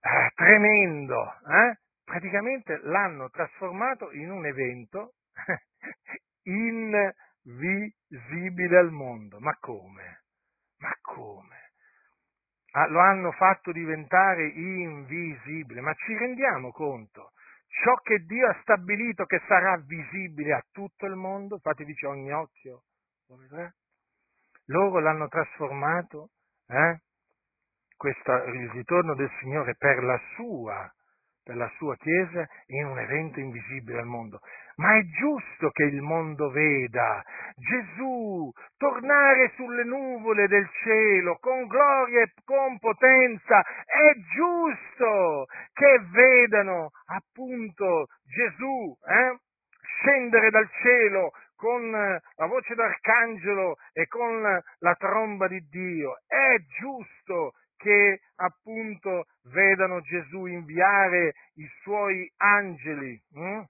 eh, 0.00 0.30
tremendo, 0.34 1.34
eh? 1.46 1.76
praticamente 2.04 2.80
l'hanno 2.84 3.28
trasformato 3.28 4.10
in 4.12 4.30
un 4.30 4.46
evento 4.46 5.12
invisibile 6.44 7.12
al 8.78 8.92
mondo. 8.92 9.40
Ma 9.40 9.54
come? 9.60 10.22
Ma 10.78 10.92
come? 11.02 11.72
Ah, 12.70 12.86
lo 12.86 13.00
hanno 13.00 13.32
fatto 13.32 13.72
diventare 13.72 14.46
invisibile, 14.46 15.82
ma 15.82 15.92
ci 15.92 16.16
rendiamo 16.16 16.70
conto? 16.70 17.32
Ciò 17.82 17.94
che 18.02 18.18
Dio 18.18 18.48
ha 18.48 18.58
stabilito 18.60 19.24
che 19.24 19.40
sarà 19.46 19.76
visibile 19.78 20.52
a 20.52 20.64
tutto 20.70 21.06
il 21.06 21.14
mondo, 21.14 21.54
infatti 21.54 21.84
dice 21.84 22.06
ogni 22.06 22.30
occhio 22.30 22.82
lo 23.28 23.36
vedrà, 23.36 23.72
loro 24.66 25.00
l'hanno 25.00 25.26
trasformato, 25.28 26.30
eh? 26.68 27.00
Questo, 27.96 28.32
il 28.32 28.70
ritorno 28.70 29.14
del 29.14 29.30
Signore 29.40 29.74
per 29.76 30.02
la 30.02 30.20
sua 30.34 30.92
per 31.44 31.56
la 31.56 31.68
sua 31.76 31.96
Chiesa 31.96 32.46
in 32.66 32.86
un 32.86 32.98
evento 32.98 33.40
invisibile 33.40 33.98
al 33.98 34.06
mondo. 34.06 34.40
Ma 34.76 34.96
è 34.96 35.02
giusto 35.18 35.70
che 35.70 35.84
il 35.84 36.00
mondo 36.00 36.50
veda 36.50 37.22
Gesù 37.56 38.50
tornare 38.76 39.52
sulle 39.54 39.84
nuvole 39.84 40.48
del 40.48 40.68
cielo 40.82 41.36
con 41.40 41.66
gloria 41.66 42.22
e 42.22 42.32
con 42.44 42.78
potenza. 42.78 43.60
È 43.60 44.12
giusto 44.34 45.46
che 45.72 46.00
vedano 46.10 46.90
appunto 47.06 48.06
Gesù 48.24 48.96
eh, 49.06 49.38
scendere 49.98 50.50
dal 50.50 50.68
cielo 50.82 51.32
con 51.54 51.90
la 51.90 52.46
voce 52.46 52.74
d'arcangelo 52.74 53.76
e 53.92 54.06
con 54.08 54.42
la 54.42 54.94
tromba 54.96 55.46
di 55.46 55.60
Dio. 55.70 56.16
È 56.26 56.56
giusto 56.80 57.52
che 57.76 58.20
appunto 58.36 59.26
vedano 59.52 60.00
Gesù 60.00 60.46
inviare 60.46 61.34
i 61.54 61.68
suoi 61.82 62.30
angeli, 62.38 63.20
hm? 63.32 63.62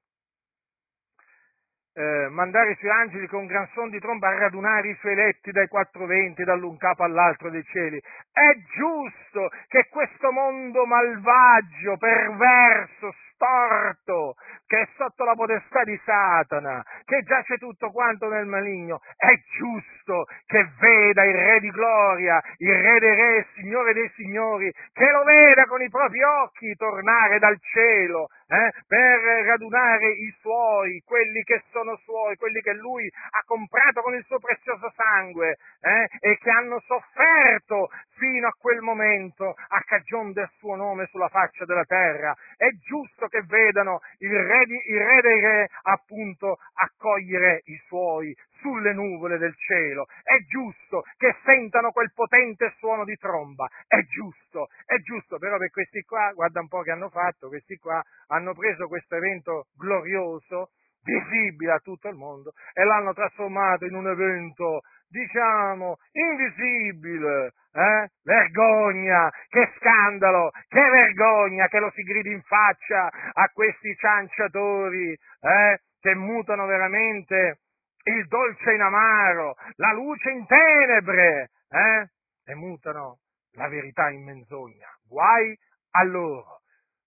Eh, 1.95 2.28
mandare 2.30 2.70
i 2.72 2.76
suoi 2.76 2.90
angeli 2.90 3.26
con 3.26 3.47
gran 3.47 3.68
son 3.74 3.90
di 3.90 3.99
tromba 3.99 4.28
a 4.28 4.38
radunare 4.38 4.88
i 4.88 4.97
suoi 5.01 5.12
eletti 5.12 5.51
dai 5.51 5.68
quattro 5.68 6.07
venti, 6.07 6.45
dall'un 6.45 6.76
capo 6.76 7.05
all'altro 7.05 7.51
dei 7.51 7.62
cieli. 7.64 7.99
È 8.32 8.51
giusto 8.74 9.51
che 9.68 9.88
questo 9.90 10.30
mondo 10.32 10.86
malvagio, 10.86 11.97
perverso, 11.99 13.14
storto, 13.43 14.36
che 14.66 14.82
è 14.82 14.88
sotto 14.97 15.24
la 15.24 15.34
potestà 15.34 15.82
di 15.82 16.01
Satana, 16.05 16.84
che 17.05 17.22
giace 17.22 17.59
tutto 17.59 17.90
quanto 17.90 18.28
nel 18.28 18.47
maligno, 18.47 19.01
è 19.16 19.34
giusto 19.59 20.26
che 20.47 20.70
veda 20.78 21.24
il 21.24 21.34
Re 21.34 21.61
di 21.61 21.70
gloria, 21.70 22.40
il 22.59 22.72
Re 22.72 22.99
dei 23.01 23.14
Re, 23.14 23.36
il 23.38 23.47
Signore 23.55 23.93
dei 23.93 24.11
Signori, 24.14 24.72
che 24.93 25.11
lo 25.11 25.24
veda 25.24 25.64
con 25.66 25.82
i 25.82 25.90
propri 25.90 26.22
occhi 26.22 26.74
tornare 26.76 27.40
dal 27.40 27.59
cielo 27.61 28.28
eh, 28.53 28.70
per 28.86 29.20
radunare 29.47 30.09
i 30.09 30.32
suoi, 30.40 31.03
quelli 31.05 31.43
che 31.43 31.62
sono 31.70 31.97
suoi, 32.05 32.36
quelli 32.36 32.61
che 32.61 32.74
lui 32.74 33.11
ha 33.30 33.43
comprato 33.45 34.03
con 34.03 34.14
il 34.14 34.24
suo 34.24 34.38
prezioso 34.38 34.93
sangue 34.95 35.57
eh, 35.80 36.09
e 36.20 36.38
che 36.38 36.51
hanno 36.51 36.78
sofferto 36.80 37.88
fino 38.16 38.47
a 38.47 38.55
quel 38.57 38.80
momento 38.80 39.55
a 39.68 39.80
cagion 39.84 40.32
del 40.32 40.49
suo 40.59 40.76
nome 40.76 41.07
sulla 41.07 41.28
faccia 41.28 41.64
della 41.64 41.84
terra. 41.84 42.34
È 42.57 42.68
giusto 42.84 43.26
che 43.33 43.43
vedano 43.47 44.01
il 44.18 44.30
re, 44.30 44.66
di, 44.66 44.76
il 44.93 45.01
re 45.01 45.20
dei 45.22 45.41
re 45.41 45.68
appunto 45.85 46.59
accogliere 46.74 47.62
i 47.64 47.80
suoi 47.87 48.37
sulle 48.61 48.93
nuvole 48.93 49.39
del 49.39 49.55
cielo. 49.57 50.05
È 50.22 50.37
giusto 50.47 51.03
che 51.16 51.35
sentano 51.43 51.93
quel 51.93 52.12
potente 52.14 52.74
suono 52.76 53.05
di 53.05 53.16
tromba. 53.16 53.66
È 53.87 53.99
giusto, 54.03 54.68
è 54.85 54.97
giusto, 54.99 55.39
però 55.39 55.57
per 55.57 55.70
questi 55.70 56.03
qua, 56.03 56.30
guarda 56.35 56.61
un 56.61 56.68
po' 56.68 56.83
che 56.83 56.91
hanno 56.91 57.09
fatto, 57.09 57.49
questi 57.49 57.76
qua 57.76 58.03
hanno 58.28 58.53
preso 58.55 58.87
questo 58.87 59.16
evento 59.16 59.68
glorioso, 59.74 60.68
visibile 61.03 61.72
a 61.72 61.78
tutto 61.78 62.09
il 62.09 62.14
mondo, 62.14 62.53
e 62.74 62.85
l'hanno 62.85 63.14
trasformato 63.14 63.87
in 63.87 63.95
un 63.95 64.09
evento 64.09 64.83
diciamo, 65.13 65.99
invisibile. 66.13 67.53
Eh? 67.73 68.09
Vergogna, 68.23 69.31
che 69.49 69.73
scandalo, 69.79 70.51
che 70.69 70.81
vergogna 70.81 71.69
che 71.69 71.79
lo 71.79 71.91
si 71.95 72.03
gridi 72.03 72.33
in 72.33 72.43
faccia 72.43 73.09
a 73.33 73.49
questi 73.53 73.95
cianciatori 73.97 75.13
eh? 75.13 75.81
che 76.01 76.15
mutano 76.15 76.67
veramente 76.67 77.61
il 78.05 78.27
dolce 78.27 78.73
in 78.73 78.81
amaro, 78.81 79.55
la 79.77 79.93
luce 79.93 80.31
in 80.31 80.45
tenebre 80.47 81.51
eh? 81.71 82.09
e 82.45 82.55
mutano 82.55 83.19
la 83.53 83.69
verità 83.69 84.11
in 84.11 84.25
menzogna. 84.25 84.89
Guai 85.07 85.57
a 85.93 86.05
loro. 86.05 86.61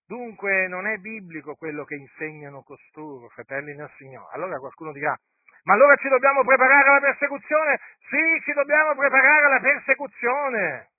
Dunque 0.08 0.68
non 0.68 0.86
è 0.86 0.98
biblico 0.98 1.56
quello 1.56 1.84
che 1.84 1.96
insegnano 1.96 2.62
costoro, 2.62 3.28
fratelli 3.30 3.76
nel 3.76 3.92
Signore. 3.98 4.34
Allora 4.34 4.60
qualcuno 4.60 4.92
dirà, 4.92 5.16
ma 5.66 5.74
allora 5.74 5.96
ci 5.98 6.08
dobbiamo 6.08 6.44
preparare 6.44 6.90
alla 6.90 7.00
persecuzione? 7.00 7.80
Sì, 8.10 8.42
ci 8.44 8.54
dobbiamo 8.54 8.96
preparare 8.96 9.46
alla 9.46 9.60
persecuzione. 9.60 10.90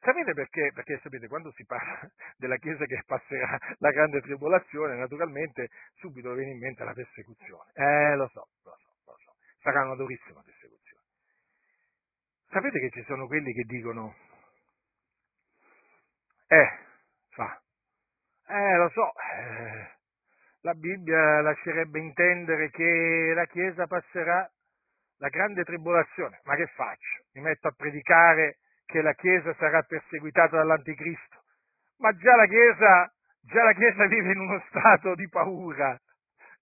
Sapete 0.00 0.32
perché? 0.32 0.70
Perché 0.72 0.98
sapete, 1.02 1.28
quando 1.28 1.50
si 1.52 1.64
parla 1.66 2.00
della 2.38 2.56
Chiesa 2.56 2.86
che 2.86 3.02
passerà 3.04 3.58
la 3.78 3.90
grande 3.90 4.22
tribolazione, 4.22 4.96
naturalmente 4.96 5.68
subito 5.96 6.32
viene 6.32 6.52
in 6.52 6.58
mente 6.58 6.84
la 6.84 6.94
persecuzione. 6.94 7.72
Eh, 7.74 8.16
lo 8.16 8.28
so, 8.28 8.48
lo 8.62 8.76
so, 8.78 8.92
lo 9.04 9.16
so. 9.18 9.34
Sarà 9.60 9.82
una 9.82 9.96
durissima 9.96 10.40
persecuzione. 10.42 11.02
Sapete 12.48 12.78
che 12.80 12.90
ci 12.90 13.04
sono 13.04 13.26
quelli 13.26 13.52
che 13.52 13.64
dicono, 13.64 14.14
eh, 16.46 16.78
fa, 17.30 17.60
eh, 18.48 18.76
lo 18.76 18.88
so, 18.90 19.12
eh, 19.18 19.95
la 20.66 20.74
Bibbia 20.74 21.42
lascerebbe 21.42 22.00
intendere 22.00 22.70
che 22.70 23.32
la 23.36 23.46
Chiesa 23.46 23.86
passerà 23.86 24.50
la 25.18 25.28
grande 25.28 25.62
tribolazione. 25.62 26.40
Ma 26.42 26.56
che 26.56 26.66
faccio? 26.74 27.22
Mi 27.34 27.42
metto 27.42 27.68
a 27.68 27.74
predicare 27.76 28.58
che 28.84 29.00
la 29.00 29.14
Chiesa 29.14 29.54
sarà 29.54 29.82
perseguitata 29.82 30.56
dall'Anticristo. 30.56 31.44
Ma 31.98 32.12
già 32.16 32.34
la 32.34 32.46
Chiesa, 32.46 33.12
già 33.42 33.62
la 33.62 33.74
Chiesa 33.74 34.06
vive 34.10 34.32
in 34.32 34.40
uno 34.40 34.60
stato 34.68 35.14
di 35.14 35.28
paura. 35.28 35.96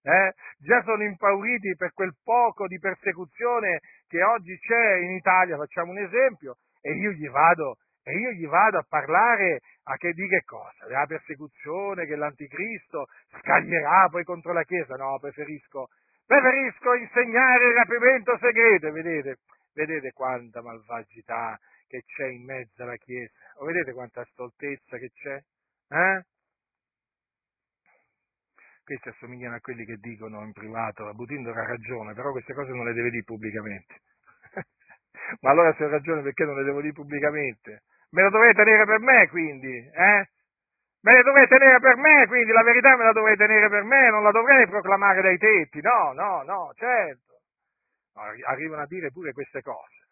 Eh? 0.03 0.33
Già 0.59 0.83
sono 0.83 1.01
impauriti 1.01 1.75
per 1.75 1.91
quel 1.93 2.13
poco 2.23 2.67
di 2.67 2.77
persecuzione 2.77 3.79
che 4.07 4.21
oggi 4.21 4.55
c'è 4.59 4.97
in 4.97 5.13
Italia, 5.13 5.57
facciamo 5.57 5.89
un 5.89 5.97
esempio, 5.97 6.57
e 6.79 6.93
io 6.93 7.09
gli 7.09 7.27
vado, 7.27 7.77
e 8.07 8.15
io 8.19 8.31
gli 8.33 8.45
vado 8.45 8.77
a 8.77 8.85
parlare 8.87 9.61
a 9.85 9.95
che 9.97 10.13
di 10.13 10.27
che 10.27 10.43
cosa? 10.45 10.85
Della 10.85 11.07
persecuzione 11.07 12.05
che 12.05 12.15
l'anticristo 12.15 13.07
scaglierà 13.39 14.07
poi 14.09 14.23
contro 14.23 14.53
la 14.53 14.63
Chiesa? 14.63 14.95
No, 14.95 15.17
preferisco, 15.19 15.89
preferisco 16.23 16.93
insegnare 16.93 17.65
il 17.65 17.73
rapimento 17.73 18.37
segreto, 18.37 18.91
vedete? 18.91 19.39
Vedete 19.73 20.11
quanta 20.11 20.61
malvagità 20.61 21.59
che 21.87 22.03
c'è 22.05 22.27
in 22.27 22.45
mezzo 22.45 22.83
alla 22.83 22.95
Chiesa? 22.97 23.33
O 23.55 23.65
vedete 23.65 23.91
quanta 23.91 24.23
stoltezza 24.25 24.97
che 24.97 25.09
c'è? 25.11 25.41
Eh? 25.89 26.23
Questi 28.83 29.09
assomigliano 29.09 29.55
a 29.55 29.61
quelli 29.61 29.83
che 29.83 29.97
dicono 29.97 30.43
in 30.43 30.51
privato, 30.51 31.11
Butindoro 31.13 31.59
ha 31.59 31.65
ragione, 31.65 32.13
però 32.13 32.29
queste 32.29 32.53
cose 32.53 32.71
non 32.71 32.85
le 32.85 32.93
deve 32.93 33.09
dire 33.09 33.23
pubblicamente. 33.23 33.95
Ma 35.41 35.49
allora 35.49 35.73
se 35.73 35.85
ho 35.85 35.89
ragione 35.89 36.21
perché 36.21 36.45
non 36.45 36.55
le 36.55 36.63
devo 36.63 36.81
dire 36.81 36.93
pubblicamente? 36.93 37.81
Me 38.15 38.21
la 38.21 38.29
dovete 38.29 38.63
tenere 38.63 38.85
per 38.85 38.99
me, 39.01 39.27
quindi, 39.27 39.75
eh? 39.75 40.29
Me 41.01 41.13
la 41.13 41.21
dovete 41.21 41.57
tenere 41.57 41.79
per 41.81 41.97
me, 41.97 42.25
quindi 42.27 42.51
la 42.53 42.63
verità 42.63 42.95
me 42.95 43.03
la 43.03 43.11
dovete 43.11 43.45
tenere 43.45 43.67
per 43.67 43.83
me, 43.83 44.09
non 44.09 44.23
la 44.23 44.31
dovrei 44.31 44.65
proclamare 44.67 45.21
dai 45.21 45.37
tetti, 45.37 45.81
no, 45.81 46.13
no, 46.13 46.41
no, 46.43 46.71
certo. 46.75 47.41
Arrivano 48.45 48.83
a 48.83 48.87
dire 48.87 49.11
pure 49.11 49.33
queste 49.33 49.61
cose. 49.61 50.07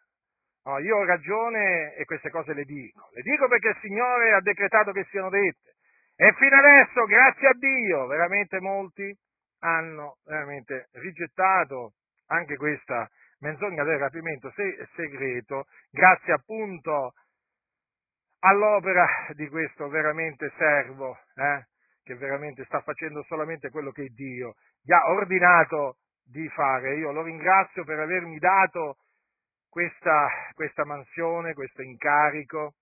No, 0.66 0.80
io 0.80 0.98
ho 0.98 1.06
ragione 1.06 1.96
e 1.96 2.04
queste 2.04 2.30
cose 2.30 2.54
le 2.54 2.66
dico. 2.66 3.08
Le 3.14 3.22
dico 3.22 3.48
perché 3.48 3.70
il 3.70 3.78
Signore 3.80 4.34
ha 4.34 4.42
decretato 4.42 4.92
che 4.92 5.06
siano 5.10 5.30
dette. 5.30 5.76
E 6.18 6.34
fino 6.34 6.58
adesso, 6.58 7.06
grazie 7.06 7.48
a 7.48 7.54
Dio, 7.54 8.06
veramente 8.08 8.60
molti 8.60 9.18
hanno 9.60 10.18
veramente 10.26 10.90
rigettato 10.92 11.94
anche 12.28 12.58
questa 12.58 13.10
menzogna 13.40 13.84
del 13.84 13.98
rapimento 13.98 14.54
segreto, 14.96 15.68
grazie 15.90 16.34
appunto 16.34 17.14
all'opera 18.44 19.06
di 19.34 19.48
questo 19.48 19.88
veramente 19.88 20.52
servo, 20.58 21.18
eh, 21.36 21.66
che 22.04 22.16
veramente 22.16 22.66
sta 22.66 22.82
facendo 22.82 23.24
solamente 23.24 23.70
quello 23.70 23.92
che 23.92 24.08
Dio 24.14 24.56
gli 24.82 24.92
ha 24.92 25.10
ordinato 25.10 25.98
di 26.24 26.48
fare. 26.50 26.96
Io 26.98 27.12
lo 27.12 27.24
ringrazio 27.24 27.84
per 27.84 28.00
avermi 28.00 28.38
dato 28.38 28.98
questa, 29.70 30.28
questa 30.54 30.86
mansione, 30.86 31.54
questo 31.54 31.82
incarico, 31.82 32.76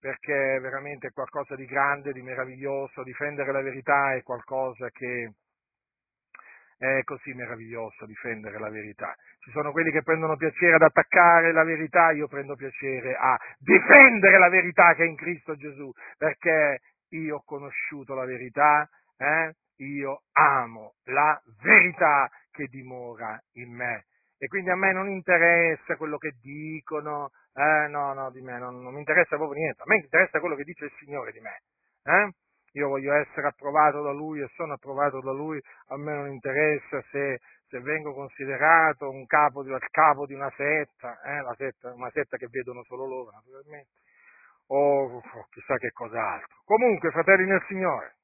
perché 0.00 0.56
è 0.56 0.60
veramente 0.60 1.10
qualcosa 1.10 1.54
di 1.54 1.66
grande, 1.66 2.12
di 2.12 2.22
meraviglioso. 2.22 3.02
Difendere 3.02 3.52
la 3.52 3.62
verità 3.62 4.14
è 4.14 4.22
qualcosa 4.22 4.88
che 4.90 5.32
è 6.84 7.02
così 7.04 7.32
meraviglioso, 7.32 8.04
difendere 8.06 8.58
la 8.58 8.68
verità. 8.68 9.14
Ci 9.38 9.50
sono 9.50 9.72
quelli 9.72 9.90
che 9.90 10.02
prendono 10.02 10.36
piacere 10.36 10.74
ad 10.74 10.82
attaccare 10.82 11.52
la 11.52 11.64
verità, 11.64 12.10
io 12.12 12.28
prendo 12.28 12.56
piacere 12.56 13.14
a 13.14 13.38
difendere 13.58 14.38
la 14.38 14.48
verità 14.48 14.94
che 14.94 15.04
è 15.04 15.06
in 15.06 15.16
Cristo 15.16 15.56
Gesù, 15.56 15.90
perché 16.18 16.80
io 17.10 17.36
ho 17.36 17.42
conosciuto 17.44 18.14
la 18.14 18.24
verità, 18.24 18.88
eh? 19.16 19.54
io 19.76 20.22
amo 20.32 20.94
la 21.04 21.40
verità 21.62 22.30
che 22.50 22.66
dimora 22.66 23.40
in 23.54 23.72
me. 23.72 24.06
E 24.38 24.46
quindi 24.48 24.70
a 24.70 24.76
me 24.76 24.92
non 24.92 25.08
interessa 25.08 25.96
quello 25.96 26.18
che 26.18 26.34
dicono, 26.40 27.30
eh, 27.54 27.88
no, 27.88 28.12
no, 28.12 28.30
di 28.30 28.42
me 28.42 28.58
non, 28.58 28.82
non, 28.82 28.92
mi 28.92 28.98
interessa 28.98 29.36
proprio 29.36 29.60
niente, 29.60 29.82
a 29.82 29.86
me 29.86 29.96
interessa 29.96 30.40
quello 30.40 30.54
che 30.54 30.64
dice 30.64 30.84
il 30.84 30.92
Signore 30.98 31.32
di 31.32 31.40
me. 31.40 31.62
Eh? 32.02 32.30
Io 32.74 32.88
voglio 32.88 33.12
essere 33.14 33.48
approvato 33.48 34.02
da 34.02 34.12
Lui 34.12 34.40
e 34.40 34.48
sono 34.54 34.74
approvato 34.74 35.20
da 35.20 35.32
Lui, 35.32 35.60
a 35.88 35.96
me 35.96 36.12
non 36.14 36.28
interessa 36.28 37.02
se, 37.10 37.40
se 37.68 37.80
vengo 37.80 38.12
considerato 38.12 39.08
un 39.10 39.26
capo 39.26 39.62
di, 39.62 39.72
capo 39.90 40.26
di 40.26 40.34
una 40.34 40.52
setta, 40.56 41.20
eh, 41.22 41.54
setta, 41.56 41.92
una 41.92 42.10
setta 42.10 42.36
che 42.36 42.48
vedono 42.48 42.82
solo 42.84 43.06
loro 43.06 43.30
naturalmente, 43.30 44.00
o, 44.68 45.16
o 45.16 45.46
chissà 45.50 45.76
che 45.76 45.90
cos'altro. 45.92 46.48
Comunque, 46.64 47.10
fratelli 47.10 47.46
nel 47.46 47.64
Signore, 47.68 48.16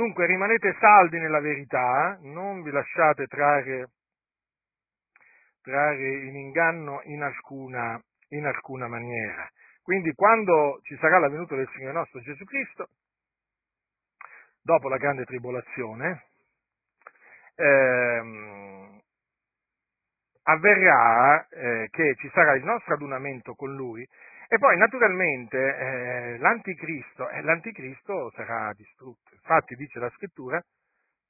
Dunque 0.00 0.24
rimanete 0.24 0.74
saldi 0.80 1.18
nella 1.18 1.40
verità, 1.40 2.16
non 2.22 2.62
vi 2.62 2.70
lasciate 2.70 3.26
trarre, 3.26 3.90
trarre 5.60 6.24
in 6.24 6.36
inganno 6.36 7.02
in 7.04 7.22
alcuna, 7.22 8.00
in 8.28 8.46
alcuna, 8.46 8.88
maniera. 8.88 9.46
Quindi 9.82 10.12
quando 10.12 10.80
ci 10.82 10.96
sarà 11.00 11.18
la 11.18 11.28
venuta 11.28 11.56
del 11.56 11.68
Signore 11.74 11.94
nostro 11.94 12.20
Gesù 12.20 12.44
Cristo, 12.44 12.88
dopo 14.62 14.88
la 14.88 14.98
grande 14.98 15.24
tribolazione, 15.24 16.26
ehm, 17.56 19.00
avverrà 20.44 21.46
eh, 21.48 21.88
che 21.90 22.14
ci 22.16 22.30
sarà 22.32 22.54
il 22.54 22.64
nostro 22.64 22.94
adunamento 22.94 23.54
con 23.54 23.74
Lui 23.74 24.06
e 24.48 24.58
poi 24.58 24.76
naturalmente 24.76 25.56
eh, 25.56 26.38
l'anticristo, 26.38 27.28
eh, 27.28 27.42
l'anticristo 27.42 28.30
sarà 28.34 28.72
distrutto. 28.74 29.32
Infatti 29.32 29.74
dice 29.76 29.98
la 29.98 30.10
scrittura 30.10 30.60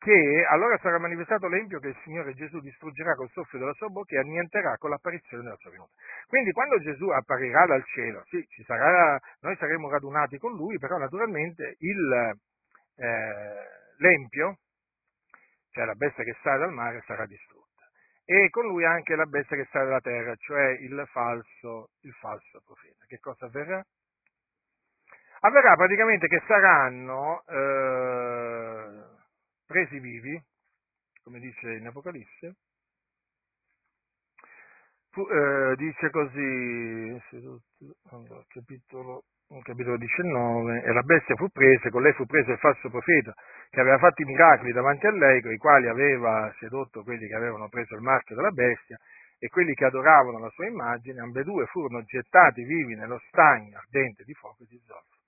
che 0.00 0.46
allora 0.48 0.78
sarà 0.78 0.98
manifestato 0.98 1.46
l'empio 1.46 1.78
che 1.78 1.88
il 1.88 2.00
Signore 2.04 2.32
Gesù 2.32 2.58
distruggerà 2.60 3.14
col 3.14 3.28
soffio 3.30 3.58
della 3.58 3.74
sua 3.74 3.88
bocca 3.88 4.14
e 4.14 4.20
annienterà 4.20 4.78
con 4.78 4.88
l'apparizione 4.88 5.42
della 5.42 5.56
sua 5.56 5.70
venuta. 5.70 5.92
Quindi 6.26 6.52
quando 6.52 6.80
Gesù 6.80 7.08
apparirà 7.10 7.66
dal 7.66 7.84
cielo, 7.84 8.22
sì, 8.24 8.42
sarà, 8.64 9.20
noi 9.40 9.56
saremo 9.56 9.90
radunati 9.90 10.38
con 10.38 10.56
lui, 10.56 10.78
però 10.78 10.96
naturalmente 10.96 11.76
il, 11.80 12.32
eh, 12.96 13.66
l'empio, 13.98 14.56
cioè 15.70 15.84
la 15.84 15.94
bestia 15.94 16.24
che 16.24 16.34
sale 16.42 16.60
dal 16.60 16.72
mare, 16.72 17.02
sarà 17.04 17.26
distrutta 17.26 17.68
e 18.24 18.48
con 18.48 18.64
lui 18.64 18.84
anche 18.86 19.16
la 19.16 19.26
bestia 19.26 19.56
che 19.56 19.64
sta 19.64 19.84
dalla 19.84 20.00
terra, 20.00 20.34
cioè 20.36 20.78
il 20.80 21.04
falso, 21.10 21.90
il 22.02 22.12
falso 22.12 22.62
profeta. 22.64 23.04
Che 23.06 23.18
cosa 23.18 23.46
avverrà? 23.46 23.84
Avverrà 25.40 25.74
praticamente 25.74 26.28
che 26.28 26.40
saranno 26.46 27.42
eh, 27.48 29.18
presi 29.70 30.00
vivi, 30.00 30.36
come 31.22 31.38
dice 31.38 31.74
in 31.74 31.86
Apocalisse, 31.86 32.56
Fu, 35.12 35.26
eh, 35.28 35.74
dice 35.76 36.10
così, 36.10 37.20
capitolo 38.48 39.24
capitolo 39.62 39.96
19, 39.96 40.82
e 40.82 40.92
la 40.92 41.02
bestia 41.02 41.34
fu 41.34 41.48
presa, 41.48 41.90
con 41.90 42.02
lei 42.02 42.12
fu 42.12 42.24
preso 42.26 42.52
il 42.52 42.58
falso 42.58 42.88
profeta 42.88 43.34
che 43.70 43.80
aveva 43.80 43.98
fatto 43.98 44.22
i 44.22 44.24
miracoli 44.24 44.72
davanti 44.72 45.06
a 45.06 45.12
lei, 45.12 45.42
con 45.42 45.52
i 45.52 45.56
quali 45.56 45.88
aveva 45.88 46.52
sedotto 46.58 47.02
quelli 47.02 47.26
che 47.26 47.34
avevano 47.34 47.68
preso 47.68 47.96
il 47.96 48.02
marchio 48.02 48.36
della 48.36 48.52
bestia 48.52 48.96
e 49.38 49.48
quelli 49.48 49.74
che 49.74 49.84
adoravano 49.86 50.38
la 50.38 50.50
sua 50.50 50.66
immagine, 50.66 51.20
ambedue 51.20 51.66
furono 51.66 52.02
gettati 52.04 52.62
vivi 52.62 52.94
nello 52.94 53.20
stagno 53.28 53.78
ardente 53.78 54.22
di 54.22 54.34
fuoco 54.34 54.62
e 54.62 54.66
di 54.68 54.80
zolfo. 54.86 55.19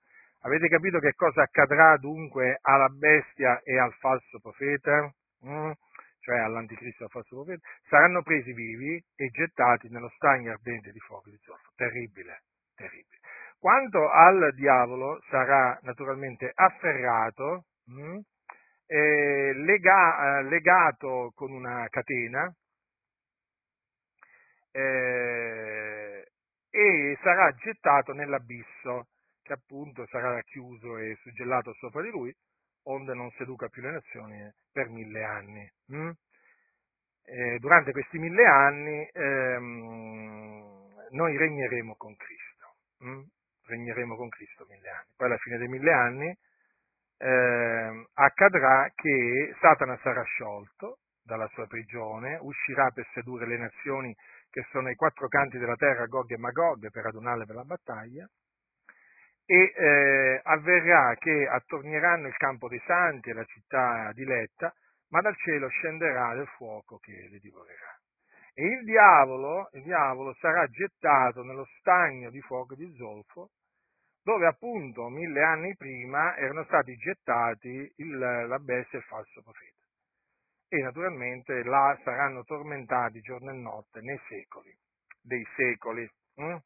Avete 0.45 0.67
capito 0.67 0.99
che 0.99 1.13
cosa 1.13 1.43
accadrà 1.43 1.95
dunque 1.97 2.59
alla 2.61 2.89
bestia 2.89 3.61
e 3.63 3.79
al 3.79 3.93
falso 3.93 4.39
profeta? 4.39 5.09
Mm? 5.45 5.71
Cioè 6.19 6.37
all'anticristo 6.37 7.03
e 7.03 7.05
al 7.05 7.11
falso 7.11 7.35
profeta? 7.35 7.65
Saranno 7.87 8.23
presi 8.23 8.51
vivi 8.51 9.01
e 9.15 9.29
gettati 9.29 9.87
nello 9.89 10.09
stagno 10.15 10.51
ardente 10.51 10.91
di 10.91 10.99
fuoco 10.99 11.29
di 11.29 11.37
zolfo. 11.43 11.71
Terribile, 11.75 12.43
terribile. 12.75 13.19
Quanto 13.57 14.09
al 14.09 14.53
diavolo 14.53 15.21
sarà 15.29 15.79
naturalmente 15.83 16.51
afferrato, 16.53 17.67
mh, 17.85 18.01
hm, 18.01 18.19
eh, 18.87 19.53
lega, 19.53 20.41
legato 20.41 21.31
con 21.35 21.53
una 21.53 21.87
catena 21.89 22.53
eh, 24.71 26.27
e 26.69 27.17
sarà 27.21 27.49
gettato 27.53 28.11
nell'abisso 28.11 29.07
che 29.43 29.53
appunto 29.53 30.07
sarà 30.07 30.41
chiuso 30.41 30.97
e 30.97 31.15
suggellato 31.21 31.73
sopra 31.73 32.01
di 32.01 32.09
lui, 32.09 32.33
onde 32.85 33.13
non 33.13 33.29
seduca 33.31 33.67
più 33.67 33.81
le 33.81 33.91
nazioni 33.91 34.51
per 34.71 34.89
mille 34.89 35.23
anni. 35.23 35.71
Hm? 35.87 36.11
durante 37.59 37.93
questi 37.93 38.17
mille 38.17 38.45
anni 38.45 39.07
ehm, 39.13 40.93
noi 41.11 41.37
regneremo 41.37 41.95
con 41.95 42.13
Cristo. 42.17 42.75
Hm? 42.99 43.21
regneremo 43.65 44.15
con 44.15 44.29
Cristo 44.29 44.65
mille 44.69 44.89
anni. 44.89 45.07
Poi 45.15 45.27
alla 45.27 45.37
fine 45.37 45.57
dei 45.57 45.67
mille 45.67 45.91
anni 45.91 46.37
eh, 47.17 48.07
accadrà 48.13 48.91
che 48.95 49.55
Satana 49.59 49.97
sarà 50.01 50.23
sciolto 50.23 50.99
dalla 51.23 51.47
sua 51.53 51.67
prigione, 51.67 52.37
uscirà 52.41 52.89
per 52.91 53.07
sedurre 53.13 53.47
le 53.47 53.57
nazioni 53.57 54.15
che 54.49 54.65
sono 54.71 54.87
ai 54.87 54.95
quattro 54.95 55.27
canti 55.27 55.57
della 55.57 55.75
terra, 55.75 56.05
Gog 56.05 56.29
e 56.31 56.37
Magog, 56.37 56.91
per 56.91 57.05
adunarle 57.05 57.45
per 57.45 57.55
la 57.55 57.63
battaglia, 57.63 58.27
e 59.45 59.73
eh, 59.75 60.41
avverrà 60.43 61.15
che 61.15 61.47
attornieranno 61.47 62.27
il 62.27 62.37
campo 62.37 62.67
dei 62.67 62.81
santi 62.85 63.29
e 63.29 63.33
la 63.33 63.43
città 63.45 64.11
diletta, 64.13 64.73
ma 65.09 65.21
dal 65.21 65.35
cielo 65.37 65.67
scenderà 65.67 66.33
del 66.35 66.47
fuoco 66.47 66.97
che 66.97 67.27
li 67.29 67.39
divorerà. 67.39 67.99
E 68.53 68.65
il 68.65 68.83
diavolo, 68.83 69.69
il 69.73 69.83
diavolo 69.83 70.33
sarà 70.39 70.67
gettato 70.67 71.43
nello 71.43 71.67
stagno 71.79 72.29
di 72.29 72.39
fuoco 72.41 72.75
di 72.75 72.93
zolfo, 72.95 73.49
dove 74.23 74.47
appunto 74.47 75.09
mille 75.09 75.43
anni 75.43 75.75
prima 75.75 76.35
erano 76.37 76.63
stati 76.65 76.95
gettati 76.95 77.91
il, 77.97 78.17
la 78.17 78.59
bestia 78.59 78.99
e 78.99 79.01
il 79.01 79.07
falso 79.07 79.41
profeta. 79.41 79.85
E 80.69 80.81
naturalmente 80.81 81.63
là 81.63 81.99
saranno 82.03 82.43
tormentati 82.43 83.19
giorno 83.21 83.51
e 83.51 83.53
notte 83.53 83.99
nei 84.01 84.19
secoli 84.27 84.75
dei 85.23 85.45
secoli. 85.55 86.09
Hm? 86.35 86.57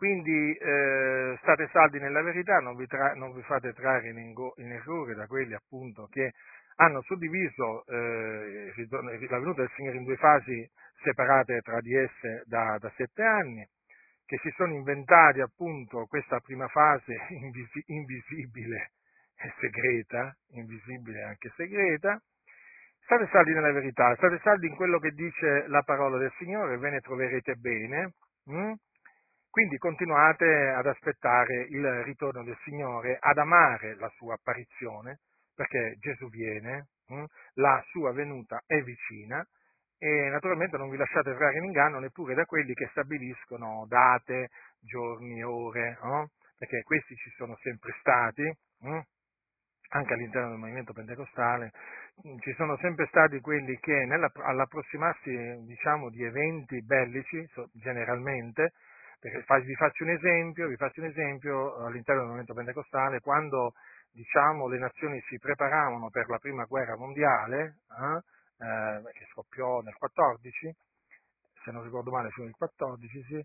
Quindi 0.00 0.56
eh, 0.56 1.36
state 1.42 1.68
saldi 1.72 1.98
nella 1.98 2.22
verità, 2.22 2.58
non 2.60 2.74
vi, 2.74 2.86
tra- 2.86 3.12
non 3.16 3.34
vi 3.34 3.42
fate 3.42 3.74
trarre 3.74 4.08
in, 4.08 4.16
ingo- 4.16 4.54
in 4.56 4.72
errore 4.72 5.14
da 5.14 5.26
quelli 5.26 5.52
appunto 5.52 6.06
che 6.10 6.32
hanno 6.76 7.02
suddiviso 7.02 7.84
eh, 7.84 8.72
la 8.88 9.38
venuta 9.38 9.60
del 9.60 9.70
Signore 9.76 9.98
in 9.98 10.04
due 10.04 10.16
fasi 10.16 10.66
separate 11.02 11.60
tra 11.60 11.82
di 11.82 11.94
esse 11.94 12.44
da, 12.46 12.78
da 12.80 12.90
sette 12.96 13.22
anni, 13.22 13.62
che 14.24 14.38
si 14.42 14.50
sono 14.56 14.72
inventati 14.72 15.42
appunto 15.42 16.06
questa 16.06 16.40
prima 16.40 16.66
fase 16.68 17.14
invisi- 17.36 17.84
invisibile 17.88 18.92
e 19.36 19.52
segreta, 19.60 20.34
invisibile 20.52 21.18
e 21.18 21.24
anche 21.24 21.52
segreta, 21.56 22.18
state 23.04 23.28
saldi 23.30 23.52
nella 23.52 23.72
verità, 23.72 24.16
state 24.16 24.40
saldi 24.42 24.66
in 24.66 24.76
quello 24.76 24.98
che 24.98 25.10
dice 25.10 25.66
la 25.68 25.82
parola 25.82 26.16
del 26.16 26.32
Signore, 26.38 26.78
ve 26.78 26.88
ne 26.88 27.00
troverete 27.00 27.56
bene, 27.56 28.14
hm? 28.46 28.72
Quindi 29.50 29.78
continuate 29.78 30.68
ad 30.68 30.86
aspettare 30.86 31.66
il 31.68 32.02
ritorno 32.04 32.44
del 32.44 32.56
Signore, 32.62 33.18
ad 33.20 33.36
amare 33.38 33.96
la 33.96 34.08
sua 34.10 34.34
apparizione, 34.34 35.20
perché 35.54 35.96
Gesù 35.98 36.28
viene, 36.28 36.88
hm? 37.08 37.24
la 37.54 37.82
sua 37.88 38.12
venuta 38.12 38.62
è 38.64 38.80
vicina 38.80 39.44
e 39.98 40.30
naturalmente 40.30 40.78
non 40.78 40.88
vi 40.88 40.96
lasciate 40.96 41.34
trarre 41.34 41.58
in 41.58 41.64
inganno 41.64 41.98
neppure 41.98 42.34
da 42.34 42.46
quelli 42.46 42.72
che 42.74 42.88
stabiliscono 42.92 43.84
date, 43.88 44.48
giorni, 44.80 45.42
ore, 45.42 45.98
no? 46.02 46.30
perché 46.56 46.82
questi 46.82 47.14
ci 47.16 47.30
sono 47.30 47.56
sempre 47.60 47.92
stati, 48.00 48.50
hm? 48.82 49.00
anche 49.92 50.12
all'interno 50.12 50.50
del 50.50 50.58
movimento 50.58 50.92
pentecostale, 50.92 51.72
ci 52.38 52.52
sono 52.54 52.76
sempre 52.76 53.06
stati 53.06 53.40
quelli 53.40 53.76
che 53.80 54.06
all'approssimarsi 54.42 55.64
diciamo, 55.66 56.10
di 56.10 56.22
eventi 56.22 56.82
bellici, 56.82 57.44
generalmente, 57.72 58.72
vi 59.20 59.74
faccio 59.74 60.04
un 60.04 60.10
esempio, 60.10 60.74
faccio 60.76 61.00
un 61.00 61.06
esempio 61.06 61.76
all'interno 61.84 62.20
del 62.20 62.28
movimento 62.30 62.54
pentecostale, 62.54 63.20
quando 63.20 63.74
diciamo, 64.12 64.66
le 64.68 64.78
nazioni 64.78 65.20
si 65.28 65.38
preparavano 65.38 66.10
per 66.10 66.28
la 66.28 66.38
prima 66.38 66.64
guerra 66.64 66.96
mondiale, 66.96 67.78
eh, 68.00 68.64
eh, 68.64 69.12
che 69.12 69.26
scoppiò 69.32 69.80
nel 69.80 69.94
14, 69.94 70.74
se 71.62 71.70
non 71.70 71.82
ricordo 71.82 72.10
male 72.10 72.30
fu 72.30 72.42
nel 72.42 72.54
14, 72.56 73.22
sì, 73.24 73.44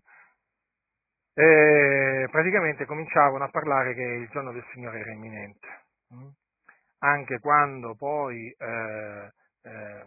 e 1.38 2.28
praticamente 2.30 2.86
cominciavano 2.86 3.44
a 3.44 3.50
parlare 3.50 3.92
che 3.92 4.00
il 4.00 4.28
giorno 4.30 4.52
del 4.52 4.64
Signore 4.72 5.00
era 5.00 5.12
imminente. 5.12 5.84
Mm? 6.14 6.28
Anche 7.00 7.38
quando 7.40 7.94
poi, 7.94 8.50
eh, 8.58 9.32
eh, 9.62 10.04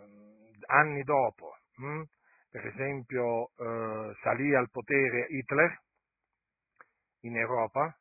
anni 0.65 1.03
dopo, 1.03 1.55
hm, 1.75 2.01
per 2.49 2.65
esempio, 2.65 3.51
eh, 3.57 4.15
salì 4.21 4.55
al 4.55 4.69
potere 4.71 5.27
Hitler 5.29 5.79
in 7.21 7.37
Europa, 7.37 7.95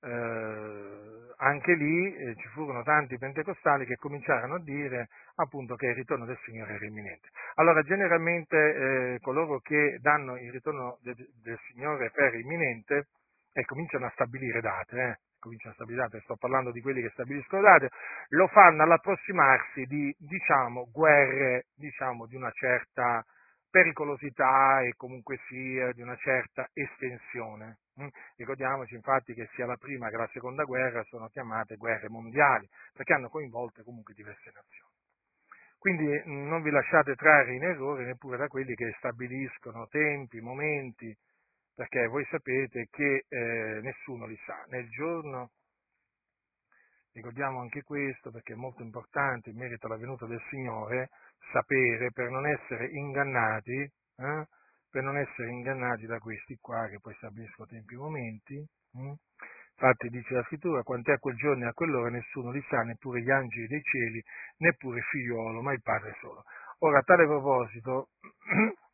eh, 0.00 1.34
anche 1.38 1.74
lì 1.74 2.14
eh, 2.14 2.34
ci 2.36 2.48
furono 2.48 2.82
tanti 2.82 3.18
pentecostali 3.18 3.84
che 3.84 3.96
cominciarono 3.96 4.54
a 4.54 4.60
dire 4.60 5.08
appunto 5.36 5.76
che 5.76 5.86
il 5.86 5.94
ritorno 5.94 6.24
del 6.24 6.38
Signore 6.44 6.74
era 6.74 6.86
imminente. 6.86 7.28
Allora 7.56 7.82
generalmente 7.82 8.56
eh, 9.14 9.18
coloro 9.20 9.60
che 9.60 9.98
danno 10.00 10.36
il 10.36 10.50
ritorno 10.52 10.98
de- 11.02 11.14
del 11.42 11.58
Signore 11.68 12.10
per 12.10 12.34
imminente 12.34 13.08
e 13.52 13.64
cominciano 13.64 14.06
a 14.06 14.10
stabilire 14.10 14.60
date, 14.60 15.00
eh, 15.00 15.18
cominciano 15.38 15.72
a 15.72 15.74
stabilire 15.74 16.04
date, 16.04 16.20
sto 16.22 16.36
parlando 16.36 16.70
di 16.70 16.80
quelli 16.80 17.02
che 17.02 17.10
stabiliscono 17.10 17.62
date, 17.62 17.90
lo 18.30 18.46
fanno 18.48 18.82
all'approssimarsi 18.82 19.84
di 19.84 20.14
diciamo 20.18 20.88
guerre 20.92 21.66
diciamo 21.76 22.26
di 22.26 22.36
una 22.36 22.50
certa 22.52 23.24
pericolosità 23.70 24.80
e 24.82 24.94
comunque 24.96 25.38
sia 25.48 25.92
di 25.92 26.02
una 26.02 26.16
certa 26.16 26.68
estensione. 26.72 27.78
Mm? 28.00 28.08
Ricordiamoci 28.36 28.94
infatti 28.94 29.34
che 29.34 29.48
sia 29.54 29.66
la 29.66 29.76
prima 29.76 30.08
che 30.08 30.16
la 30.16 30.28
seconda 30.32 30.64
guerra 30.64 31.02
sono 31.04 31.28
chiamate 31.28 31.76
guerre 31.76 32.08
mondiali, 32.08 32.68
perché 32.92 33.12
hanno 33.12 33.28
coinvolte 33.28 33.82
comunque 33.82 34.14
diverse 34.14 34.50
nazioni. 34.52 34.92
Quindi 35.78 36.06
mm, 36.06 36.48
non 36.48 36.62
vi 36.62 36.70
lasciate 36.70 37.14
trarre 37.14 37.54
in 37.54 37.62
errore 37.62 38.04
neppure 38.04 38.36
da 38.36 38.48
quelli 38.48 38.74
che 38.74 38.94
stabiliscono 38.98 39.86
tempi, 39.88 40.40
momenti, 40.40 41.16
perché 41.74 42.06
voi 42.06 42.26
sapete 42.30 42.88
che 42.90 43.24
eh, 43.28 43.80
nessuno 43.82 44.26
li 44.26 44.36
sa, 44.44 44.64
nel 44.68 44.88
giorno 44.88 45.50
Ricordiamo 47.18 47.58
anche 47.58 47.82
questo 47.82 48.30
perché 48.30 48.52
è 48.52 48.56
molto 48.56 48.80
importante 48.80 49.50
in 49.50 49.56
merito 49.56 49.86
alla 49.86 49.96
venuta 49.96 50.24
del 50.26 50.40
Signore 50.50 51.10
sapere 51.50 52.12
per 52.12 52.30
non 52.30 52.46
essere 52.46 52.86
ingannati, 52.86 53.74
eh, 53.74 54.46
per 54.88 55.02
non 55.02 55.18
essere 55.18 55.50
ingannati 55.50 56.06
da 56.06 56.20
questi 56.20 56.56
qua 56.60 56.86
che 56.86 57.00
poi 57.00 57.12
stabiliscono 57.14 57.66
tempi 57.66 57.94
e 57.94 57.96
momenti. 57.96 58.54
Eh. 58.54 59.16
Infatti 59.72 60.08
dice 60.10 60.34
la 60.34 60.44
scrittura, 60.44 60.84
quant'è 60.84 61.14
a 61.14 61.18
quel 61.18 61.34
giorno 61.34 61.64
e 61.64 61.68
a 61.68 61.72
quell'ora 61.72 62.08
nessuno 62.08 62.52
li 62.52 62.64
sa, 62.68 62.82
neppure 62.82 63.20
gli 63.20 63.30
angeli 63.30 63.66
dei 63.66 63.82
cieli, 63.82 64.22
neppure 64.58 64.98
il 64.98 65.04
figliuolo, 65.04 65.60
ma 65.60 65.72
il 65.72 65.82
Padre 65.82 66.14
solo. 66.20 66.44
Ora, 66.80 66.98
a 66.98 67.02
tale 67.02 67.26
proposito, 67.26 68.10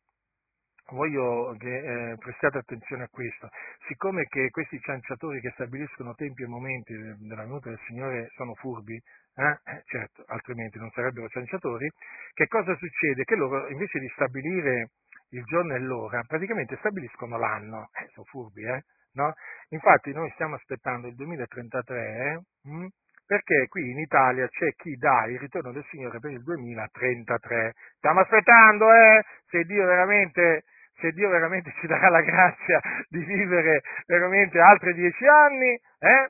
voglio 0.91 1.55
che 1.57 2.11
eh, 2.11 2.15
prestiate 2.17 2.59
attenzione 2.59 3.03
a 3.03 3.09
questo, 3.09 3.49
siccome 3.87 4.25
che 4.25 4.49
questi 4.51 4.79
cianciatori 4.79 5.39
che 5.39 5.51
stabiliscono 5.51 6.13
tempi 6.13 6.43
e 6.43 6.47
momenti 6.47 6.93
della 6.93 7.43
venuta 7.43 7.69
del 7.69 7.79
Signore 7.87 8.29
sono 8.35 8.53
furbi, 8.55 8.93
eh, 8.93 9.59
certo, 9.85 10.23
altrimenti 10.27 10.77
non 10.77 10.91
sarebbero 10.91 11.27
cianciatori, 11.27 11.89
che 12.33 12.47
cosa 12.47 12.75
succede? 12.75 13.23
Che 13.23 13.35
loro 13.35 13.67
invece 13.69 13.99
di 13.99 14.09
stabilire 14.13 14.89
il 15.29 15.43
giorno 15.43 15.73
e 15.73 15.79
l'ora, 15.79 16.23
praticamente 16.27 16.77
stabiliscono 16.77 17.37
l'anno, 17.37 17.89
eh, 17.93 18.07
sono 18.13 18.25
furbi, 18.25 18.63
eh? 18.63 18.83
No? 19.13 19.33
Infatti 19.69 20.11
noi 20.11 20.29
stiamo 20.31 20.55
aspettando 20.55 21.07
il 21.07 21.15
2033 21.15 22.41
mh, 22.63 22.69
hm, 22.69 22.87
perché 23.25 23.67
qui 23.69 23.89
in 23.89 23.99
Italia 23.99 24.47
c'è 24.47 24.73
chi 24.75 24.95
dà 24.97 25.25
il 25.25 25.39
ritorno 25.39 25.71
del 25.71 25.85
Signore 25.89 26.19
per 26.19 26.31
il 26.31 26.43
2033. 26.43 27.73
Stiamo 27.97 28.19
aspettando, 28.19 28.93
eh? 28.93 29.23
Se 29.47 29.63
Dio 29.63 29.85
veramente 29.85 30.63
se 30.99 31.11
Dio 31.11 31.29
veramente 31.29 31.73
ci 31.79 31.87
darà 31.87 32.09
la 32.09 32.21
grazia 32.21 32.79
di 33.09 33.23
vivere 33.23 33.81
veramente 34.05 34.59
altri 34.59 34.93
dieci 34.93 35.25
anni, 35.25 35.73
eh? 35.99 36.29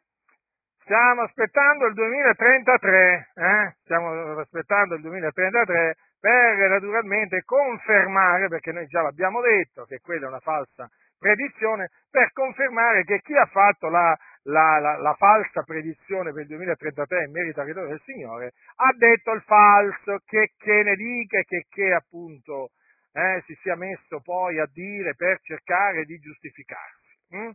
stiamo 0.81 1.21
aspettando 1.21 1.87
il 1.87 1.93
2033, 1.93 3.31
eh? 3.33 3.75
stiamo 3.83 4.39
aspettando 4.39 4.95
il 4.95 5.01
2033 5.01 5.95
per 6.19 6.69
naturalmente 6.69 7.43
confermare, 7.43 8.47
perché 8.47 8.71
noi 8.71 8.87
già 8.87 9.01
l'abbiamo 9.01 9.41
detto 9.41 9.85
che 9.85 9.99
quella 9.99 10.25
è 10.25 10.29
una 10.29 10.39
falsa 10.39 10.89
predizione, 11.17 11.89
per 12.09 12.31
confermare 12.33 13.03
che 13.03 13.19
chi 13.21 13.35
ha 13.35 13.45
fatto 13.45 13.89
la, 13.89 14.15
la, 14.43 14.79
la, 14.79 14.97
la 14.97 15.13
falsa 15.15 15.63
predizione 15.63 16.31
per 16.31 16.41
il 16.41 16.47
2033 16.47 17.23
in 17.25 17.31
merito 17.31 17.61
al 17.61 17.67
ritorno 17.67 17.89
del 17.89 18.01
Signore 18.03 18.53
ha 18.75 18.93
detto 18.97 19.31
il 19.31 19.41
falso, 19.41 20.19
che, 20.25 20.51
che 20.57 20.83
ne 20.83 20.95
dica 20.95 21.41
che, 21.41 21.65
che 21.69 21.93
appunto 21.93 22.69
eh, 23.15 23.41
si 23.45 23.57
sia 23.61 23.75
messo 23.75 24.19
poi 24.19 24.59
a 24.59 24.67
dire 24.71 25.15
per 25.15 25.39
cercare 25.41 26.03
di 26.03 26.19
giustificarsi. 26.19 27.17
Hm? 27.29 27.51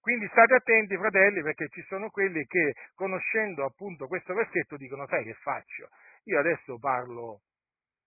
Quindi 0.00 0.26
state 0.28 0.54
attenti, 0.54 0.96
fratelli, 0.96 1.42
perché 1.42 1.68
ci 1.68 1.82
sono 1.88 2.08
quelli 2.08 2.46
che, 2.46 2.72
conoscendo 2.94 3.64
appunto 3.64 4.06
questo 4.06 4.32
versetto, 4.32 4.76
dicono, 4.76 5.06
sai 5.06 5.24
che 5.24 5.34
faccio? 5.34 5.88
Io 6.24 6.38
adesso 6.38 6.78
parlo, 6.78 7.40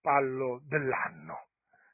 parlo 0.01 0.61
dell'anno, 0.67 1.45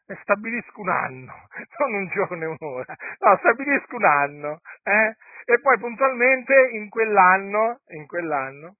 e 0.05 0.17
stabilisco 0.21 0.79
un 0.79 0.89
anno, 0.89 1.33
non 1.79 1.93
un 1.93 2.07
giorno 2.07 2.43
e 2.43 2.55
un'ora, 2.57 2.95
no, 3.19 3.37
stabilisco 3.39 3.95
un 3.97 4.05
anno, 4.05 4.61
eh? 4.83 5.15
e 5.43 5.59
poi 5.59 5.77
puntualmente 5.79 6.69
in 6.71 6.87
quell'anno, 6.87 7.81
in 7.87 8.05
quell'anno, 8.05 8.75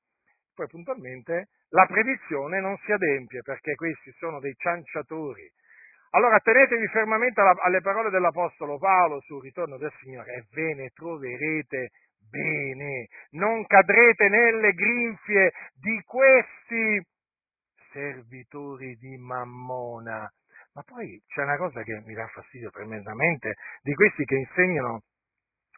poi 0.55 0.67
puntualmente 0.67 1.49
la 1.71 1.85
predizione 1.85 2.61
non 2.61 2.77
si 2.85 2.93
adempie, 2.93 3.41
perché 3.41 3.75
questi 3.75 4.11
sono 4.17 4.39
dei 4.39 4.55
cianciatori, 4.55 5.51
allora 6.11 6.39
tenetevi 6.39 6.87
fermamente 6.87 7.41
alle 7.41 7.81
parole 7.81 8.09
dell'Apostolo 8.09 8.77
Paolo 8.77 9.19
sul 9.21 9.41
ritorno 9.41 9.77
del 9.77 9.91
Signore 9.99 10.33
e 10.33 10.45
ve 10.51 10.73
ne 10.73 10.89
troverete 10.89 11.89
bene, 12.29 13.07
non 13.31 13.65
cadrete 13.65 14.29
nelle 14.29 14.71
grinfie 14.73 15.51
di 15.73 16.01
questi 16.05 17.05
servitori 17.91 18.95
di 18.95 19.17
Mammona. 19.17 20.29
Ma 20.73 20.83
poi 20.83 21.21
c'è 21.27 21.41
una 21.43 21.57
cosa 21.57 21.81
che 21.83 22.01
mi 22.05 22.13
dà 22.13 22.27
fastidio 22.27 22.69
tremendamente 22.69 23.55
di 23.81 23.93
questi 23.93 24.25
che 24.25 24.35
insegnano 24.35 25.01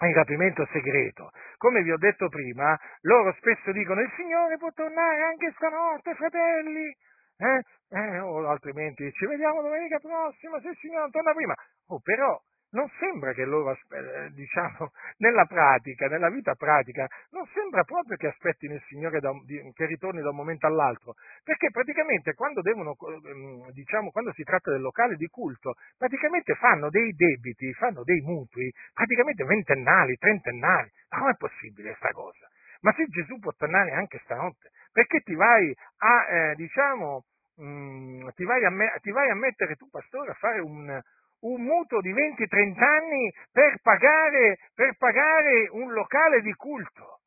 il 0.06 0.16
rapimento 0.16 0.68
segreto. 0.72 1.32
Come 1.58 1.82
vi 1.84 1.92
ho 1.92 1.98
detto 1.98 2.28
prima, 2.30 2.78
loro 3.02 3.34
spesso 3.38 3.72
dicono 3.72 4.02
il 4.02 4.12
Signore 4.16 4.58
può 4.58 4.70
tornare 4.72 5.24
anche 5.24 5.54
stanotte, 5.56 6.16
fratelli 6.16 6.96
eh? 7.40 7.64
Eh, 7.92 8.20
o 8.20 8.48
altrimenti 8.48 9.12
ci 9.14 9.26
vediamo 9.26 9.64
domenica 9.64 9.98
prossima 9.98 10.62
se 10.62 10.70
il 10.70 10.78
Signore 10.78 11.02
non 11.02 11.12
torna 11.12 11.34
prima. 11.34 11.56
Oh, 11.88 12.00
però 12.00 12.40
non 12.72 12.88
sembra 13.00 13.34
che 13.34 13.46
loro, 13.46 13.72
eh, 13.72 14.30
diciamo, 14.32 14.92
nella 15.18 15.46
pratica, 15.46 16.08
nella 16.08 16.30
vita 16.30 16.54
pratica, 16.54 17.08
non 17.32 17.48
sembra 17.54 17.84
proprio 17.84 18.16
che 18.18 18.28
aspettino 18.28 18.76
il 18.76 18.84
Signore 18.88 19.20
da, 19.20 19.32
che 19.74 19.86
ritorni 19.88 20.22
da 20.22 20.30
un 20.30 20.36
momento 20.36 20.68
all'altro, 20.68 21.16
perché 21.44 21.72
praticamente 21.72 22.36
quando 22.36 22.62
devono, 22.62 22.96
ehm, 23.26 23.72
diciamo, 23.72 24.12
quando 24.12 24.32
si 24.34 24.44
tratta 24.44 24.70
del 24.72 24.82
locale 24.82 25.16
di 25.16 25.28
culto, 25.28 25.74
praticamente 25.98 26.54
fanno 26.56 26.90
dei 26.90 27.14
debiti, 27.14 27.74
fanno 27.74 28.04
dei 28.04 28.22
mutui, 28.22 28.72
praticamente 28.94 29.44
ventennali, 29.46 30.16
trentennali. 30.18 30.92
Ma 31.10 31.18
com'è 31.18 31.36
possibile 31.38 31.90
questa 31.90 32.12
cosa? 32.12 32.48
Ma 32.82 32.94
se 32.94 33.06
Gesù 33.08 33.40
può 33.40 33.52
tornare 33.58 33.92
anche 33.92 34.20
stanotte, 34.24 34.70
perché 34.92 35.22
ti 35.22 35.34
vai 35.34 35.74
a, 35.98 36.28
eh, 36.30 36.56
diciamo, 36.56 37.26
mh, 37.60 38.24
mm, 38.24 38.28
ti, 38.36 38.44
vai 38.46 38.62
me- 38.72 38.98
ti, 39.02 39.12
vai 39.12 39.30
a 39.30 39.36
mettere 39.36 39.76
tu, 39.76 39.90
pastore, 39.90 40.32
a 40.32 40.36
fare 40.36 40.60
un, 40.60 41.02
un 41.42 41.62
mutuo 41.62 42.02
di 42.02 42.12
20-30 42.14 42.84
anni 42.84 43.32
per 43.52 43.80
pagare, 43.82 44.58
per 44.74 44.96
pagare 44.98 45.68
un 45.72 45.92
locale 45.94 46.42
di 46.42 46.54
culto? 46.54 47.22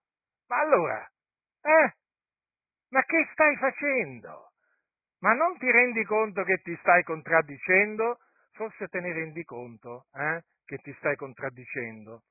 Ma 0.48 0.60
allora, 0.60 1.06
eh? 1.62 1.92
Ma 2.90 3.02
che 3.04 3.28
stai 3.32 3.56
facendo? 3.56 4.50
Ma 5.20 5.32
non 5.34 5.56
ti 5.58 5.70
rendi 5.70 6.04
conto 6.04 6.42
che 6.44 6.58
ti 6.62 6.76
stai 6.80 7.02
contraddicendo? 7.04 8.18
Forse 8.52 8.88
te 8.88 9.00
ne 9.00 9.12
rendi 9.12 9.44
conto 9.44 10.06
eh, 10.14 10.42
che 10.64 10.78
ti 10.78 10.94
stai 10.98 11.16
contraddicendo, 11.16 12.22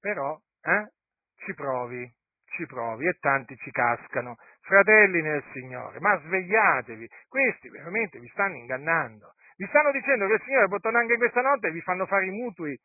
però 0.00 0.36
eh, 0.62 0.92
ci 1.44 1.54
provi 1.54 2.10
ci 2.48 2.66
provi 2.66 3.06
e 3.06 3.14
tanti 3.20 3.56
ci 3.56 3.70
cascano. 3.70 4.36
Fratelli 4.68 5.22
nel 5.22 5.42
Signore, 5.52 5.98
ma 5.98 6.20
svegliatevi, 6.20 7.08
questi 7.26 7.70
veramente 7.70 8.18
vi 8.18 8.28
stanno 8.28 8.56
ingannando. 8.56 9.32
Vi 9.56 9.66
stanno 9.68 9.90
dicendo 9.92 10.26
che 10.26 10.34
il 10.34 10.42
Signore 10.44 10.68
può 10.68 10.78
tornare 10.78 11.04
anche 11.04 11.16
questa 11.16 11.40
notte 11.40 11.68
e 11.68 11.70
vi 11.70 11.80
fanno 11.80 12.04
fare 12.04 12.26
i 12.26 12.30
mutui, 12.30 12.78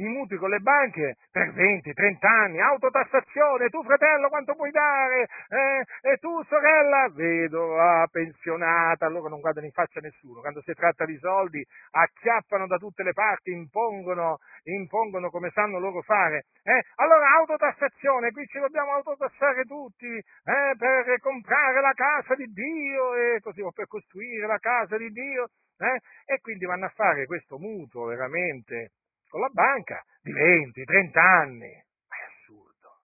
i 0.00 0.08
mutui 0.08 0.38
con 0.38 0.48
le 0.48 0.60
banche 0.60 1.16
per 1.30 1.52
20, 1.52 1.92
30 1.92 2.28
anni, 2.28 2.60
autotassazione, 2.60 3.68
tu 3.68 3.82
fratello 3.82 4.28
quanto 4.28 4.54
puoi 4.54 4.70
dare? 4.70 5.28
Eh? 5.48 6.10
E 6.10 6.16
tu 6.16 6.42
sorella? 6.44 7.08
Vedova, 7.12 8.06
pensionata, 8.10 9.06
allora 9.06 9.28
non 9.28 9.40
guardano 9.40 9.66
in 9.66 9.72
faccia 9.72 10.00
nessuno, 10.00 10.40
quando 10.40 10.62
si 10.62 10.72
tratta 10.72 11.04
di 11.04 11.18
soldi 11.18 11.64
acchiappano 11.90 12.66
da 12.66 12.78
tutte 12.78 13.02
le 13.02 13.12
parti, 13.12 13.50
impongono, 13.50 14.38
impongono 14.64 15.28
come 15.28 15.50
sanno 15.50 15.78
loro 15.78 16.00
fare. 16.00 16.46
Eh? 16.62 16.82
Allora 16.96 17.36
autotassazione, 17.36 18.30
qui 18.32 18.46
ci 18.46 18.58
dobbiamo 18.58 18.92
autotassare 18.92 19.64
tutti 19.64 20.06
eh? 20.06 20.74
per 20.78 21.18
comprare 21.20 21.80
la 21.80 21.92
casa 21.92 22.34
di 22.34 22.46
Dio 22.46 23.14
e 23.14 23.40
così, 23.40 23.60
o 23.60 23.70
per 23.70 23.86
costruire 23.86 24.46
la 24.46 24.58
casa 24.58 24.96
di 24.96 25.10
Dio. 25.10 25.48
Eh? 25.78 26.34
E 26.34 26.40
quindi 26.40 26.66
vanno 26.66 26.86
a 26.86 26.92
fare 26.94 27.24
questo 27.24 27.58
mutuo 27.58 28.04
veramente 28.04 28.90
con 29.30 29.40
la 29.40 29.48
banca 29.48 30.04
di 30.20 30.32
20, 30.32 30.84
30 30.84 31.22
anni. 31.22 31.70
Ma 32.08 32.16
è 32.16 32.26
assurdo. 32.26 33.00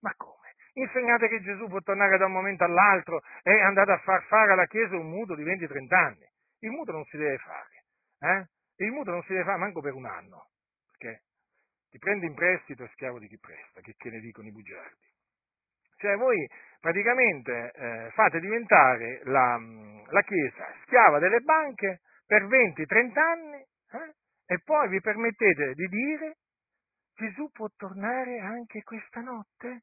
Ma 0.00 0.14
come? 0.16 0.54
Insegnate 0.74 1.28
che 1.28 1.40
Gesù 1.40 1.66
può 1.66 1.80
tornare 1.80 2.16
da 2.18 2.26
un 2.26 2.32
momento 2.32 2.62
all'altro 2.62 3.22
e 3.42 3.60
andate 3.62 3.90
a 3.90 3.98
far 3.98 4.22
fare 4.24 4.52
alla 4.52 4.66
Chiesa 4.66 4.96
un 4.96 5.08
mutuo 5.08 5.34
di 5.34 5.42
20-30 5.42 5.94
anni. 5.94 6.28
Il 6.60 6.70
mutuo 6.70 6.92
non 6.92 7.04
si 7.06 7.16
deve 7.16 7.38
fare. 7.38 7.84
Eh? 8.20 8.84
Il 8.84 8.92
mutuo 8.92 9.12
non 9.12 9.22
si 9.22 9.32
deve 9.32 9.44
fare 9.44 9.58
manco 9.58 9.80
per 9.80 9.94
un 9.94 10.06
anno. 10.06 10.50
Perché 10.86 11.22
chi 11.90 11.98
prende 11.98 12.26
in 12.26 12.34
prestito 12.34 12.84
è 12.84 12.88
schiavo 12.92 13.18
di 13.18 13.26
chi 13.26 13.38
presta, 13.38 13.80
che, 13.80 13.94
che 13.96 14.10
ne 14.10 14.20
dicono 14.20 14.46
i 14.46 14.52
bugiardi. 14.52 15.08
Cioè 15.96 16.16
voi 16.16 16.48
praticamente 16.78 17.72
eh, 17.74 18.10
fate 18.12 18.40
diventare 18.40 19.20
la, 19.24 19.58
la 20.06 20.22
Chiesa 20.22 20.72
schiava 20.84 21.18
delle 21.18 21.40
banche 21.40 22.00
per 22.26 22.44
20-30 22.44 23.18
anni 23.18 23.58
eh? 23.58 24.14
E 24.50 24.58
poi 24.64 24.88
vi 24.88 25.00
permettete 25.00 25.74
di 25.74 25.86
dire 25.86 26.38
Gesù 27.14 27.48
può 27.52 27.68
tornare 27.76 28.40
anche 28.40 28.82
questa 28.82 29.20
notte? 29.20 29.82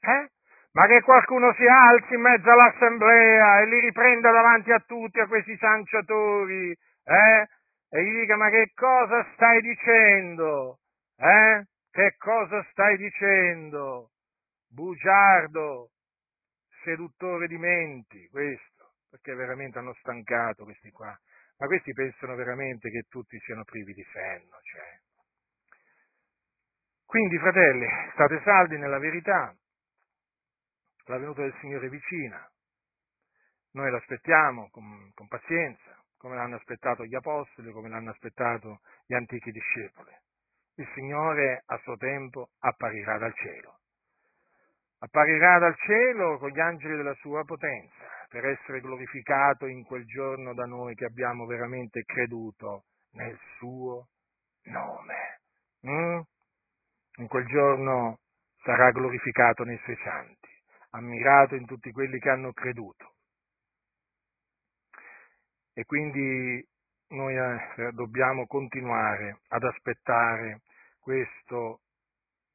Eh? 0.00 0.28
Ma 0.72 0.86
che 0.86 1.02
qualcuno 1.02 1.54
si 1.54 1.64
alzi 1.64 2.14
in 2.14 2.22
mezzo 2.22 2.50
all'assemblea 2.50 3.60
e 3.60 3.66
li 3.66 3.78
riprenda 3.78 4.32
davanti 4.32 4.72
a 4.72 4.80
tutti, 4.80 5.20
a 5.20 5.28
questi 5.28 5.56
sanciatori, 5.56 6.70
eh? 7.04 7.46
E 7.90 8.04
gli 8.04 8.20
dica, 8.20 8.36
ma 8.36 8.50
che 8.50 8.72
cosa 8.74 9.24
stai 9.34 9.60
dicendo? 9.60 10.80
Eh? 11.16 11.64
Che 11.90 12.14
cosa 12.18 12.66
stai 12.72 12.96
dicendo? 12.96 14.10
Bugiardo, 14.68 15.90
seduttore 16.82 17.46
di 17.46 17.56
menti, 17.56 18.28
questo, 18.28 18.94
perché 19.08 19.34
veramente 19.34 19.78
hanno 19.78 19.94
stancato 19.94 20.64
questi 20.64 20.90
qua. 20.90 21.16
Ma 21.58 21.66
questi 21.66 21.92
pensano 21.92 22.36
veramente 22.36 22.88
che 22.90 23.06
tutti 23.08 23.38
siano 23.40 23.64
privi 23.64 23.92
di 23.92 24.06
senno. 24.12 24.58
Cioè. 24.62 25.00
Quindi, 27.04 27.38
fratelli, 27.38 27.86
state 28.12 28.40
saldi 28.44 28.78
nella 28.78 28.98
verità. 28.98 29.54
La 31.06 31.18
venuta 31.18 31.42
del 31.42 31.56
Signore 31.60 31.86
è 31.86 31.90
vicina. 31.90 32.48
Noi 33.72 33.90
l'aspettiamo 33.90 34.68
con, 34.70 35.10
con 35.14 35.26
pazienza, 35.26 36.04
come 36.16 36.36
l'hanno 36.36 36.56
aspettato 36.56 37.04
gli 37.04 37.14
apostoli, 37.14 37.72
come 37.72 37.88
l'hanno 37.88 38.10
aspettato 38.10 38.80
gli 39.06 39.14
antichi 39.14 39.50
discepoli. 39.50 40.12
Il 40.74 40.88
Signore 40.94 41.62
a 41.66 41.76
suo 41.78 41.96
tempo 41.96 42.50
apparirà 42.60 43.18
dal 43.18 43.34
cielo. 43.34 43.77
Apparirà 45.00 45.58
dal 45.58 45.76
cielo 45.76 46.38
con 46.38 46.50
gli 46.50 46.58
angeli 46.58 46.96
della 46.96 47.14
sua 47.14 47.44
potenza 47.44 48.04
per 48.28 48.44
essere 48.44 48.80
glorificato 48.80 49.66
in 49.66 49.84
quel 49.84 50.04
giorno 50.04 50.54
da 50.54 50.64
noi 50.64 50.94
che 50.94 51.04
abbiamo 51.04 51.46
veramente 51.46 52.02
creduto 52.02 52.84
nel 53.12 53.38
suo 53.56 54.08
nome. 54.64 55.40
Mm? 55.86 56.20
In 57.18 57.28
quel 57.28 57.46
giorno 57.46 58.18
sarà 58.62 58.90
glorificato 58.90 59.62
nei 59.62 59.78
suoi 59.84 59.96
santi, 60.02 60.48
ammirato 60.90 61.54
in 61.54 61.64
tutti 61.64 61.92
quelli 61.92 62.18
che 62.18 62.30
hanno 62.30 62.52
creduto. 62.52 63.14
E 65.74 65.84
quindi 65.84 66.66
noi 67.10 67.36
eh, 67.36 67.92
dobbiamo 67.92 68.46
continuare 68.46 69.42
ad 69.48 69.62
aspettare 69.62 70.62
questo 70.98 71.82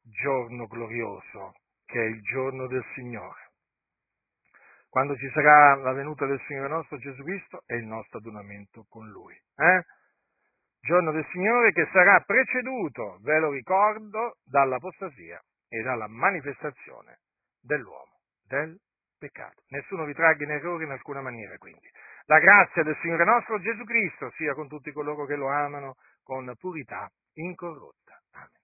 giorno 0.01 0.67
glorioso 0.67 1.53
che 1.93 2.01
è 2.01 2.07
il 2.07 2.21
giorno 2.23 2.65
del 2.65 2.83
Signore 2.95 3.43
quando 4.93 5.17
ci 5.17 5.27
sarà 5.33 5.73
la 5.77 5.91
venuta 5.91 6.27
del 6.27 6.39
Signore 6.45 6.67
nostro 6.67 6.99
Gesù 6.99 7.23
Cristo 7.23 7.63
e 7.65 7.77
il 7.77 7.85
nostro 7.85 8.19
adunamento 8.19 8.85
con 8.87 9.09
Lui. 9.09 9.33
Eh? 9.55 9.83
Giorno 10.79 11.11
del 11.11 11.25
Signore 11.31 11.71
che 11.71 11.89
sarà 11.91 12.19
preceduto, 12.19 13.17
ve 13.23 13.39
lo 13.39 13.49
ricordo, 13.49 14.37
dall'apostasia 14.43 15.41
e 15.67 15.81
dalla 15.81 16.07
manifestazione 16.07 17.21
dell'uomo, 17.59 18.19
del 18.45 18.77
peccato. 19.17 19.63
Nessuno 19.69 20.05
vi 20.05 20.13
tragga 20.13 20.43
in 20.43 20.51
errore 20.51 20.83
in 20.83 20.91
alcuna 20.91 21.21
maniera, 21.21 21.57
quindi. 21.57 21.89
La 22.25 22.37
grazia 22.37 22.83
del 22.83 22.95
Signore 23.01 23.25
nostro 23.25 23.59
Gesù 23.61 23.83
Cristo 23.85 24.29
sia 24.35 24.53
con 24.53 24.67
tutti 24.67 24.91
coloro 24.91 25.25
che 25.25 25.35
lo 25.35 25.47
amano 25.47 25.95
con 26.21 26.53
purità 26.59 27.09
incorrotta. 27.33 28.21
Amen. 28.33 28.62